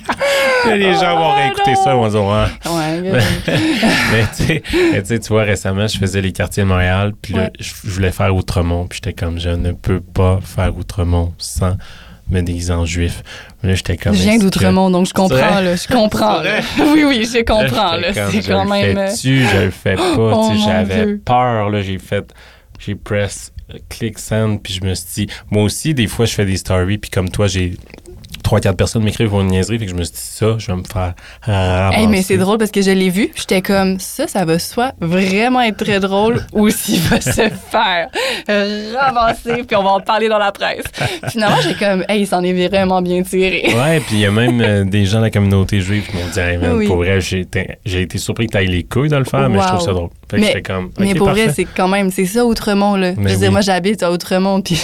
Les 0.69 0.93
gens 0.95 1.17
vont 1.17 1.31
Oh, 1.31 1.35
réécouter 1.37 1.73
non! 1.73 1.85
ça, 1.85 1.95
ils 1.95 1.97
vont 1.97 2.09
dire, 2.09 2.25
ouais. 2.25 2.73
Ouais. 2.73 3.23
mais 4.13 4.25
tu 4.37 4.45
sais, 4.47 4.63
mais 4.93 5.01
tu 5.03 5.09
sais, 5.09 5.19
tu 5.21 5.29
vois, 5.29 5.45
récemment, 5.45 5.87
je 5.87 5.97
faisais 5.99 6.21
les 6.21 6.33
quartiers 6.33 6.65
de 6.65 6.69
Montréal, 6.69 7.13
puis 7.23 7.35
là, 7.35 7.51
je, 7.59 7.73
je 7.85 7.91
voulais 7.91 8.11
faire 8.13 8.35
Outremont, 8.35 8.87
puis 8.87 9.01
j'étais 9.03 9.15
comme, 9.15 9.39
je 9.39 9.49
ne 9.51 9.73
peux 9.73 10.01
pas 10.01 10.41
faire 10.43 10.77
Outremont 10.77 11.33
sans 11.39 11.77
me 12.29 12.41
déguiser 12.43 12.73
en 12.73 12.85
juif. 12.85 13.23
Là, 13.63 13.75
j'étais 13.75 13.97
comme. 13.97 14.13
je 14.15 14.23
viens 14.23 14.33
est-ce 14.33 14.41
que- 14.41 14.45
d'Outremont, 14.45 14.91
donc 14.91 15.07
je 15.07 15.15
comprends, 15.15 15.61
là. 15.61 15.77
Je 15.77 15.87
comprends, 15.87 16.43
là. 16.43 16.59
Oui, 16.81 17.05
oui, 17.07 17.25
je 17.33 17.43
comprends, 17.45 17.97
là. 17.97 18.09
C'est 18.13 18.43
je 18.43 18.49
quand 18.51 18.65
le 18.65 18.71
même. 18.71 19.09
fais-tu, 19.09 19.47
je 19.47 19.57
le 19.57 19.71
fais 19.71 19.95
pas. 19.95 20.03
Oh, 20.19 20.49
tu 20.51 20.59
sais, 20.59 20.61
mon 20.63 20.69
J'avais 20.69 21.15
peur, 21.15 21.71
là. 21.71 21.81
J'ai 21.83 21.99
fait. 21.99 22.29
J'ai 22.79 22.95
press 22.95 23.53
click 23.89 24.19
send, 24.19 24.59
puis 24.63 24.73
je 24.73 24.85
me 24.85 24.95
suis 24.95 25.27
dit. 25.27 25.33
Moi 25.51 25.63
aussi, 25.65 25.95
des 25.95 26.07
fois, 26.07 26.27
je 26.27 26.35
fais 26.35 26.47
des 26.47 26.57
stories, 26.57 26.99
puis 26.99 27.11
comme 27.11 27.29
toi, 27.29 27.47
j'ai. 27.47 27.75
Trois, 28.47 28.61
quatre 28.61 28.77
personnes 28.77 29.03
m'écrivent 29.03 29.31
pour 29.31 29.41
une 29.41 29.49
niaiserie, 29.49 29.77
fait 29.77 29.87
que 29.87 29.91
je 29.91 29.97
me 29.97 30.05
suis 30.05 30.15
dit 30.15 30.21
ça, 30.23 30.55
je 30.57 30.69
vais 30.69 30.77
me 30.77 30.85
faire. 30.85 31.15
Hey, 31.93 32.07
mais 32.07 32.23
c'est 32.23 32.37
drôle 32.37 32.59
parce 32.59 32.71
que 32.71 32.81
je 32.81 32.93
l'ai 32.93 33.11
vu, 33.11 33.33
j'étais 33.35 33.61
comme 33.61 33.99
ça, 33.99 34.29
ça 34.29 34.45
va 34.45 34.61
soit 34.61 34.93
vraiment 35.01 35.61
être 35.63 35.85
très 35.85 35.99
drôle 35.99 36.47
ou 36.53 36.71
s'il 36.71 37.01
va 37.01 37.21
se 37.21 37.33
faire 37.71 38.09
ramasser, 38.47 39.65
puis 39.67 39.75
on 39.77 39.83
va 39.83 39.91
en 39.91 40.01
parler 40.01 40.29
dans 40.29 40.39
la 40.39 40.53
presse. 40.53 40.85
Finalement, 41.29 41.57
j'ai 41.61 41.75
comme, 41.75 42.05
hey, 42.09 42.21
il 42.21 42.27
s'en 42.29 42.45
est 42.45 42.69
vraiment 42.69 43.03
bien 43.03 43.25
tiré. 43.25 43.65
Ouais, 43.75 43.99
puis 43.99 44.15
il 44.15 44.21
y 44.21 44.27
a 44.27 44.31
même 44.31 44.61
euh, 44.61 44.85
des 44.85 45.07
gens 45.07 45.19
de 45.19 45.25
la 45.25 45.31
communauté 45.31 45.81
juive 45.81 46.07
qui 46.09 46.17
m'ont 46.17 46.29
dit, 46.33 46.39
hey, 46.39 46.57
man, 46.57 46.77
Oui. 46.77 46.87
pour 46.87 46.99
vrai, 46.99 47.21
j'ai 47.21 47.41
été, 47.41 48.19
surpris 48.19 48.47
que 48.47 48.53
tu 48.53 48.59
ailles 48.59 48.69
les 48.69 48.85
couilles 48.85 49.09
de 49.09 49.17
le 49.17 49.25
faire, 49.25 49.51
mais 49.51 49.59
je 49.61 49.67
trouve 49.67 49.81
ça 49.81 49.93
drôle. 49.93 50.11
Fait 50.31 50.63
que 50.63 50.73
Mais- 51.01 51.15
pour 51.17 51.31
vrai, 51.31 51.49
c'est 51.53 51.65
quand 51.65 51.89
même, 51.89 52.13
c'est 52.13 52.27
ça 52.27 52.47
Outremont, 52.47 52.95
là. 52.95 53.11
Mais 53.17 53.31
je 53.31 53.35
veux 53.35 53.41
dire, 53.41 53.51
moi, 53.51 53.61
j'habite 53.61 54.05
à 54.05 54.13
Outremont, 54.13 54.61
puis. 54.61 54.81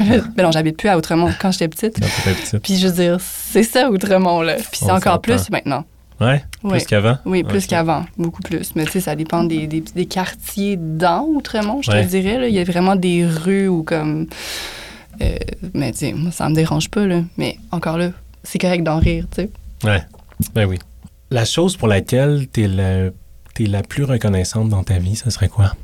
mais 0.36 0.42
non, 0.42 0.50
j'habite 0.52 0.76
plus 0.76 0.88
à 0.88 0.96
Outremont 0.98 1.30
quand 1.40 1.50
j'étais 1.52 1.68
petite. 1.68 2.00
Petite. 2.00 2.58
Puis 2.62 2.76
je 2.76 2.88
veux 2.88 2.94
dire, 2.94 3.18
c'est 3.20 3.62
ça 3.62 3.90
Outremont, 3.90 4.42
là. 4.42 4.54
Puis 4.56 4.80
c'est 4.84 4.90
encore 4.90 5.20
plus 5.20 5.50
maintenant. 5.50 5.84
Ouais, 6.18 6.42
plus 6.66 6.84
qu'avant? 6.86 7.18
Oui, 7.26 7.42
plus 7.44 7.66
qu'avant, 7.66 8.06
beaucoup 8.16 8.40
plus. 8.40 8.74
Mais 8.74 8.86
tu 8.86 8.92
sais, 8.92 9.00
ça 9.00 9.14
dépend 9.14 9.44
des, 9.44 9.66
des, 9.66 9.80
des 9.82 10.06
quartiers 10.06 10.76
dans 10.78 11.24
Outremont, 11.26 11.82
je 11.82 11.90
Ouais. 11.90 12.04
te 12.04 12.10
dirais. 12.10 12.38
Là. 12.38 12.48
Il 12.48 12.54
y 12.54 12.58
a 12.58 12.64
vraiment 12.64 12.96
des 12.96 13.26
rues 13.26 13.68
où 13.68 13.82
comme... 13.82 14.26
euh, 15.20 15.36
mais 15.74 15.92
tu 15.92 15.98
sais, 15.98 16.12
moi, 16.14 16.30
ça 16.32 16.48
me 16.48 16.54
dérange 16.54 16.88
pas, 16.88 17.04
là. 17.06 17.20
Mais 17.36 17.58
encore 17.70 17.98
là, 17.98 18.12
c'est 18.44 18.58
correct 18.58 18.82
d'en 18.82 18.98
rire, 18.98 19.26
tu 19.30 19.42
sais. 19.42 19.50
Ouais, 19.84 20.02
ben 20.54 20.64
oui. 20.66 20.78
La 21.30 21.44
chose 21.44 21.76
pour 21.76 21.88
laquelle 21.88 22.46
tu 22.50 22.62
es, 22.64 22.68
la- 22.68 23.10
t'es 23.54 23.66
la 23.66 23.82
plus 23.82 24.04
reconnaissante 24.04 24.70
dans 24.70 24.84
ta 24.84 24.98
vie, 24.98 25.16
ce 25.16 25.28
serait 25.28 25.48
quoi? 25.48 25.74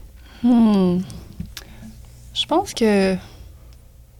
Hmm. 0.42 1.01
Je 2.35 2.46
pense 2.46 2.72
que 2.72 3.16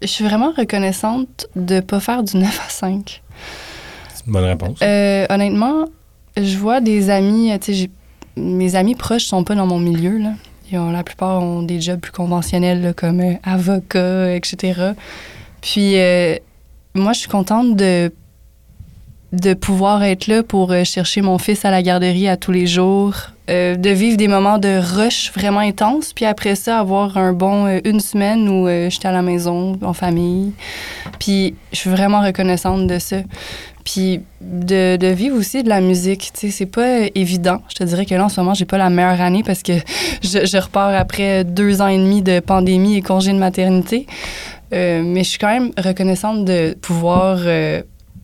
je 0.03 0.07
suis 0.07 0.25
vraiment 0.25 0.53
reconnaissante 0.57 1.47
de 1.57 1.81
pas 1.81 2.01
faire 2.01 2.23
du 2.23 2.37
9 2.37 2.61
à 2.67 2.69
5. 2.71 3.23
C'est 4.15 4.27
une 4.27 4.33
bonne 4.33 4.45
réponse. 4.45 4.79
Euh, 4.83 5.27
honnêtement, 5.31 5.87
je 6.37 6.57
vois 6.59 6.81
des 6.81 7.11
amis, 7.11 7.51
tu 7.61 7.67
sais, 7.67 7.73
j'ai- 7.75 7.91
mes 8.37 8.75
amis 8.77 8.95
proches 8.95 9.25
sont 9.25 9.45
pas 9.45 9.55
dans 9.55 9.67
mon 9.67 9.79
milieu, 9.79 10.19
là. 10.19 10.33
Ils 10.71 10.79
ont, 10.79 10.91
la 10.91 11.03
plupart 11.05 11.43
ont 11.43 11.63
des 11.63 11.81
jobs 11.81 12.01
plus 12.01 12.13
conventionnels, 12.13 12.81
là, 12.83 12.93
comme 12.95 13.21
euh, 13.21 13.35
avocat, 13.43 14.35
etc. 14.35 14.93
Puis, 15.61 15.99
euh, 15.99 16.37
moi, 16.95 17.13
je 17.13 17.21
suis 17.21 17.29
contente 17.29 17.77
de, 17.77 18.11
de 19.33 19.55
pouvoir 19.55 20.03
être 20.03 20.27
là 20.27 20.43
pour 20.43 20.73
euh, 20.73 20.85
chercher 20.85 21.23
mon 21.23 21.39
fils 21.39 21.65
à 21.65 21.71
la 21.71 21.83
garderie 21.83 22.29
à 22.29 22.37
tous 22.37 22.53
les 22.53 22.67
jours, 22.67 23.15
euh, 23.51 23.75
de 23.75 23.91
vivre 23.91 24.17
des 24.17 24.29
moments 24.29 24.59
de 24.59 24.79
rush 24.79 25.33
vraiment 25.35 25.59
intenses, 25.59 26.13
puis 26.13 26.25
après 26.25 26.55
ça, 26.55 26.79
avoir 26.79 27.17
un 27.17 27.33
bon 27.33 27.67
euh, 27.67 27.81
une 27.85 27.99
semaine 27.99 28.49
où 28.49 28.69
euh, 28.69 28.89
j'étais 28.89 29.09
à 29.09 29.13
la 29.13 29.21
maison, 29.21 29.77
en 29.83 29.93
famille. 29.93 30.53
Puis, 31.19 31.57
je 31.73 31.79
suis 31.79 31.91
vraiment 31.91 32.23
reconnaissante 32.23 32.87
de 32.87 33.01
ça. 33.01 33.17
Puis 33.85 34.21
de, 34.41 34.97
de 34.97 35.07
vivre 35.09 35.37
aussi 35.37 35.65
de 35.65 35.69
la 35.69 35.81
musique, 35.81 36.31
tu 36.33 36.47
sais, 36.47 36.51
c'est 36.51 36.67
pas 36.67 37.01
évident. 37.17 37.63
Je 37.69 37.75
te 37.75 37.83
dirais 37.83 38.07
que 38.07 38.15
là, 38.15 38.27
en 38.27 38.29
ce 38.29 38.41
moment, 38.41 38.55
j'ai 38.55 38.65
pas 38.65 38.79
la 38.79 38.91
meilleure 38.91 39.21
année 39.21 39.43
parce 39.45 39.65
que 39.65 39.73
je, 40.23 40.47
je 40.47 40.57
repars 40.57 40.95
après 40.95 41.43
deux 41.43 41.83
ans 41.83 41.89
et 41.89 41.99
demi 41.99 42.23
de 42.23 42.39
pandémie 42.39 42.97
et 42.97 43.03
congé 43.03 43.33
de 43.33 43.39
maternité. 43.39 44.07
Mais 44.71 45.23
je 45.23 45.29
suis 45.29 45.39
quand 45.39 45.53
même 45.53 45.71
reconnaissante 45.77 46.47
de 46.47 46.75
pouvoir 46.81 47.41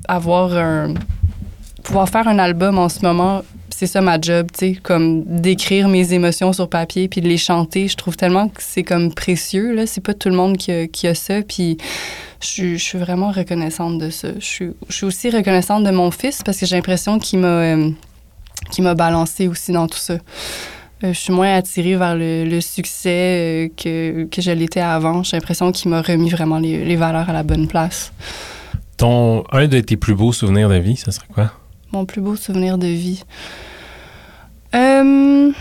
avoir 0.09 0.56
un... 0.56 0.94
pouvoir 1.84 2.09
faire 2.09 2.26
un 2.26 2.38
album 2.38 2.78
en 2.78 2.88
ce 2.88 3.00
moment 3.00 3.42
c'est 3.78 3.86
ça 3.86 4.00
ma 4.00 4.20
job, 4.20 4.48
tu 4.52 4.74
sais, 4.74 4.80
comme 4.82 5.22
d'écrire 5.24 5.86
mes 5.88 6.12
émotions 6.12 6.52
sur 6.52 6.68
papier 6.68 7.06
puis 7.06 7.20
de 7.20 7.28
les 7.28 7.36
chanter. 7.36 7.86
Je 7.86 7.96
trouve 7.96 8.16
tellement 8.16 8.48
que 8.48 8.61
c'est 8.61 8.82
comme 8.82 9.14
précieux, 9.14 9.72
là. 9.72 9.86
C'est 9.86 10.00
pas 10.00 10.14
tout 10.14 10.28
le 10.28 10.34
monde 10.34 10.56
qui 10.56 11.06
a, 11.06 11.14
ça, 11.14 11.42
puis 11.42 11.78
je, 12.40 12.74
suis 12.74 12.98
vraiment 12.98 13.30
reconnaissante 13.30 13.98
de 13.98 14.11
ça. 14.11 14.30
Je 14.40 14.72
suis, 14.88 15.04
aussi 15.04 15.30
reconnaissante 15.30 15.84
de 15.84 15.92
mon 15.92 16.11
fils 16.11 16.42
parce 16.44 16.59
que 16.59 16.66
j'ai 16.66 16.74
l'impression 16.74 17.20
qu'il 17.20 17.38
m'a, 17.38 17.46
euh, 17.46 17.90
m'a 18.80 18.94
balancé 18.94 19.46
aussi 19.46 19.70
dans 19.70 19.86
tout 19.86 19.98
ça. 19.98 20.14
Euh, 20.14 21.12
je 21.12 21.18
suis 21.18 21.32
moins 21.32 21.54
attirée 21.54 21.94
vers 21.94 22.16
le, 22.16 22.61
succès 22.61 23.09
euh, 23.09 23.68
que, 23.76 24.24
que 24.24 24.42
je 24.42 24.50
l'étais 24.50 24.80
avant. 24.80 25.22
J'ai 25.22 25.36
l'impression 25.36 25.70
qu'il 25.70 25.88
m'a 25.92 26.02
remis 26.02 26.30
vraiment 26.30 26.59
les 26.59 26.96
valeurs 26.96 27.30
à 27.30 27.32
la 27.32 27.44
bonne 27.44 27.68
place. 27.68 28.11
Ton, 28.99 29.44
un 29.53 29.68
de 29.68 29.80
tes 29.80 29.96
plus 29.96 30.14
beaux 30.14 30.32
souvenirs 30.32 30.68
de 30.68 30.74
vie, 30.74 30.96
ça 30.96 31.12
serait 31.12 31.28
quoi? 31.32 31.53
Mon 31.92 32.05
plus 32.05 32.20
beau 32.20 32.36
souvenir 32.36 32.78
de 32.78 32.88
vie. 32.88 33.22
Euh, 34.74 35.53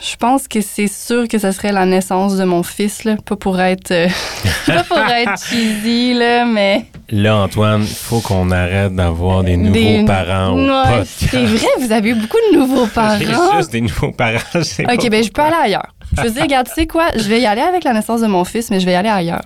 je 0.00 0.16
pense 0.16 0.46
que 0.46 0.60
c'est 0.60 0.86
sûr 0.86 1.26
que 1.26 1.38
ça 1.38 1.52
serait 1.52 1.72
la 1.72 1.86
naissance 1.86 2.36
de 2.36 2.44
mon 2.44 2.62
fils, 2.62 3.02
là. 3.04 3.16
Pas 3.24 3.34
pour 3.34 3.60
être, 3.60 3.90
euh, 3.90 4.08
pas 4.66 4.84
pour 4.84 4.98
être 4.98 5.42
cheesy, 5.44 6.14
là, 6.14 6.44
mais. 6.44 6.86
Là, 7.10 7.36
Antoine, 7.36 7.82
il 7.82 7.88
faut 7.88 8.20
qu'on 8.20 8.50
arrête 8.52 8.94
d'avoir 8.94 9.42
des 9.42 9.56
nouveaux 9.56 9.72
des... 9.72 10.04
parents 10.04 10.52
au 10.52 10.68
ouais, 10.68 11.02
C'est 11.04 11.44
vrai, 11.44 11.66
vous 11.80 11.90
avez 11.90 12.10
eu 12.10 12.14
beaucoup 12.14 12.38
de 12.52 12.58
nouveaux 12.58 12.86
parents. 12.94 13.18
J'ai 13.18 13.56
juste 13.56 13.72
des 13.72 13.80
nouveaux 13.80 14.12
parents. 14.12 14.38
OK, 14.54 15.10
ben 15.10 15.24
je 15.24 15.30
peux 15.30 15.42
aller 15.42 15.56
ailleurs. 15.64 15.94
Je 16.16 16.22
veux 16.22 16.30
dire, 16.30 16.42
regarde, 16.42 16.68
tu 16.68 16.74
sais 16.74 16.86
quoi? 16.86 17.08
Je 17.16 17.28
vais 17.28 17.40
y 17.40 17.46
aller 17.46 17.60
avec 17.62 17.82
la 17.84 17.92
naissance 17.92 18.20
de 18.20 18.26
mon 18.26 18.44
fils, 18.44 18.70
mais 18.70 18.78
je 18.78 18.86
vais 18.86 18.92
y 18.92 18.96
aller 18.96 19.08
ailleurs. 19.08 19.42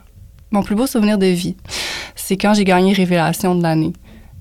Mon 0.50 0.62
plus 0.62 0.74
beau 0.74 0.86
souvenir 0.86 1.16
de 1.16 1.26
vie, 1.26 1.56
c'est 2.14 2.36
quand 2.36 2.54
j'ai 2.54 2.64
gagné 2.64 2.92
Révélation 2.92 3.54
de 3.54 3.62
l'année 3.62 3.92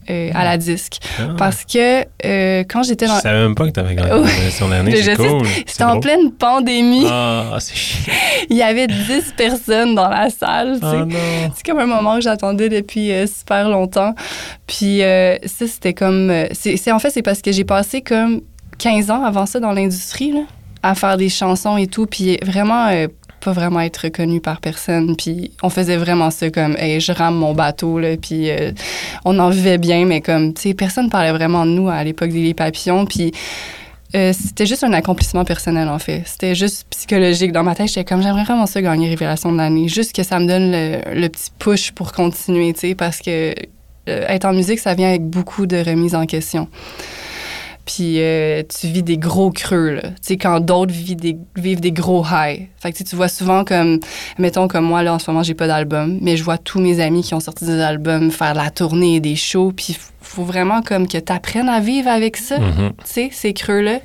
euh, 0.10 0.32
à 0.34 0.44
la 0.44 0.58
disque. 0.58 0.98
Ah. 1.20 1.36
Parce 1.38 1.66
que 1.66 2.02
euh, 2.26 2.64
quand 2.68 2.82
j'étais 2.82 3.06
dans. 3.06 3.18
Je 3.18 3.22
savais 3.22 3.42
même 3.42 3.54
pas 3.54 3.68
que 3.68 3.72
tu 3.72 3.80
avais 3.80 3.94
gagné 3.94 4.28
son 4.50 4.72
année. 4.72 4.96
C'est 4.96 5.16
cool. 5.16 5.46
C'était 5.68 5.84
en 5.84 6.00
pleine 6.00 6.32
pandémie. 6.32 7.06
Ah, 7.08 7.58
c'est. 7.60 7.76
Il 8.50 8.58
y 8.58 8.64
avait 8.64 8.88
10 8.88 9.34
personnes 9.38 9.94
dans 9.94 10.10
la 10.10 10.32
salle. 10.32 10.80
Oh 10.82 10.88
c'est 11.54 11.64
comme 11.64 11.78
un 11.78 11.86
moment 11.86 12.16
que 12.16 12.22
j'attendais 12.22 12.70
depuis 12.70 13.12
euh, 13.12 13.28
super 13.28 13.70
longtemps. 13.70 14.16
Puis 14.66 15.02
ça, 15.02 15.68
c'était 15.68 15.94
comme. 15.94 16.34
c'est 16.54 16.92
En 16.92 17.00
fait, 17.00 17.12
c'est 17.12 17.22
parce 17.22 17.44
que 17.44 17.52
j'ai 17.52 17.66
passé 17.66 18.02
comme 18.02 18.42
15 18.80 19.12
ans 19.12 19.24
avant 19.24 19.46
ça 19.46 19.60
dans 19.60 19.74
l'industrie, 19.74 20.34
à 20.82 20.96
faire 20.96 21.18
des 21.18 21.30
chansons 21.30 21.78
et 21.78 21.86
tout. 21.86 22.08
Puis 22.08 22.40
vraiment 22.42 22.90
pas 23.40 23.52
vraiment 23.52 23.82
être 23.82 23.98
reconnu 23.98 24.42
par 24.42 24.62
personne. 24.62 25.16
Puis 25.16 25.52
on 25.64 25.70
faisait 25.70 25.98
vraiment 25.98 26.32
ça 26.32 26.50
comme, 26.50 26.76
hey, 26.78 27.00
je 27.00 27.12
rame 27.12 27.36
mon 27.36 27.54
bateau, 27.54 28.00
là, 28.00 28.18
puis 28.18 28.50
euh, 28.50 28.72
on 29.26 29.38
en 29.40 29.50
vivait 29.50 29.78
bien, 29.78 30.06
mais 30.06 30.22
comme, 30.22 30.54
tu 30.54 30.62
sais, 30.62 30.74
personne 30.74 31.10
parlait 31.10 31.32
vraiment 31.32 31.66
de 31.66 31.72
nous 31.72 31.90
à 31.90 32.04
l'époque 32.04 32.30
des 32.30 32.54
Papillons. 32.54 33.06
Puis 33.06 33.32
euh, 34.16 34.34
c'était 34.34 34.66
juste 34.66 34.84
un 34.84 34.94
accomplissement 34.94 35.46
personnel, 35.46 35.88
en 35.88 36.00
fait. 36.00 36.24
C'était 36.26 36.56
juste 36.56 36.88
psychologique. 36.90 37.52
Dans 37.52 37.64
ma 37.64 37.76
tête, 37.76 37.88
j'étais 37.88 38.06
comme, 38.06 38.22
j'aimerais 38.22 38.44
vraiment 38.44 38.66
ça 38.66 38.82
gagner 38.82 39.10
Révélation 39.10 39.52
de 39.52 39.58
l'année. 39.58 39.88
Juste 39.88 40.16
que 40.16 40.24
ça 40.24 40.40
me 40.40 40.48
donne 40.48 40.72
le, 40.72 41.28
petit 41.28 41.52
push 41.60 41.92
pour 41.92 42.12
continuer, 42.12 42.74
tu 42.74 42.80
sais, 42.80 42.96
parce 42.96 43.20
que 43.20 43.54
euh, 44.10 44.26
être 44.28 44.46
en 44.46 44.54
musique, 44.54 44.80
ça 44.80 44.96
vient 44.96 45.10
avec 45.10 45.24
beaucoup 45.24 45.68
de 45.68 45.78
remises 45.78 46.16
en 46.16 46.26
question 46.26 46.68
puis 47.90 48.22
euh, 48.22 48.62
tu 48.70 48.86
vis 48.86 49.02
des 49.02 49.18
gros 49.18 49.50
creux, 49.50 49.96
là. 49.96 50.02
Tu 50.02 50.18
sais, 50.22 50.38
quand 50.38 50.60
d'autres 50.60 50.94
vivent 50.94 51.16
des, 51.16 51.36
vivent 51.56 51.80
des 51.80 51.92
gros 51.92 52.24
highs. 52.24 52.68
Fait 52.78 52.92
que 52.92 53.04
tu 53.04 53.16
vois 53.16 53.30
souvent 53.30 53.66
comme, 53.66 54.00
mettons 54.38 54.68
comme 54.68 54.86
moi, 54.86 55.02
là, 55.02 55.16
en 55.16 55.18
ce 55.18 55.30
moment, 55.32 55.42
j'ai 55.42 55.56
pas 55.56 55.66
d'album, 55.66 56.20
mais 56.22 56.38
je 56.38 56.44
vois 56.44 56.60
tous 56.60 56.80
mes 56.80 57.00
amis 57.00 57.24
qui 57.24 57.34
ont 57.34 57.40
sorti 57.40 57.66
des 57.66 57.82
albums 57.82 58.30
faire 58.30 58.54
de 58.54 58.60
la 58.60 58.70
tournée, 58.70 59.20
des 59.20 59.36
shows, 59.36 59.72
puis 59.76 59.98
faut 60.22 60.44
vraiment 60.44 60.84
comme 60.84 61.08
que 61.08 61.18
tu 61.18 61.34
apprennes 61.34 61.68
à 61.68 61.80
vivre 61.80 62.10
avec 62.10 62.38
ça, 62.38 62.60
mm-hmm. 62.60 62.90
tu 62.90 63.06
sais, 63.06 63.30
ces 63.32 63.54
creux-là. 63.54 64.02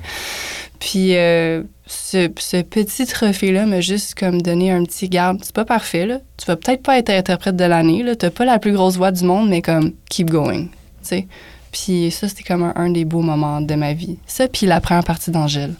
Puis 0.79 1.15
euh, 1.15 1.61
ce, 1.85 2.27
ce, 2.39 2.63
petit 2.63 3.05
trophée-là 3.05 3.67
m'a 3.67 3.81
juste 3.81 4.15
comme 4.15 4.41
donné 4.41 4.71
un 4.71 4.83
petit 4.83 5.09
garde. 5.09 5.41
C'est 5.43 5.53
pas 5.53 5.63
parfait, 5.63 6.07
là. 6.07 6.21
Tu 6.37 6.47
vas 6.47 6.55
peut-être 6.55 6.81
pas 6.81 6.97
être 6.97 7.11
interprète 7.11 7.55
de 7.55 7.65
l'année, 7.65 8.01
là. 8.01 8.15
T'as 8.15 8.31
pas 8.31 8.45
la 8.45 8.57
plus 8.57 8.73
grosse 8.73 8.97
voix 8.97 9.11
du 9.11 9.25
monde, 9.25 9.47
mais 9.47 9.61
comme, 9.61 9.91
keep 10.09 10.31
going, 10.31 10.63
tu 10.63 10.69
sais. 11.03 11.27
Puis 11.75 12.09
ça, 12.09 12.29
c'était 12.29 12.43
comme 12.43 12.63
un, 12.63 12.73
un, 12.77 12.89
des 12.89 13.03
beaux 13.03 13.21
moments 13.21 13.59
de 13.59 13.75
ma 13.75 13.91
vie. 13.91 14.17
Ça, 14.25 14.47
puis 14.47 14.65
la 14.65 14.79
première 14.79 15.03
partie 15.03 15.29
d'Angèle. 15.29 15.73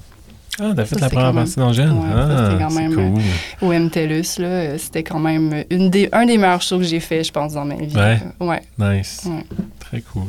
Ah, 0.60 0.74
t'as 0.76 0.84
fait 0.84 1.00
la 1.00 1.10
première 1.10 1.34
partie 1.34 1.56
d'Angèle? 1.56 1.90
Ouais, 1.90 2.10
ah, 2.14 2.50
c'était 2.50 2.64
quand 2.64 2.74
même 2.74 2.94
cool. 2.94 3.22
au 3.62 3.72
MTLUS, 3.72 4.40
là. 4.40 4.78
C'était 4.78 5.04
quand 5.04 5.20
même 5.20 5.64
une 5.70 5.90
des, 5.90 6.10
un 6.12 6.26
des 6.26 6.38
meilleurs 6.38 6.62
shows 6.62 6.80
que 6.80 6.84
j'ai 6.84 7.00
fait, 7.00 7.24
je 7.24 7.32
pense, 7.32 7.54
dans 7.54 7.64
ma 7.64 7.76
vie. 7.76 7.96
Ouais. 7.96 8.20
ouais. 8.42 8.62
Nice. 8.78 9.24
Ouais. 9.26 9.46
Très 9.80 10.02
cool. 10.02 10.28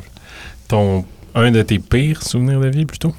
Ton, 0.68 1.04
un 1.34 1.50
de 1.50 1.62
tes 1.62 1.80
pires 1.80 2.22
souvenirs 2.22 2.60
de 2.60 2.68
vie, 2.68 2.86
plutôt? 2.86 3.12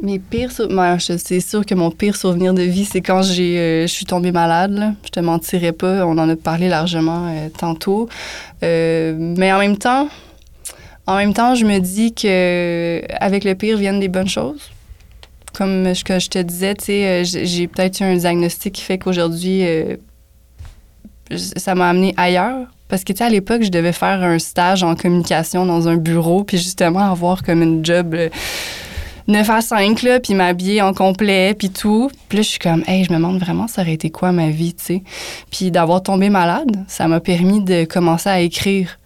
Mes 0.00 0.20
pires 0.20 0.52
souvenirs, 0.52 0.98
c'est 1.00 1.40
sûr 1.40 1.66
que 1.66 1.74
mon 1.74 1.90
pire 1.90 2.14
souvenir 2.14 2.54
de 2.54 2.62
vie, 2.62 2.84
c'est 2.84 3.00
quand 3.00 3.22
j'ai, 3.22 3.58
euh, 3.58 3.82
je 3.82 3.92
suis 3.92 4.06
tombée 4.06 4.30
malade. 4.30 4.72
Là. 4.72 4.92
Je 5.04 5.10
te 5.10 5.18
mentirais 5.18 5.72
pas, 5.72 6.06
on 6.06 6.16
en 6.18 6.28
a 6.28 6.36
parlé 6.36 6.68
largement 6.68 7.26
euh, 7.28 7.48
tantôt. 7.48 8.08
Euh, 8.62 9.14
mais 9.18 9.52
en 9.52 9.58
même 9.58 9.76
temps, 9.76 10.08
en 11.06 11.16
même 11.16 11.34
temps, 11.34 11.54
je 11.54 11.64
me 11.64 11.78
dis 11.78 12.14
que 12.14 13.02
avec 13.20 13.44
le 13.44 13.54
pire 13.54 13.76
viennent 13.76 14.00
des 14.00 14.08
bonnes 14.08 14.28
choses. 14.28 14.70
Comme 15.52 15.92
que 16.04 16.18
je 16.20 16.28
te 16.28 16.38
disais, 16.38 16.74
tu 16.74 16.84
sais, 16.84 17.24
j'ai 17.24 17.66
peut-être 17.66 18.00
eu 18.00 18.04
un 18.04 18.16
diagnostic 18.16 18.74
qui 18.74 18.82
fait 18.82 18.98
qu'aujourd'hui, 18.98 19.66
euh, 19.66 19.96
ça 21.56 21.74
m'a 21.74 21.88
amené 21.88 22.14
ailleurs. 22.16 22.68
Parce 22.88 23.04
que, 23.04 23.12
tu 23.12 23.18
sais, 23.18 23.24
à 23.24 23.28
l'époque, 23.28 23.62
je 23.62 23.70
devais 23.70 23.92
faire 23.92 24.22
un 24.22 24.38
stage 24.38 24.82
en 24.82 24.94
communication 24.94 25.66
dans 25.66 25.88
un 25.88 25.96
bureau, 25.96 26.44
puis 26.44 26.58
justement 26.58 27.10
avoir 27.10 27.42
comme 27.42 27.62
une 27.62 27.84
job 27.84 28.14
euh, 28.14 28.28
9 29.28 29.50
à 29.50 29.60
5, 29.60 30.02
là, 30.02 30.20
puis 30.20 30.34
m'habiller 30.34 30.82
en 30.82 30.92
complet, 30.92 31.54
puis 31.54 31.70
tout. 31.70 32.10
Puis 32.28 32.38
là, 32.38 32.42
je 32.42 32.48
suis 32.48 32.58
comme, 32.58 32.82
hey, 32.86 33.04
je 33.04 33.12
me 33.12 33.16
demande 33.16 33.38
vraiment 33.38 33.68
ça 33.68 33.82
aurait 33.82 33.94
été 33.94 34.10
quoi 34.10 34.32
ma 34.32 34.50
vie, 34.50 34.74
tu 34.74 34.84
sais. 34.84 35.02
Puis 35.50 35.70
d'avoir 35.70 36.02
tombé 36.02 36.30
malade, 36.30 36.84
ça 36.88 37.06
m'a 37.08 37.20
permis 37.20 37.62
de 37.62 37.84
commencer 37.84 38.28
à 38.28 38.40
écrire 38.40 38.99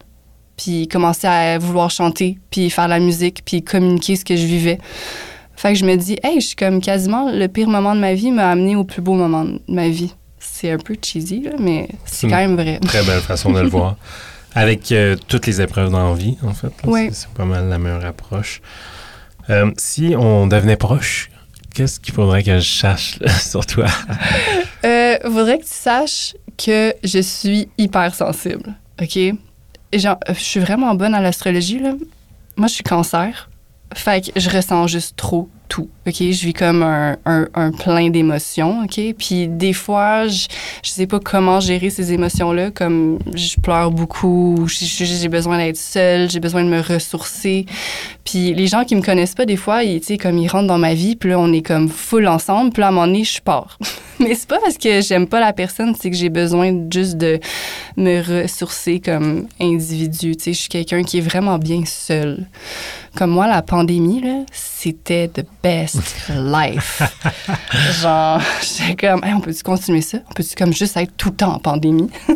puis 0.56 0.88
commencer 0.88 1.26
à 1.26 1.58
vouloir 1.58 1.90
chanter, 1.90 2.38
puis 2.50 2.70
faire 2.70 2.84
de 2.84 2.90
la 2.90 3.00
musique, 3.00 3.42
puis 3.44 3.62
communiquer 3.62 4.16
ce 4.16 4.24
que 4.24 4.36
je 4.36 4.46
vivais. 4.46 4.78
Fait 5.56 5.72
que 5.72 5.78
je 5.78 5.84
me 5.84 5.96
dis, 5.96 6.16
hey, 6.22 6.40
je 6.40 6.46
suis 6.48 6.56
comme 6.56 6.80
quasiment 6.80 7.30
le 7.30 7.46
pire 7.46 7.68
moment 7.68 7.94
de 7.94 8.00
ma 8.00 8.14
vie 8.14 8.30
m'a 8.30 8.50
amené 8.50 8.76
au 8.76 8.84
plus 8.84 9.02
beau 9.02 9.14
moment 9.14 9.44
de 9.44 9.60
ma 9.68 9.88
vie. 9.88 10.12
C'est 10.38 10.70
un 10.70 10.78
peu 10.78 10.96
cheesy, 11.00 11.40
là, 11.42 11.52
mais 11.58 11.88
c'est 12.04 12.28
quand 12.28 12.36
même 12.36 12.56
vrai. 12.56 12.78
Très 12.80 13.02
belle 13.04 13.20
façon 13.22 13.52
de 13.52 13.60
le 13.60 13.68
voir. 13.68 13.96
Avec 14.54 14.92
euh, 14.92 15.16
toutes 15.26 15.46
les 15.46 15.60
épreuves 15.60 15.90
dans 15.90 16.10
la 16.10 16.14
vie, 16.14 16.36
en 16.42 16.52
fait. 16.52 16.72
Oui. 16.84 17.08
C'est 17.12 17.28
pas 17.30 17.44
mal 17.44 17.68
la 17.68 17.78
meilleure 17.78 18.04
approche. 18.04 18.60
Euh, 19.50 19.70
si 19.78 20.14
on 20.16 20.46
devenait 20.46 20.76
proche, 20.76 21.28
qu'est-ce 21.74 21.98
qu'il 21.98 22.14
faudrait 22.14 22.42
que 22.42 22.58
je 22.58 22.68
sache 22.78 23.18
là, 23.20 23.30
sur 23.38 23.66
toi? 23.66 23.86
euh, 24.84 25.16
faudrait 25.24 25.58
que 25.58 25.64
tu 25.64 25.70
saches 25.72 26.34
que 26.56 26.94
je 27.02 27.18
suis 27.20 27.68
hyper 27.78 28.14
sensible, 28.14 28.74
OK? 29.02 29.18
Genre, 29.94 30.18
je 30.28 30.34
suis 30.34 30.60
vraiment 30.60 30.94
bonne 30.94 31.14
à 31.14 31.20
l'astrologie, 31.20 31.78
là. 31.78 31.94
Moi, 32.56 32.68
je 32.68 32.74
suis 32.74 32.84
cancer. 32.84 33.48
Fait 33.94 34.24
que 34.32 34.40
je 34.40 34.50
ressens 34.50 34.88
juste 34.88 35.16
trop 35.16 35.48
OK? 35.82 36.14
Je 36.18 36.44
vis 36.44 36.52
comme 36.52 36.82
un, 36.82 37.16
un, 37.24 37.70
plein 37.72 38.10
d'émotions, 38.10 38.82
OK? 38.84 39.00
Puis 39.18 39.48
des 39.48 39.72
fois, 39.72 40.26
je, 40.26 40.46
je 40.82 40.90
sais 40.90 41.06
pas 41.06 41.20
comment 41.20 41.60
gérer 41.60 41.90
ces 41.90 42.12
émotions-là, 42.12 42.70
comme 42.70 43.18
je 43.34 43.60
pleure 43.60 43.90
beaucoup, 43.90 44.66
j'ai 44.68 45.28
besoin 45.28 45.58
d'être 45.58 45.76
seule, 45.76 46.30
j'ai 46.30 46.40
besoin 46.40 46.64
de 46.64 46.68
me 46.68 46.80
ressourcer. 46.80 47.66
Puis 48.24 48.54
les 48.54 48.66
gens 48.66 48.84
qui 48.84 48.96
me 48.96 49.02
connaissent 49.02 49.34
pas, 49.34 49.46
des 49.46 49.56
fois, 49.56 49.82
ils, 49.82 50.00
comme 50.18 50.38
ils 50.38 50.48
rentrent 50.48 50.68
dans 50.68 50.78
ma 50.78 50.94
vie, 50.94 51.16
puis 51.16 51.30
là, 51.30 51.38
on 51.38 51.52
est 51.52 51.62
comme 51.62 51.88
full 51.88 52.26
ensemble, 52.26 52.72
puis 52.72 52.80
là, 52.80 52.86
à 52.86 52.90
un 52.90 52.92
moment 52.92 53.06
donné, 53.06 53.24
je 53.24 53.40
pars. 53.40 53.78
Mais 54.20 54.34
c'est 54.34 54.48
pas 54.48 54.60
parce 54.60 54.78
que 54.78 55.00
j'aime 55.00 55.26
pas 55.26 55.40
la 55.40 55.52
personne, 55.52 55.94
c'est 56.00 56.10
que 56.10 56.16
j'ai 56.16 56.28
besoin 56.28 56.72
juste 56.90 57.16
de 57.16 57.40
me 57.96 58.20
ressourcer 58.20 59.00
comme 59.00 59.48
individu. 59.60 60.36
Tu 60.36 60.44
sais, 60.44 60.52
je 60.52 60.60
suis 60.60 60.68
quelqu'un 60.68 61.02
qui 61.02 61.18
est 61.18 61.22
vraiment 61.22 61.58
bien 61.58 61.82
seul. 61.84 62.46
Comme 63.16 63.30
moi, 63.30 63.46
la 63.46 63.62
pandémie, 63.62 64.22
c'était 64.52 65.28
the 65.28 65.44
best 65.64 66.28
life. 66.28 67.00
Genre, 68.02 68.38
j'étais 68.60 69.06
comme, 69.06 69.24
hey, 69.24 69.32
on 69.32 69.40
peut-tu 69.40 69.62
continuer 69.62 70.02
ça? 70.02 70.18
On 70.30 70.34
peut-tu 70.34 70.54
comme 70.54 70.74
juste 70.74 70.94
être 70.98 71.16
tout 71.16 71.30
le 71.30 71.36
temps 71.36 71.54
en 71.54 71.58
pandémie? 71.58 72.10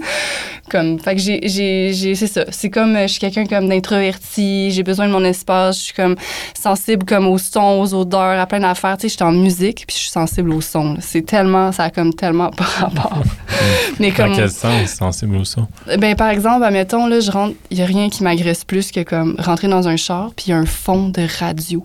Comme, 0.70 0.98
fait 1.00 1.14
que 1.14 1.20
j'ai, 1.22 2.14
c'est 2.14 2.26
ça. 2.26 2.44
C'est 2.50 2.68
comme, 2.68 2.94
euh, 2.94 3.02
je 3.06 3.12
suis 3.12 3.20
quelqu'un 3.20 3.46
comme 3.46 3.70
d'introverti, 3.70 4.70
j'ai 4.70 4.82
besoin 4.82 5.06
de 5.06 5.12
mon 5.12 5.24
espace, 5.24 5.78
je 5.78 5.84
suis 5.84 5.94
comme 5.94 6.14
sensible 6.52 7.06
comme 7.06 7.26
au 7.26 7.38
son, 7.38 7.80
aux 7.80 7.94
odeurs, 7.94 8.38
à 8.38 8.44
plein 8.44 8.60
d'affaires. 8.60 8.98
Tu 8.98 9.02
sais, 9.02 9.08
je 9.08 9.14
suis 9.14 9.24
en 9.24 9.32
musique, 9.32 9.84
puis 9.86 9.96
je 9.96 10.02
suis 10.02 10.10
sensible 10.10 10.52
au 10.52 10.60
son. 10.60 10.92
là. 10.92 10.98
C'est 11.00 11.22
tellement, 11.22 11.72
ça 11.72 11.84
a 11.84 11.90
comme 11.90 12.12
tellement 12.12 12.50
pas 12.50 12.64
rapport. 12.64 13.22
Mais 13.98 14.10
Dans 14.10 14.16
comme, 14.16 14.36
quel 14.36 14.50
sens 14.50 14.90
sensible 14.90 15.36
au 15.36 15.44
son? 15.46 15.66
ben 15.98 16.14
par 16.14 16.28
exemple, 16.28 16.62
admettons, 16.62 17.06
là, 17.06 17.20
je 17.20 17.30
rentre, 17.30 17.54
il 17.70 17.78
y 17.78 17.82
a 17.82 17.86
rien 17.86 18.10
qui 18.10 18.22
m'agresse 18.22 18.64
plus 18.64 18.92
que 18.92 19.00
comme 19.04 19.36
rentrer 19.38 19.68
dans 19.68 19.88
un 19.88 19.96
char, 19.96 20.32
puis 20.36 20.48
il 20.48 20.50
y 20.50 20.52
a 20.52 20.58
un 20.58 20.66
fond 20.66 21.08
de 21.08 21.26
radio. 21.40 21.82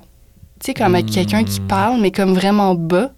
Tu 0.64 0.68
sais, 0.68 0.74
comme 0.74 0.96
avec 0.96 1.08
quelqu'un 1.08 1.44
qui 1.44 1.60
parle, 1.60 2.00
mais 2.00 2.12
comme 2.12 2.34
vraiment 2.34 2.74
bas, 2.74 3.12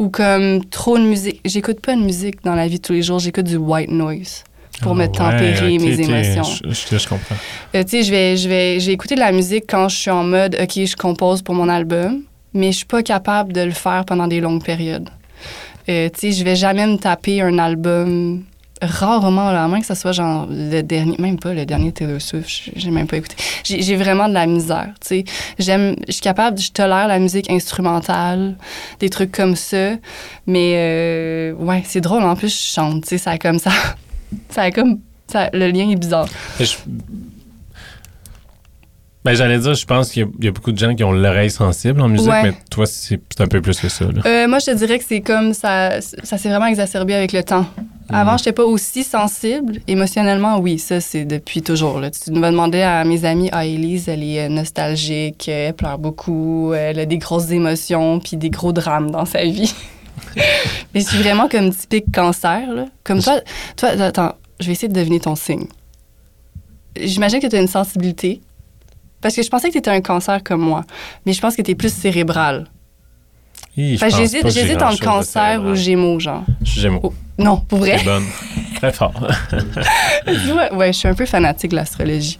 ou 0.00 0.08
comme 0.08 0.64
trop 0.64 0.98
de 0.98 1.04
musique. 1.04 1.40
J'écoute 1.44 1.80
pas 1.80 1.94
de 1.94 2.00
musique 2.00 2.42
dans 2.42 2.54
la 2.56 2.66
vie 2.66 2.78
de 2.78 2.82
tous 2.82 2.94
les 2.94 3.02
jours, 3.02 3.20
j'écoute 3.20 3.44
du 3.44 3.56
white 3.56 3.90
noise 3.90 4.42
pour 4.82 4.94
me 4.96 5.02
Ah 5.02 5.06
ouais, 5.06 5.12
tempérer 5.12 5.78
mes 5.78 6.00
émotions. 6.00 6.42
Je, 6.42 6.70
je- 6.70 6.98
je 6.98 7.08
comprends. 7.08 7.36
Euh, 7.74 7.84
tu 7.84 7.90
sais, 7.90 8.02
je 8.02 8.10
vais, 8.10 8.36
je 8.36 8.48
vais, 8.48 8.80
j'ai 8.80 8.92
écouté 8.92 9.14
de 9.14 9.20
la 9.20 9.30
musique 9.30 9.64
quand 9.68 9.88
je 9.88 9.96
suis 9.96 10.10
en 10.10 10.24
mode, 10.24 10.56
OK, 10.60 10.72
je 10.84 10.96
compose 10.96 11.42
pour 11.42 11.54
mon 11.54 11.68
album, 11.68 12.22
mais 12.54 12.72
je 12.72 12.78
suis 12.78 12.86
pas 12.86 13.02
capable 13.04 13.52
de 13.52 13.60
le 13.60 13.70
faire 13.72 14.04
pendant 14.04 14.26
des 14.26 14.40
longues 14.40 14.64
périodes. 14.64 15.08
Euh, 15.88 16.08
tu 16.08 16.18
sais, 16.18 16.32
je 16.32 16.42
vais 16.44 16.56
jamais 16.56 16.86
me 16.86 16.96
taper 16.96 17.40
un 17.42 17.58
album 17.58 18.42
rarement, 18.82 19.48
à 19.48 19.68
moins 19.68 19.80
que 19.80 19.86
ce 19.86 19.94
soit 19.94 20.12
genre 20.12 20.46
le 20.50 20.82
dernier, 20.82 21.16
même 21.18 21.38
pas 21.38 21.52
le 21.52 21.66
dernier 21.66 21.92
Taylor 21.92 22.20
Swift, 22.20 22.70
j'ai 22.74 22.90
même 22.90 23.06
pas 23.06 23.16
écouté. 23.16 23.36
J'ai 23.64 23.96
vraiment 23.96 24.28
de 24.28 24.34
la 24.34 24.46
misère, 24.46 24.90
tu 25.00 25.08
sais. 25.08 25.24
J'aime, 25.58 25.96
je 26.06 26.12
suis 26.12 26.22
capable, 26.22 26.58
je 26.58 26.70
tolère 26.70 27.08
la 27.08 27.18
musique 27.18 27.50
instrumentale, 27.50 28.56
des 28.98 29.10
trucs 29.10 29.32
comme 29.32 29.56
ça, 29.56 29.92
mais 30.46 30.74
euh, 30.76 31.52
ouais, 31.54 31.82
c'est 31.84 32.00
drôle, 32.00 32.22
en 32.22 32.36
plus, 32.36 32.48
je 32.48 32.74
chante, 32.74 33.02
tu 33.02 33.08
sais, 33.10 33.18
ça 33.18 33.32
a 33.32 33.38
comme 33.38 33.58
ça, 33.58 33.72
ça 34.50 34.62
a 34.62 34.70
comme, 34.70 35.00
ça, 35.26 35.50
le 35.52 35.70
lien 35.70 35.90
est 35.90 35.96
bizarre. 35.96 36.28
Ben, 39.22 39.34
j'allais 39.34 39.58
dire, 39.58 39.74
je 39.74 39.84
pense 39.84 40.10
qu'il 40.12 40.22
y 40.22 40.24
a- 40.24 40.28
il 40.38 40.44
y, 40.46 40.48
a 40.48 40.50
beaucoup 40.50 40.72
de 40.72 40.78
gens 40.78 40.94
qui 40.94 41.04
ont 41.04 41.12
l'oreille 41.12 41.50
sensible 41.50 42.00
en 42.00 42.08
musique, 42.08 42.30
Ouais. 42.30 42.42
mais 42.42 42.52
toi, 42.70 42.86
c'est 42.86 43.20
un 43.38 43.46
peu 43.48 43.60
plus 43.60 43.78
que 43.78 43.90
ça. 43.90 44.06
Euh, 44.24 44.48
moi, 44.48 44.58
je 44.60 44.66
te 44.66 44.70
dirais 44.74 44.98
que 44.98 45.04
c'est 45.06 45.20
comme 45.20 45.52
ça, 45.52 46.00
ça 46.00 46.38
s'est 46.38 46.48
vraiment 46.48 46.66
exacerbé 46.66 47.12
avec 47.14 47.32
le 47.32 47.42
temps. 47.44 47.66
Avant, 48.08 48.38
je 48.38 48.42
n'étais 48.42 48.52
pas 48.52 48.64
aussi 48.64 49.04
sensible. 49.04 49.80
Émotionnellement, 49.86 50.58
oui, 50.58 50.78
ça, 50.78 51.00
c'est 51.00 51.26
depuis 51.26 51.60
toujours. 51.62 52.00
Là. 52.00 52.10
Tu 52.10 52.30
me 52.32 52.40
demandais 52.50 52.82
à 52.82 53.04
mes 53.04 53.24
amis, 53.26 53.50
ah, 53.52 53.66
Elise, 53.66 54.08
elle 54.08 54.24
est 54.24 54.46
euh, 54.46 54.48
nostalgique, 54.48 55.46
euh, 55.48 55.68
elle 55.68 55.74
pleure 55.74 55.98
beaucoup, 55.98 56.72
elle 56.74 56.98
a 56.98 57.04
des 57.06 57.18
grosses 57.18 57.50
émotions, 57.50 58.20
puis 58.20 58.36
des 58.38 58.48
gros 58.50 58.72
drames 58.72 59.10
dans 59.10 59.26
sa 59.26 59.44
vie. 59.44 59.72
Mais 60.94 61.00
je 61.02 61.06
suis 61.06 61.18
vraiment 61.18 61.46
comme 61.48 61.70
typique 61.74 62.06
cancer. 62.12 62.72
Là. 62.72 62.86
Comme 63.04 63.20
toi, 63.22 63.40
toi, 63.76 63.90
attends, 63.90 64.34
je 64.60 64.66
vais 64.66 64.72
essayer 64.72 64.88
de 64.88 64.94
deviner 64.94 65.20
ton 65.20 65.36
signe. 65.36 65.66
J'imagine 67.00 67.38
que 67.38 67.46
tu 67.46 67.54
as 67.56 67.60
une 67.60 67.68
sensibilité. 67.68 68.40
Parce 69.20 69.34
que 69.36 69.42
je 69.42 69.48
pensais 69.48 69.68
que 69.68 69.72
tu 69.72 69.78
étais 69.78 69.90
un 69.90 70.00
cancer 70.00 70.42
comme 70.42 70.60
moi. 70.60 70.84
Mais 71.26 71.32
je 71.32 71.40
pense 71.40 71.56
que 71.56 71.62
tu 71.62 71.70
es 71.72 71.74
plus 71.74 71.92
cérébral. 71.92 72.66
J'hésite 73.76 74.82
entre 74.82 75.00
cancer 75.00 75.62
ou 75.64 75.74
gémeaux, 75.74 76.18
genre. 76.18 76.44
Je 76.62 76.70
suis 76.70 76.80
Gémeaux. 76.80 77.00
Oh, 77.02 77.12
non, 77.38 77.56
pour 77.58 77.78
vrai. 77.78 77.98
Bonne. 78.04 78.24
Très 78.76 78.92
fort. 78.92 79.12
ouais, 80.26 80.72
ouais, 80.74 80.92
je 80.92 80.98
suis 80.98 81.08
un 81.08 81.14
peu 81.14 81.26
fanatique 81.26 81.70
de 81.70 81.76
l'astrologie. 81.76 82.38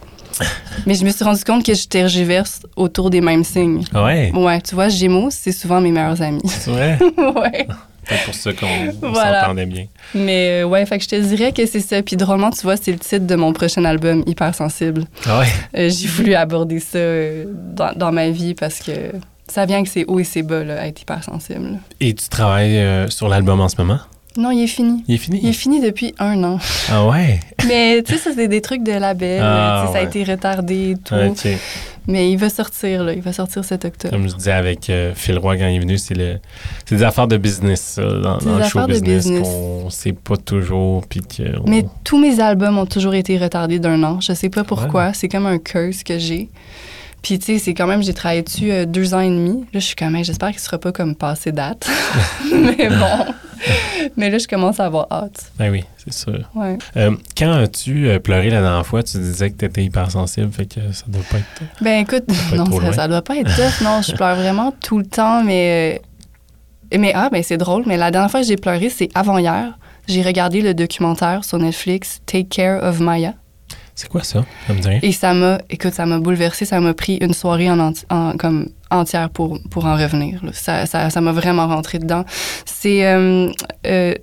Mais 0.85 0.95
je 0.95 1.05
me 1.05 1.09
suis 1.11 1.23
rendu 1.23 1.43
compte 1.43 1.65
que 1.65 1.73
je 1.73 1.87
tergiverse 1.87 2.61
autour 2.75 3.09
des 3.09 3.21
mêmes 3.21 3.43
signes. 3.43 3.83
ouais, 3.93 4.31
Ouais, 4.33 4.61
tu 4.61 4.75
vois, 4.75 4.89
Gémeaux, 4.89 5.29
c'est 5.29 5.51
souvent 5.51 5.81
mes 5.81 5.91
meilleurs 5.91 6.21
amis. 6.21 6.41
c'est 6.45 6.71
vrai? 6.71 6.97
ouais. 7.17 7.67
C'est 8.11 8.25
pour 8.25 8.33
ça 8.35 8.53
qu'on 8.53 8.91
Voilà. 9.13 9.41
s'entendait 9.41 9.65
bien. 9.65 9.85
Mais 10.15 10.61
euh, 10.63 10.65
ouais, 10.65 10.85
fait 10.85 10.97
que 10.97 11.03
je 11.03 11.09
te 11.09 11.15
dirais 11.15 11.51
que 11.51 11.65
c'est 11.65 11.79
ça. 11.79 12.01
Puis 12.01 12.15
drôlement, 12.17 12.49
tu 12.51 12.61
vois, 12.61 12.77
c'est 12.77 12.91
le 12.91 12.99
titre 12.99 13.25
de 13.27 13.35
mon 13.35 13.53
prochain 13.53 13.85
album, 13.85 14.23
Hypersensible. 14.27 15.05
Ah 15.25 15.39
ouais? 15.39 15.47
Euh, 15.77 15.89
J'ai 15.89 16.07
voulu 16.07 16.33
aborder 16.35 16.79
ça 16.79 16.97
euh, 16.97 17.45
dans, 17.47 17.93
dans 17.95 18.11
ma 18.11 18.29
vie 18.29 18.53
parce 18.53 18.79
que 18.79 18.91
ça 19.47 19.65
vient 19.65 19.83
que 19.83 19.89
c'est 19.89 20.05
haut 20.05 20.19
et 20.19 20.23
c'est 20.23 20.43
bas, 20.43 20.63
là, 20.63 20.85
être 20.87 21.01
hypersensible. 21.01 21.79
Et 21.99 22.13
tu 22.13 22.27
travailles 22.29 23.09
sur 23.11 23.27
l'album 23.27 23.59
en 23.61 23.69
ce 23.69 23.75
moment? 23.77 23.99
Non, 24.37 24.49
il 24.51 24.63
est 24.63 24.67
fini. 24.67 25.03
Il 25.09 25.15
est 25.15 25.17
fini? 25.17 25.39
Il 25.43 25.49
est 25.49 25.53
fini 25.53 25.81
depuis 25.81 26.13
un 26.17 26.41
an. 26.45 26.57
Ah 26.89 27.05
ouais? 27.05 27.41
Mais 27.67 28.01
tu 28.01 28.13
sais, 28.13 28.17
ça, 28.19 28.29
c'est 28.33 28.47
des 28.47 28.61
trucs 28.61 28.81
de 28.81 28.93
label. 28.93 29.41
Ah, 29.43 29.89
Ça 29.91 29.99
a 29.99 30.01
été 30.03 30.23
retardé 30.23 30.91
et 30.91 30.95
tout. 30.95 31.15
Ok. 31.15 31.47
Mais 32.07 32.31
il 32.31 32.37
va 32.37 32.49
sortir, 32.49 33.03
là. 33.03 33.13
Il 33.13 33.21
va 33.21 33.31
sortir 33.31 33.63
cet 33.63 33.85
octobre. 33.85 34.13
Comme 34.15 34.27
je 34.27 34.35
disais 34.35 34.51
avec 34.51 34.89
euh, 34.89 35.13
Phil 35.15 35.37
Roy 35.37 35.57
quand 35.57 35.67
il 35.67 35.75
est 35.75 35.79
venu, 35.79 35.97
c'est 35.97 36.15
le, 36.15 36.39
c'est 36.85 36.95
des 36.95 37.03
affaires 37.03 37.27
de 37.27 37.37
business, 37.37 37.79
ça, 37.81 38.01
dans, 38.03 38.37
dans 38.39 38.57
le 38.57 38.63
show 38.63 38.85
business, 38.87 39.25
business. 39.25 39.47
qu'on 39.47 39.89
sait 39.91 40.13
pas 40.13 40.37
toujours, 40.37 41.05
puis 41.07 41.21
on- 41.63 41.69
Mais 41.69 41.85
tous 42.03 42.17
mes 42.19 42.39
albums 42.39 42.77
ont 42.79 42.85
toujours 42.87 43.13
été 43.13 43.37
retardés 43.37 43.79
d'un 43.79 44.01
an. 44.03 44.19
Je 44.19 44.33
sais 44.33 44.49
pas 44.49 44.63
pourquoi. 44.63 45.13
C'est 45.13 45.29
comme 45.29 45.45
un 45.45 45.59
curse 45.59 46.03
que 46.03 46.17
j'ai. 46.17 46.49
Puis, 47.21 47.37
tu 47.37 47.45
sais, 47.45 47.59
c'est 47.59 47.73
quand 47.73 47.87
même, 47.87 48.01
j'ai 48.01 48.13
travaillé 48.13 48.41
dessus 48.41 48.71
euh, 48.71 48.85
deux 48.85 49.13
ans 49.13 49.19
et 49.19 49.29
demi. 49.29 49.61
Là, 49.73 49.79
je 49.79 49.85
suis 49.85 49.95
quand 49.95 50.09
même, 50.09 50.23
j'espère 50.23 50.49
qu'il 50.49 50.59
sera 50.59 50.79
pas 50.79 50.91
comme 50.91 51.15
passé 51.15 51.51
date. 51.51 51.87
Mais 52.51 52.89
bon. 52.89 53.33
Mais 54.17 54.31
là, 54.31 54.39
je 54.39 54.47
commence 54.47 54.79
à 54.79 54.85
avoir 54.85 55.05
hâte. 55.11 55.51
Ben 55.59 55.71
oui, 55.71 55.83
c'est 55.97 56.13
sûr. 56.13 56.49
Ouais. 56.55 56.79
Euh, 56.97 57.15
quand 57.37 57.51
as-tu 57.51 58.07
euh, 58.07 58.17
pleuré 58.17 58.49
la 58.49 58.61
dernière 58.61 58.85
fois, 58.85 59.03
tu 59.03 59.17
disais 59.17 59.51
que 59.51 59.57
tu 59.57 59.65
étais 59.65 59.83
hypersensible, 59.83 60.51
fait 60.51 60.65
que 60.65 60.91
ça 60.91 61.05
doit 61.07 61.21
pas 61.29 61.37
être... 61.37 61.61
Ben 61.79 61.99
écoute, 61.99 62.23
non, 62.55 62.65
ça, 62.81 62.93
ça 62.93 63.07
doit 63.07 63.21
pas 63.21 63.37
être 63.37 63.55
tough. 63.55 63.83
Non, 63.83 64.01
je 64.01 64.13
pleure 64.13 64.35
vraiment 64.35 64.73
tout 64.81 64.97
le 64.97 65.05
temps, 65.05 65.43
mais. 65.43 66.01
Mais 66.93 67.13
ah, 67.15 67.29
ben 67.31 67.41
c'est 67.41 67.57
drôle, 67.57 67.83
mais 67.85 67.95
la 67.95 68.11
dernière 68.11 68.29
fois 68.29 68.41
que 68.41 68.47
j'ai 68.47 68.57
pleuré, 68.57 68.89
c'est 68.89 69.09
avant-hier. 69.15 69.77
J'ai 70.07 70.23
regardé 70.23 70.61
le 70.61 70.73
documentaire 70.73 71.45
sur 71.45 71.57
Netflix 71.57 72.21
Take 72.25 72.49
Care 72.49 72.83
of 72.83 72.99
Maya. 72.99 73.33
C'est 73.95 74.09
quoi 74.09 74.23
ça? 74.23 74.45
Et 75.03 75.11
ça 75.11 75.33
m'a, 75.33 75.59
écoute, 75.69 75.93
ça 75.93 76.05
m'a 76.05 76.19
bouleversé. 76.19 76.65
Ça 76.65 76.79
m'a 76.79 76.93
pris 76.93 77.17
une 77.17 77.33
soirée 77.33 77.69
en, 77.69 77.91
entière 78.89 79.29
pour, 79.29 79.59
en 79.75 79.95
revenir. 79.95 80.41
Ça, 80.53 81.21
m'a 81.21 81.31
vraiment 81.31 81.67
rentré 81.67 81.99
dedans. 81.99 82.25
Euh, 82.85 83.51
euh, 83.85 84.13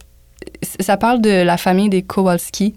ça 0.81 0.97
parle 0.97 1.21
de 1.21 1.43
la 1.43 1.57
famille 1.57 1.89
des 1.89 2.03
Kowalski 2.03 2.75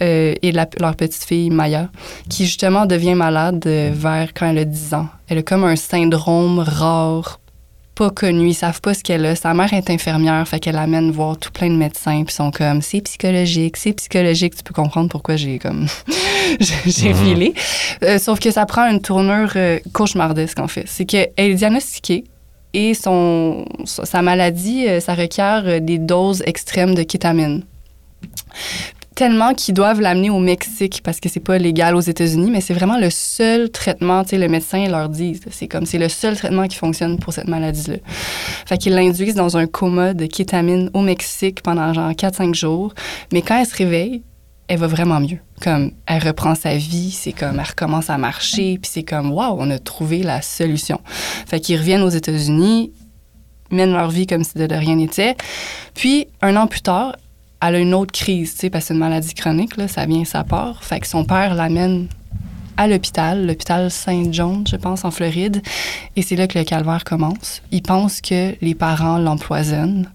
euh, 0.00 0.34
et 0.40 0.52
la- 0.52 0.68
leur 0.80 0.94
petite 0.96 1.24
fille 1.24 1.50
Maya, 1.50 1.88
qui 2.30 2.46
justement 2.46 2.86
devient 2.86 3.14
malade 3.14 3.66
vers 3.66 4.32
quand 4.32 4.48
elle 4.48 4.58
a 4.58 4.64
10 4.64 4.94
ans. 4.94 5.08
Elle 5.28 5.38
a 5.38 5.42
comme 5.42 5.64
un 5.64 5.76
syndrome 5.76 6.60
rare, 6.60 7.40
pas 7.98 8.10
connu, 8.10 8.48
ils 8.50 8.54
savent 8.54 8.80
pas 8.80 8.94
ce 8.94 9.02
qu'elle 9.02 9.26
a. 9.26 9.34
Sa 9.34 9.52
mère 9.54 9.72
est 9.74 9.90
infirmière, 9.90 10.46
fait 10.46 10.60
qu'elle 10.60 10.76
amène 10.78 11.10
voir 11.10 11.36
tout 11.36 11.50
plein 11.50 11.68
de 11.68 11.74
médecins, 11.76 12.22
puis 12.24 12.32
ils 12.32 12.36
sont 12.36 12.52
comme 12.52 12.80
c'est 12.80 13.00
psychologique, 13.00 13.76
c'est 13.76 13.92
psychologique. 13.92 14.54
Tu 14.56 14.62
peux 14.62 14.72
comprendre 14.72 15.08
pourquoi 15.08 15.34
j'ai 15.36 15.58
comme 15.58 15.86
j'ai 16.86 17.12
Mhm. 17.12 17.14
filé. 17.24 17.54
Euh, 18.04 18.18
sauf 18.18 18.38
que 18.38 18.50
ça 18.52 18.64
prend 18.66 18.88
une 18.88 19.00
tournure 19.00 19.52
euh, 19.56 19.80
cauchemardesque 19.92 20.60
en 20.60 20.68
fait. 20.68 20.84
C'est 20.86 21.04
qu'elle 21.06 21.32
est 21.36 21.54
diagnostiquée 21.54 22.22
et 22.72 22.94
son, 22.94 23.64
sa 23.84 24.04
sa 24.04 24.22
maladie, 24.22 24.86
euh, 24.86 25.00
ça 25.00 25.14
requiert 25.14 25.64
euh, 25.66 25.80
des 25.80 25.98
doses 25.98 26.42
extrêmes 26.46 26.94
de 26.94 27.02
kétamine. 27.02 27.64
Tellement 29.18 29.52
qu'ils 29.52 29.74
doivent 29.74 30.00
l'amener 30.00 30.30
au 30.30 30.38
Mexique 30.38 31.00
parce 31.02 31.18
que 31.18 31.28
c'est 31.28 31.40
pas 31.40 31.58
légal 31.58 31.96
aux 31.96 32.00
États-Unis, 32.00 32.52
mais 32.52 32.60
c'est 32.60 32.72
vraiment 32.72 32.96
le 32.96 33.10
seul 33.10 33.68
traitement, 33.68 34.22
tu 34.22 34.30
sais, 34.30 34.38
le 34.38 34.46
médecin 34.46 34.86
leur 34.86 35.08
dit, 35.08 35.40
c'est 35.50 35.66
comme 35.66 35.86
c'est 35.86 35.98
le 35.98 36.08
seul 36.08 36.36
traitement 36.36 36.68
qui 36.68 36.76
fonctionne 36.76 37.18
pour 37.18 37.32
cette 37.32 37.48
maladie-là. 37.48 37.96
Fait 38.64 38.78
qu'ils 38.78 38.94
l'induisent 38.94 39.34
dans 39.34 39.56
un 39.56 39.66
coma 39.66 40.14
de 40.14 40.26
kétamine 40.26 40.88
au 40.94 41.00
Mexique 41.00 41.62
pendant 41.64 41.92
genre 41.92 42.12
4-5 42.12 42.54
jours, 42.54 42.94
mais 43.32 43.42
quand 43.42 43.58
elle 43.58 43.66
se 43.66 43.74
réveille, 43.74 44.22
elle 44.68 44.78
va 44.78 44.86
vraiment 44.86 45.18
mieux. 45.18 45.40
Comme 45.60 45.90
elle 46.06 46.22
reprend 46.22 46.54
sa 46.54 46.76
vie, 46.76 47.10
c'est 47.10 47.32
comme 47.32 47.58
elle 47.58 47.66
recommence 47.66 48.10
à 48.10 48.18
marcher, 48.18 48.78
puis 48.80 48.88
c'est 48.88 49.02
comme 49.02 49.32
waouh, 49.32 49.56
on 49.58 49.68
a 49.72 49.80
trouvé 49.80 50.22
la 50.22 50.42
solution. 50.42 51.00
Fait 51.48 51.58
qu'ils 51.58 51.78
reviennent 51.78 52.02
aux 52.02 52.08
États-Unis, 52.08 52.92
mènent 53.72 53.94
leur 53.94 54.10
vie 54.10 54.28
comme 54.28 54.44
si 54.44 54.56
de 54.56 54.72
rien 54.72 54.94
n'était. 54.94 55.34
Puis 55.94 56.28
un 56.40 56.54
an 56.54 56.68
plus 56.68 56.82
tard, 56.82 57.16
elle 57.60 57.74
a 57.74 57.78
une 57.78 57.94
autre 57.94 58.12
crise, 58.12 58.54
tu 58.54 58.60
sais, 58.60 58.70
parce 58.70 58.84
que 58.84 58.88
c'est 58.88 58.94
une 58.94 59.00
maladie 59.00 59.34
chronique, 59.34 59.76
là, 59.76 59.88
ça 59.88 60.06
vient, 60.06 60.24
ça 60.24 60.44
part. 60.44 60.84
Fait 60.84 61.00
que 61.00 61.06
son 61.06 61.24
père 61.24 61.54
l'amène 61.54 62.08
à 62.76 62.86
l'hôpital, 62.86 63.44
l'hôpital 63.44 63.90
Saint-John, 63.90 64.64
je 64.66 64.76
pense, 64.76 65.04
en 65.04 65.10
Floride. 65.10 65.60
Et 66.14 66.22
c'est 66.22 66.36
là 66.36 66.46
que 66.46 66.58
le 66.58 66.64
calvaire 66.64 67.02
commence. 67.02 67.60
Il 67.72 67.82
pense 67.82 68.20
que 68.20 68.54
les 68.60 68.74
parents 68.74 69.18
l'empoisonnent. 69.18 70.08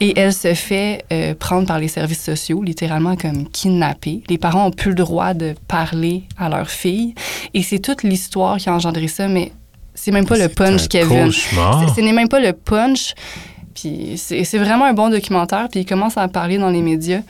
Et 0.00 0.18
elle 0.18 0.32
se 0.32 0.54
fait 0.54 1.04
euh, 1.12 1.34
prendre 1.34 1.68
par 1.68 1.78
les 1.78 1.86
services 1.86 2.22
sociaux, 2.22 2.62
littéralement 2.62 3.16
comme 3.16 3.48
kidnappée. 3.48 4.22
Les 4.28 4.38
parents 4.38 4.66
ont 4.66 4.70
plus 4.72 4.90
le 4.90 4.96
droit 4.96 5.34
de 5.34 5.54
parler 5.68 6.24
à 6.36 6.48
leur 6.48 6.68
fille. 6.68 7.14
Et 7.54 7.62
c'est 7.62 7.78
toute 7.78 8.02
l'histoire 8.02 8.56
qui 8.56 8.68
a 8.68 8.74
engendré 8.74 9.06
ça, 9.06 9.28
mais 9.28 9.52
c'est 9.94 10.10
même 10.10 10.26
pas 10.26 10.38
le 10.38 10.48
punch, 10.48 10.84
un 10.84 10.86
Kevin. 10.88 11.30
Ce 11.30 12.00
n'est 12.00 12.12
même 12.12 12.28
pas 12.28 12.40
le 12.40 12.52
punch. 12.52 13.14
Puis 13.74 14.14
c'est 14.16 14.58
vraiment 14.58 14.84
un 14.86 14.92
bon 14.92 15.08
documentaire. 15.10 15.68
Puis 15.70 15.80
il 15.80 15.86
commence 15.86 16.16
à 16.18 16.22
en 16.24 16.28
parler 16.28 16.58
dans 16.58 16.70
les 16.70 16.82
médias. 16.82 17.20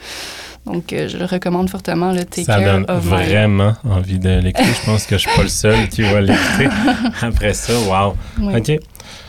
Donc 0.65 0.93
euh, 0.93 1.09
je 1.09 1.17
le 1.17 1.25
recommande 1.25 1.69
fortement, 1.69 2.11
le 2.13 2.23
Take 2.23 2.45
Ça 2.45 2.59
Care 2.59 2.79
donne 2.79 2.85
of 2.87 3.03
My- 3.03 3.09
vraiment 3.25 3.73
envie 3.83 4.17
de 4.17 4.39
l'écouter. 4.39 4.69
Je 4.81 4.85
pense 4.85 5.05
que 5.05 5.17
je 5.17 5.27
suis 5.27 5.35
pas 5.35 5.43
le 5.43 5.49
seul 5.49 5.89
qui 5.89 6.03
va 6.03 6.21
l'écouter. 6.21 6.69
Après 7.21 7.53
ça, 7.53 7.73
wow. 7.73 8.15
OK. 8.55 8.71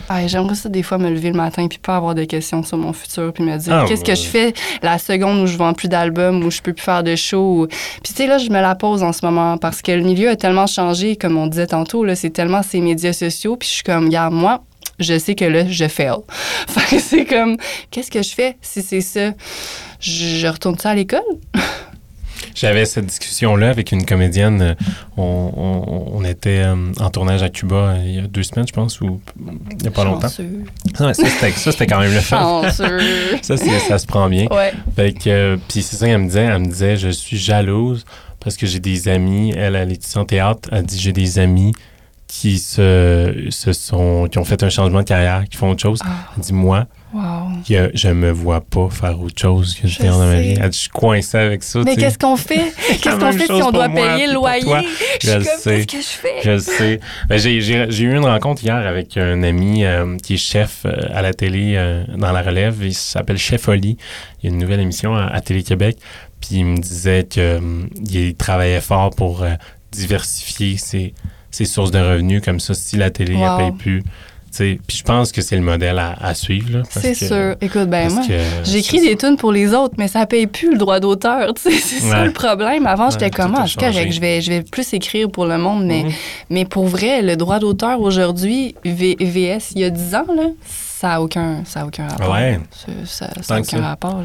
Ah, 0.08 0.26
J'aimerais 0.26 0.54
ça 0.54 0.68
des 0.68 0.82
fois 0.82 0.98
me 0.98 1.08
lever 1.10 1.30
le 1.30 1.36
matin 1.36 1.66
puis 1.66 1.78
pas 1.78 1.96
avoir 1.96 2.14
de 2.14 2.24
questions 2.24 2.62
sur 2.62 2.76
mon 2.76 2.92
futur 2.92 3.32
puis 3.32 3.42
me 3.42 3.56
dire 3.56 3.72
Ah, 3.74 3.84
qu'est-ce 3.88 4.04
que 4.04 4.14
je 4.14 4.22
fais 4.26 4.52
la 4.82 4.98
seconde 4.98 5.40
où 5.40 5.46
je 5.46 5.56
vends 5.56 5.72
plus 5.72 5.88
d'albums 5.88 6.44
où 6.44 6.50
je 6.50 6.60
peux 6.60 6.74
plus 6.74 6.82
faire 6.84 7.02
de 7.02 7.16
shows. 7.16 7.62
ou- 7.62 7.66
Puis 7.66 8.12
tu 8.12 8.14
sais 8.14 8.26
là 8.26 8.36
je 8.38 8.50
me 8.50 8.60
la 8.60 8.74
pose 8.74 9.02
en 9.02 9.12
ce 9.14 9.24
moment 9.24 9.56
parce 9.56 9.80
que 9.82 9.90
le 9.92 10.02
milieu 10.02 10.28
a 10.28 10.36
tellement 10.36 10.66
changé 10.66 11.16
comme 11.16 11.38
on 11.38 11.46
disait 11.46 11.66
tantôt 11.68 12.04
là, 12.04 12.14
c'est 12.14 12.28
tellement 12.30 12.62
ces 12.62 12.80
médias 12.82 13.14
sociaux 13.14 13.56
puis 13.56 13.66
je 13.66 13.74
suis 13.76 13.82
comme 13.82 14.04
regarde 14.04 14.34
moi 14.34 14.62
je 15.00 15.18
sais 15.18 15.34
que 15.34 15.44
là, 15.44 15.64
je 15.68 15.88
fail. 15.88 16.16
Fait 16.68 16.96
que 16.96 17.02
c'est 17.02 17.24
comme, 17.24 17.56
qu'est-ce 17.90 18.10
que 18.10 18.22
je 18.22 18.34
fais 18.34 18.56
si 18.62 18.82
c'est 18.82 19.00
ça? 19.00 19.32
Je 20.00 20.46
retourne 20.46 20.78
ça 20.78 20.90
à 20.90 20.94
l'école? 20.94 21.20
J'avais 22.54 22.84
cette 22.84 23.06
discussion-là 23.06 23.70
avec 23.70 23.90
une 23.90 24.04
comédienne. 24.06 24.62
euh, 24.62 24.74
On, 25.16 25.22
on- 25.56 26.16
on 26.18 26.24
était 26.24 26.62
euh, 26.64 26.76
en 27.00 27.10
tournage 27.10 27.42
à 27.42 27.48
Cuba 27.48 27.76
euh, 27.76 28.02
il 28.04 28.14
y 28.14 28.18
a 28.18 28.22
deux 28.28 28.42
semaines, 28.44 28.66
je 28.68 28.72
pense, 28.72 29.00
ou 29.00 29.20
il 29.70 29.76
n'y 29.78 29.88
a 29.88 29.90
pas 29.90 30.04
longtemps. 30.04 30.28
Chanceux. 30.28 30.62
Ouais, 31.00 31.14
ça, 31.14 31.24
c'était 31.26 31.50
ça, 31.50 31.72
c'était 31.72 31.86
quand 31.86 31.98
même 32.00 32.12
le 32.14 32.20
fun. 32.20 32.62
Ça, 33.42 33.56
ça 33.56 33.98
se 33.98 34.06
prend 34.06 34.28
bien. 34.28 34.46
ouais. 34.50 34.72
Fait 34.94 35.12
que, 35.12 35.58
puis 35.68 35.82
c'est 35.82 35.96
ça 35.96 36.06
qu'elle 36.06 36.18
me 36.18 36.26
disait. 36.26 36.42
Elle 36.44 36.58
me 36.60 36.66
disait, 36.66 36.96
je 36.96 37.08
suis 37.08 37.38
jalouse 37.38 38.04
parce 38.40 38.56
que 38.56 38.66
j'ai 38.66 38.78
des 38.78 39.08
amis. 39.08 39.52
Elle, 39.56 39.74
elle 39.74 39.90
est 39.90 40.16
en 40.16 40.24
théâtre. 40.24 40.68
Elle 40.70 40.84
dit, 40.84 40.98
j'ai 41.00 41.12
des 41.12 41.38
amis 41.40 41.72
qui 42.40 42.58
se, 42.58 43.46
se 43.50 43.72
sont, 43.72 44.26
qui 44.28 44.38
ont 44.38 44.44
fait 44.44 44.60
un 44.64 44.68
changement 44.68 44.98
de 44.98 45.04
carrière, 45.04 45.44
qui 45.48 45.56
font 45.56 45.70
autre 45.70 45.82
chose. 45.82 46.00
Ah, 46.04 46.08
Elle 46.36 46.42
dit, 46.42 46.52
moi, 46.52 46.86
wow. 47.12 47.22
il 47.68 47.76
a- 47.76 47.90
je 47.94 48.08
me 48.08 48.32
vois 48.32 48.60
pas 48.60 48.88
faire 48.90 49.20
autre 49.20 49.40
chose 49.40 49.72
que 49.80 49.86
Je 49.86 49.98
théâtre 49.98 50.18
dans 50.18 50.26
ma 50.26 50.40
vie. 50.40 50.56
Elle 50.60 50.72
je 50.72 50.78
suis 50.78 50.88
coincée 50.88 51.38
avec 51.38 51.62
ça. 51.62 51.78
Mais 51.84 51.94
qu'est-ce 51.94 52.18
qu'on 52.18 52.36
fait? 52.36 52.72
Qu'est-ce 53.00 53.16
qu'on 53.20 53.30
fait 53.30 53.46
si 53.46 53.52
on 53.52 53.70
doit 53.70 53.86
moi, 53.86 54.14
payer 54.14 54.26
le 54.26 54.34
loyer? 54.34 54.64
Je 55.22 55.28
Je 55.28 55.28
suis 55.28 55.38
le 55.38 55.44
comme, 55.44 55.58
sais. 55.60 55.86
qu'est-ce 55.86 55.96
que 55.96 56.02
je 56.02 56.08
fais? 56.28 56.42
Je 56.42 56.50
le 56.50 56.58
sais. 56.58 57.00
Ben, 57.28 57.38
j'ai, 57.38 58.02
eu 58.02 58.16
une 58.16 58.24
rencontre 58.24 58.64
hier 58.64 58.74
avec 58.84 59.16
un 59.16 59.44
ami 59.44 59.84
euh, 59.84 60.16
qui 60.18 60.34
est 60.34 60.36
chef 60.36 60.80
euh, 60.86 60.92
à 61.14 61.22
la 61.22 61.32
télé 61.34 61.74
euh, 61.76 62.02
dans 62.16 62.32
la 62.32 62.42
relève. 62.42 62.78
Il 62.82 62.94
s'appelle 62.94 63.38
Chef 63.38 63.68
Oli. 63.68 63.96
Il 64.42 64.46
y 64.46 64.52
a 64.52 64.54
une 64.54 64.60
nouvelle 64.60 64.80
émission 64.80 65.14
à, 65.14 65.26
à 65.26 65.40
Télé-Québec. 65.40 65.98
Puis 66.40 66.56
il 66.56 66.64
me 66.64 66.78
disait 66.78 67.28
qu'il 67.30 68.34
travaillait 68.34 68.80
fort 68.80 69.10
pour 69.10 69.44
diversifier 69.92 70.76
ses, 70.76 71.14
ses 71.54 71.64
sources 71.64 71.90
de 71.90 71.98
revenus. 71.98 72.42
Comme 72.44 72.60
ça, 72.60 72.74
si 72.74 72.96
la 72.96 73.10
télé 73.10 73.34
ne 73.36 73.40
Wow. 73.48 73.56
paye 73.58 73.72
plus. 73.72 74.02
Puis 74.56 74.98
je 74.98 75.02
pense 75.02 75.32
que 75.32 75.42
c'est 75.42 75.56
le 75.56 75.62
modèle 75.62 75.98
à, 75.98 76.12
à 76.20 76.32
suivre. 76.32 76.84
C'est 76.88 77.14
sûr. 77.14 77.56
Écoute, 77.60 77.88
ben 77.88 78.08
moi, 78.12 78.22
j'écris 78.64 79.00
des 79.00 79.16
tunes 79.16 79.36
pour 79.36 79.50
les 79.50 79.74
autres, 79.74 79.94
mais 79.98 80.06
ça 80.06 80.26
paye 80.26 80.46
plus 80.46 80.70
le 80.70 80.78
droit 80.78 81.00
d'auteur. 81.00 81.52
C'est 81.56 81.72
ça 81.72 82.24
le 82.24 82.30
problème. 82.30 82.86
Avant, 82.86 83.10
j'étais 83.10 83.24
Ouais, 83.24 83.30
comme, 83.32 83.52
tout 83.52 83.58
a 83.58 83.62
ah, 83.64 83.66
c'est 83.66 83.80
correct, 83.80 84.12
je 84.12 84.20
vais, 84.20 84.40
je 84.40 84.50
vais 84.52 84.62
plus 84.62 84.92
écrire 84.94 85.28
pour 85.28 85.46
le 85.46 85.58
monde, 85.58 85.84
mais, 85.84 86.04
Mhm. 86.04 86.12
mais 86.50 86.64
pour 86.66 86.86
vrai, 86.86 87.20
le 87.20 87.34
droit 87.36 87.58
d'auteur 87.58 88.00
aujourd'hui, 88.00 88.76
VS, 88.84 89.72
il 89.74 89.80
y 89.80 89.84
a 89.84 89.90
10 89.90 90.14
ans, 90.14 90.26
là, 90.36 90.50
ça 91.00 91.08
n'a 91.08 91.22
aucun, 91.22 91.62
ça 91.64 91.80
a 91.80 91.86
aucun 91.86 92.06
rapport. 92.08 92.30
Ouais. 92.32 92.58
Ça- 93.04 93.26
n'a 93.26 93.60
aucun 93.60 93.64
ça. 93.64 93.80
rapport. 93.80 94.22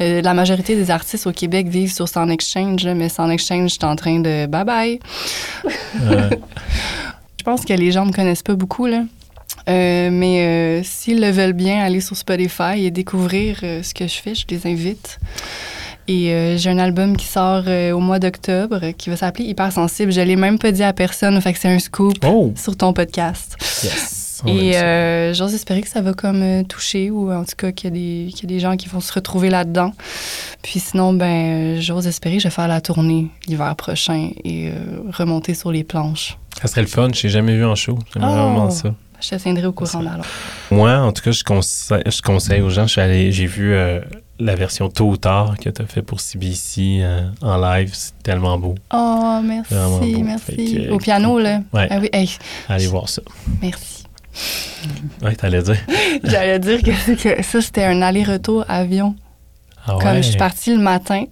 Euh, 0.00 0.22
la 0.22 0.34
majorité 0.34 0.74
des 0.76 0.90
artistes 0.90 1.26
au 1.26 1.32
Québec 1.32 1.68
vivent 1.68 1.92
sur 1.92 2.08
Sound 2.08 2.30
Exchange, 2.30 2.84
là, 2.84 2.94
mais 2.94 3.08
Sound 3.08 3.30
Exchange, 3.30 3.70
je 3.70 3.74
suis 3.74 3.84
en 3.84 3.96
train 3.96 4.20
de 4.20 4.46
bye 4.46 4.64
bye. 4.64 5.00
Euh, 6.02 6.30
Je 7.38 7.44
pense 7.44 7.64
que 7.64 7.72
les 7.72 7.92
gens 7.92 8.04
me 8.06 8.12
connaissent 8.12 8.42
pas 8.42 8.54
beaucoup, 8.54 8.86
là. 8.86 9.02
Euh, 9.68 10.10
mais 10.12 10.40
euh, 10.42 10.82
s'ils 10.84 11.20
le 11.20 11.30
veulent 11.30 11.52
bien, 11.52 11.80
aller 11.82 12.00
sur 12.00 12.16
Spotify 12.16 12.84
et 12.84 12.90
découvrir 12.90 13.58
ce 13.60 13.94
que 13.94 14.06
je 14.06 14.14
fais, 14.14 14.34
je 14.34 14.44
les 14.48 14.66
invite. 14.66 15.18
Et 16.08 16.30
euh, 16.32 16.56
j'ai 16.56 16.70
un 16.70 16.78
album 16.78 17.16
qui 17.16 17.26
sort 17.26 17.64
euh, 17.66 17.90
au 17.92 17.98
mois 17.98 18.18
d'octobre 18.20 18.78
euh, 18.82 18.92
qui 18.92 19.10
va 19.10 19.16
s'appeler 19.16 19.46
Hypersensible. 19.46 20.12
Je 20.12 20.20
l'ai 20.20 20.36
même 20.36 20.56
pas 20.58 20.70
dit 20.70 20.84
à 20.84 20.92
personne, 20.92 21.40
fait 21.40 21.52
que 21.52 21.58
c'est 21.58 21.68
un 21.68 21.80
scoop 21.80 22.14
Oh! 22.24 22.52
sur 22.56 22.76
ton 22.76 22.92
podcast. 22.92 23.56
Yes! 23.82 24.15
Et 24.46 24.76
euh, 24.76 25.32
j'ose 25.34 25.54
espérer 25.54 25.80
que 25.82 25.88
ça 25.88 26.00
va 26.02 26.12
comme 26.12 26.42
euh, 26.42 26.62
toucher 26.62 27.10
ou 27.10 27.32
en 27.32 27.44
tout 27.44 27.54
cas 27.56 27.72
qu'il 27.72 27.88
y, 27.88 27.92
a 27.92 27.94
des- 28.26 28.32
qu'il 28.32 28.50
y 28.50 28.52
a 28.52 28.56
des 28.56 28.60
gens 28.60 28.76
qui 28.76 28.88
vont 28.88 29.00
se 29.00 29.12
retrouver 29.12 29.48
là-dedans. 29.50 29.92
Puis 30.62 30.80
sinon, 30.80 31.12
ben, 31.12 31.76
euh, 31.76 31.80
j'ose 31.80 32.06
espérer 32.06 32.36
que 32.36 32.42
je 32.42 32.48
vais 32.48 32.54
faire 32.54 32.68
la 32.68 32.80
tournée 32.80 33.28
l'hiver 33.46 33.74
prochain 33.76 34.30
et 34.44 34.68
euh, 34.68 34.72
remonter 35.12 35.54
sur 35.54 35.72
les 35.72 35.84
planches. 35.84 36.36
Ça 36.60 36.68
serait 36.68 36.82
le 36.82 36.86
fun. 36.86 37.08
Je 37.14 37.28
jamais 37.28 37.54
vu 37.56 37.64
en 37.64 37.74
show. 37.74 37.98
Oh. 38.16 38.18
vraiment 38.18 38.70
ça. 38.70 38.94
Je 39.20 39.30
te 39.30 39.34
tiendrai 39.36 39.64
au 39.66 39.72
courant 39.72 40.00
alors. 40.00 40.26
Moi, 40.70 40.92
en 40.98 41.10
tout 41.12 41.22
cas, 41.22 41.30
je 41.30 41.42
conseille, 41.42 42.02
je 42.06 42.20
conseille 42.20 42.60
aux 42.60 42.68
gens. 42.70 42.86
Je 42.86 42.92
suis 42.92 43.00
allé, 43.00 43.32
j'ai 43.32 43.46
vu 43.46 43.72
euh, 43.72 44.00
la 44.38 44.54
version 44.54 44.90
tôt 44.90 45.08
ou 45.08 45.16
tard 45.16 45.56
que 45.58 45.70
tu 45.70 45.80
as 45.82 45.86
fait 45.86 46.02
pour 46.02 46.20
CBC 46.20 46.98
euh, 47.00 47.22
en 47.40 47.56
live. 47.56 47.90
C'est 47.94 48.12
tellement 48.22 48.58
beau. 48.58 48.74
Oh, 48.92 49.40
merci, 49.42 49.72
beau. 49.74 50.22
merci. 50.22 50.54
Que, 50.86 50.90
Au 50.90 50.98
piano, 50.98 51.38
là. 51.38 51.60
Ouais. 51.72 51.88
Ah 51.90 51.98
oui, 51.98 52.10
hey, 52.12 52.30
Allez 52.68 52.86
voir 52.88 53.08
ça. 53.08 53.22
merci. 53.62 53.95
Ouais, 55.22 55.34
t'allais 55.34 55.62
dire. 55.62 55.78
J'allais 56.24 56.58
dire 56.58 56.80
que, 56.82 57.14
que 57.36 57.42
ça, 57.42 57.60
c'était 57.60 57.84
un 57.84 58.02
aller-retour 58.02 58.64
avion. 58.68 59.14
Ah 59.86 59.96
Comme 60.00 60.16
je 60.16 60.22
suis 60.22 60.36
partie 60.36 60.72
le 60.74 60.80
matin, 60.80 61.24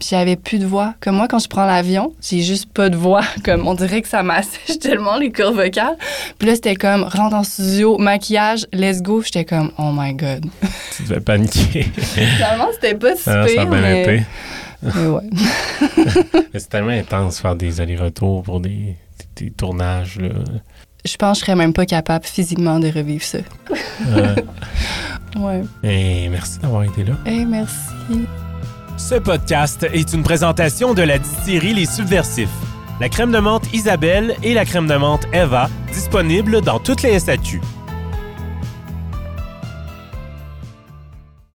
puis 0.00 0.08
j'avais 0.10 0.34
plus 0.34 0.58
de 0.58 0.66
voix. 0.66 0.94
Comme 1.00 1.14
moi, 1.16 1.28
quand 1.28 1.38
je 1.38 1.46
prends 1.46 1.64
l'avion, 1.64 2.12
j'ai 2.20 2.42
juste 2.42 2.66
pas 2.72 2.88
de 2.88 2.96
voix. 2.96 3.22
Comme 3.44 3.68
on 3.68 3.74
dirait 3.74 4.02
que 4.02 4.08
ça 4.08 4.22
m'assèche 4.24 4.78
tellement 4.80 5.16
les 5.18 5.30
cordes 5.30 5.54
vocales. 5.54 5.96
Puis 6.38 6.48
là, 6.48 6.56
c'était 6.56 6.74
comme 6.74 7.04
rentre 7.04 7.36
en 7.36 7.44
studio, 7.44 7.98
maquillage, 7.98 8.66
let's 8.72 9.00
go. 9.02 9.22
J'étais 9.22 9.44
comme 9.44 9.70
oh 9.78 9.92
my 9.94 10.14
god. 10.14 10.46
Tu 10.96 11.04
devais 11.04 11.20
paniquer. 11.20 11.82
Finalement, 11.96 12.68
c'était 12.74 12.94
pas 12.96 13.14
si 13.14 13.22
Ah, 13.26 13.32
ça 13.32 13.42
a 13.42 13.46
pire, 13.46 13.66
bien 13.66 13.80
mais... 13.80 14.02
été. 14.02 14.22
mais 14.82 15.06
ouais. 15.06 15.30
Mais 16.52 16.58
c'est 16.58 16.68
tellement 16.68 16.90
intense 16.90 17.38
faire 17.40 17.54
des 17.54 17.80
allers-retours 17.80 18.42
pour 18.42 18.58
des, 18.58 18.96
des- 19.36 19.44
des 19.44 19.50
tournages. 19.52 20.18
Là. 20.18 20.28
Je 21.04 21.16
pense 21.16 21.38
que 21.38 21.40
je 21.40 21.46
serais 21.46 21.56
même 21.56 21.72
pas 21.72 21.86
capable 21.86 22.24
physiquement 22.24 22.78
de 22.78 22.88
revivre 22.88 23.24
ça. 23.24 23.38
Euh, 24.08 24.34
Ouais. 25.36 25.62
et 25.82 26.28
merci 26.28 26.58
d'avoir 26.58 26.82
été 26.84 27.04
là. 27.04 27.14
Hey, 27.24 27.46
merci. 27.46 27.78
Ce 28.98 29.14
podcast 29.14 29.86
est 29.92 30.12
une 30.12 30.22
présentation 30.22 30.92
de 30.92 31.00
la 31.02 31.18
distillerie 31.18 31.72
Les 31.72 31.86
Subversifs. 31.86 32.50
La 33.00 33.08
crème 33.08 33.32
de 33.32 33.38
menthe 33.38 33.72
Isabelle 33.72 34.36
et 34.42 34.52
la 34.52 34.64
crème 34.66 34.86
de 34.86 34.94
menthe 34.94 35.26
Eva, 35.32 35.70
disponibles 35.92 36.60
dans 36.60 36.78
toutes 36.78 37.02
les 37.02 37.18
SAQ. 37.18 37.60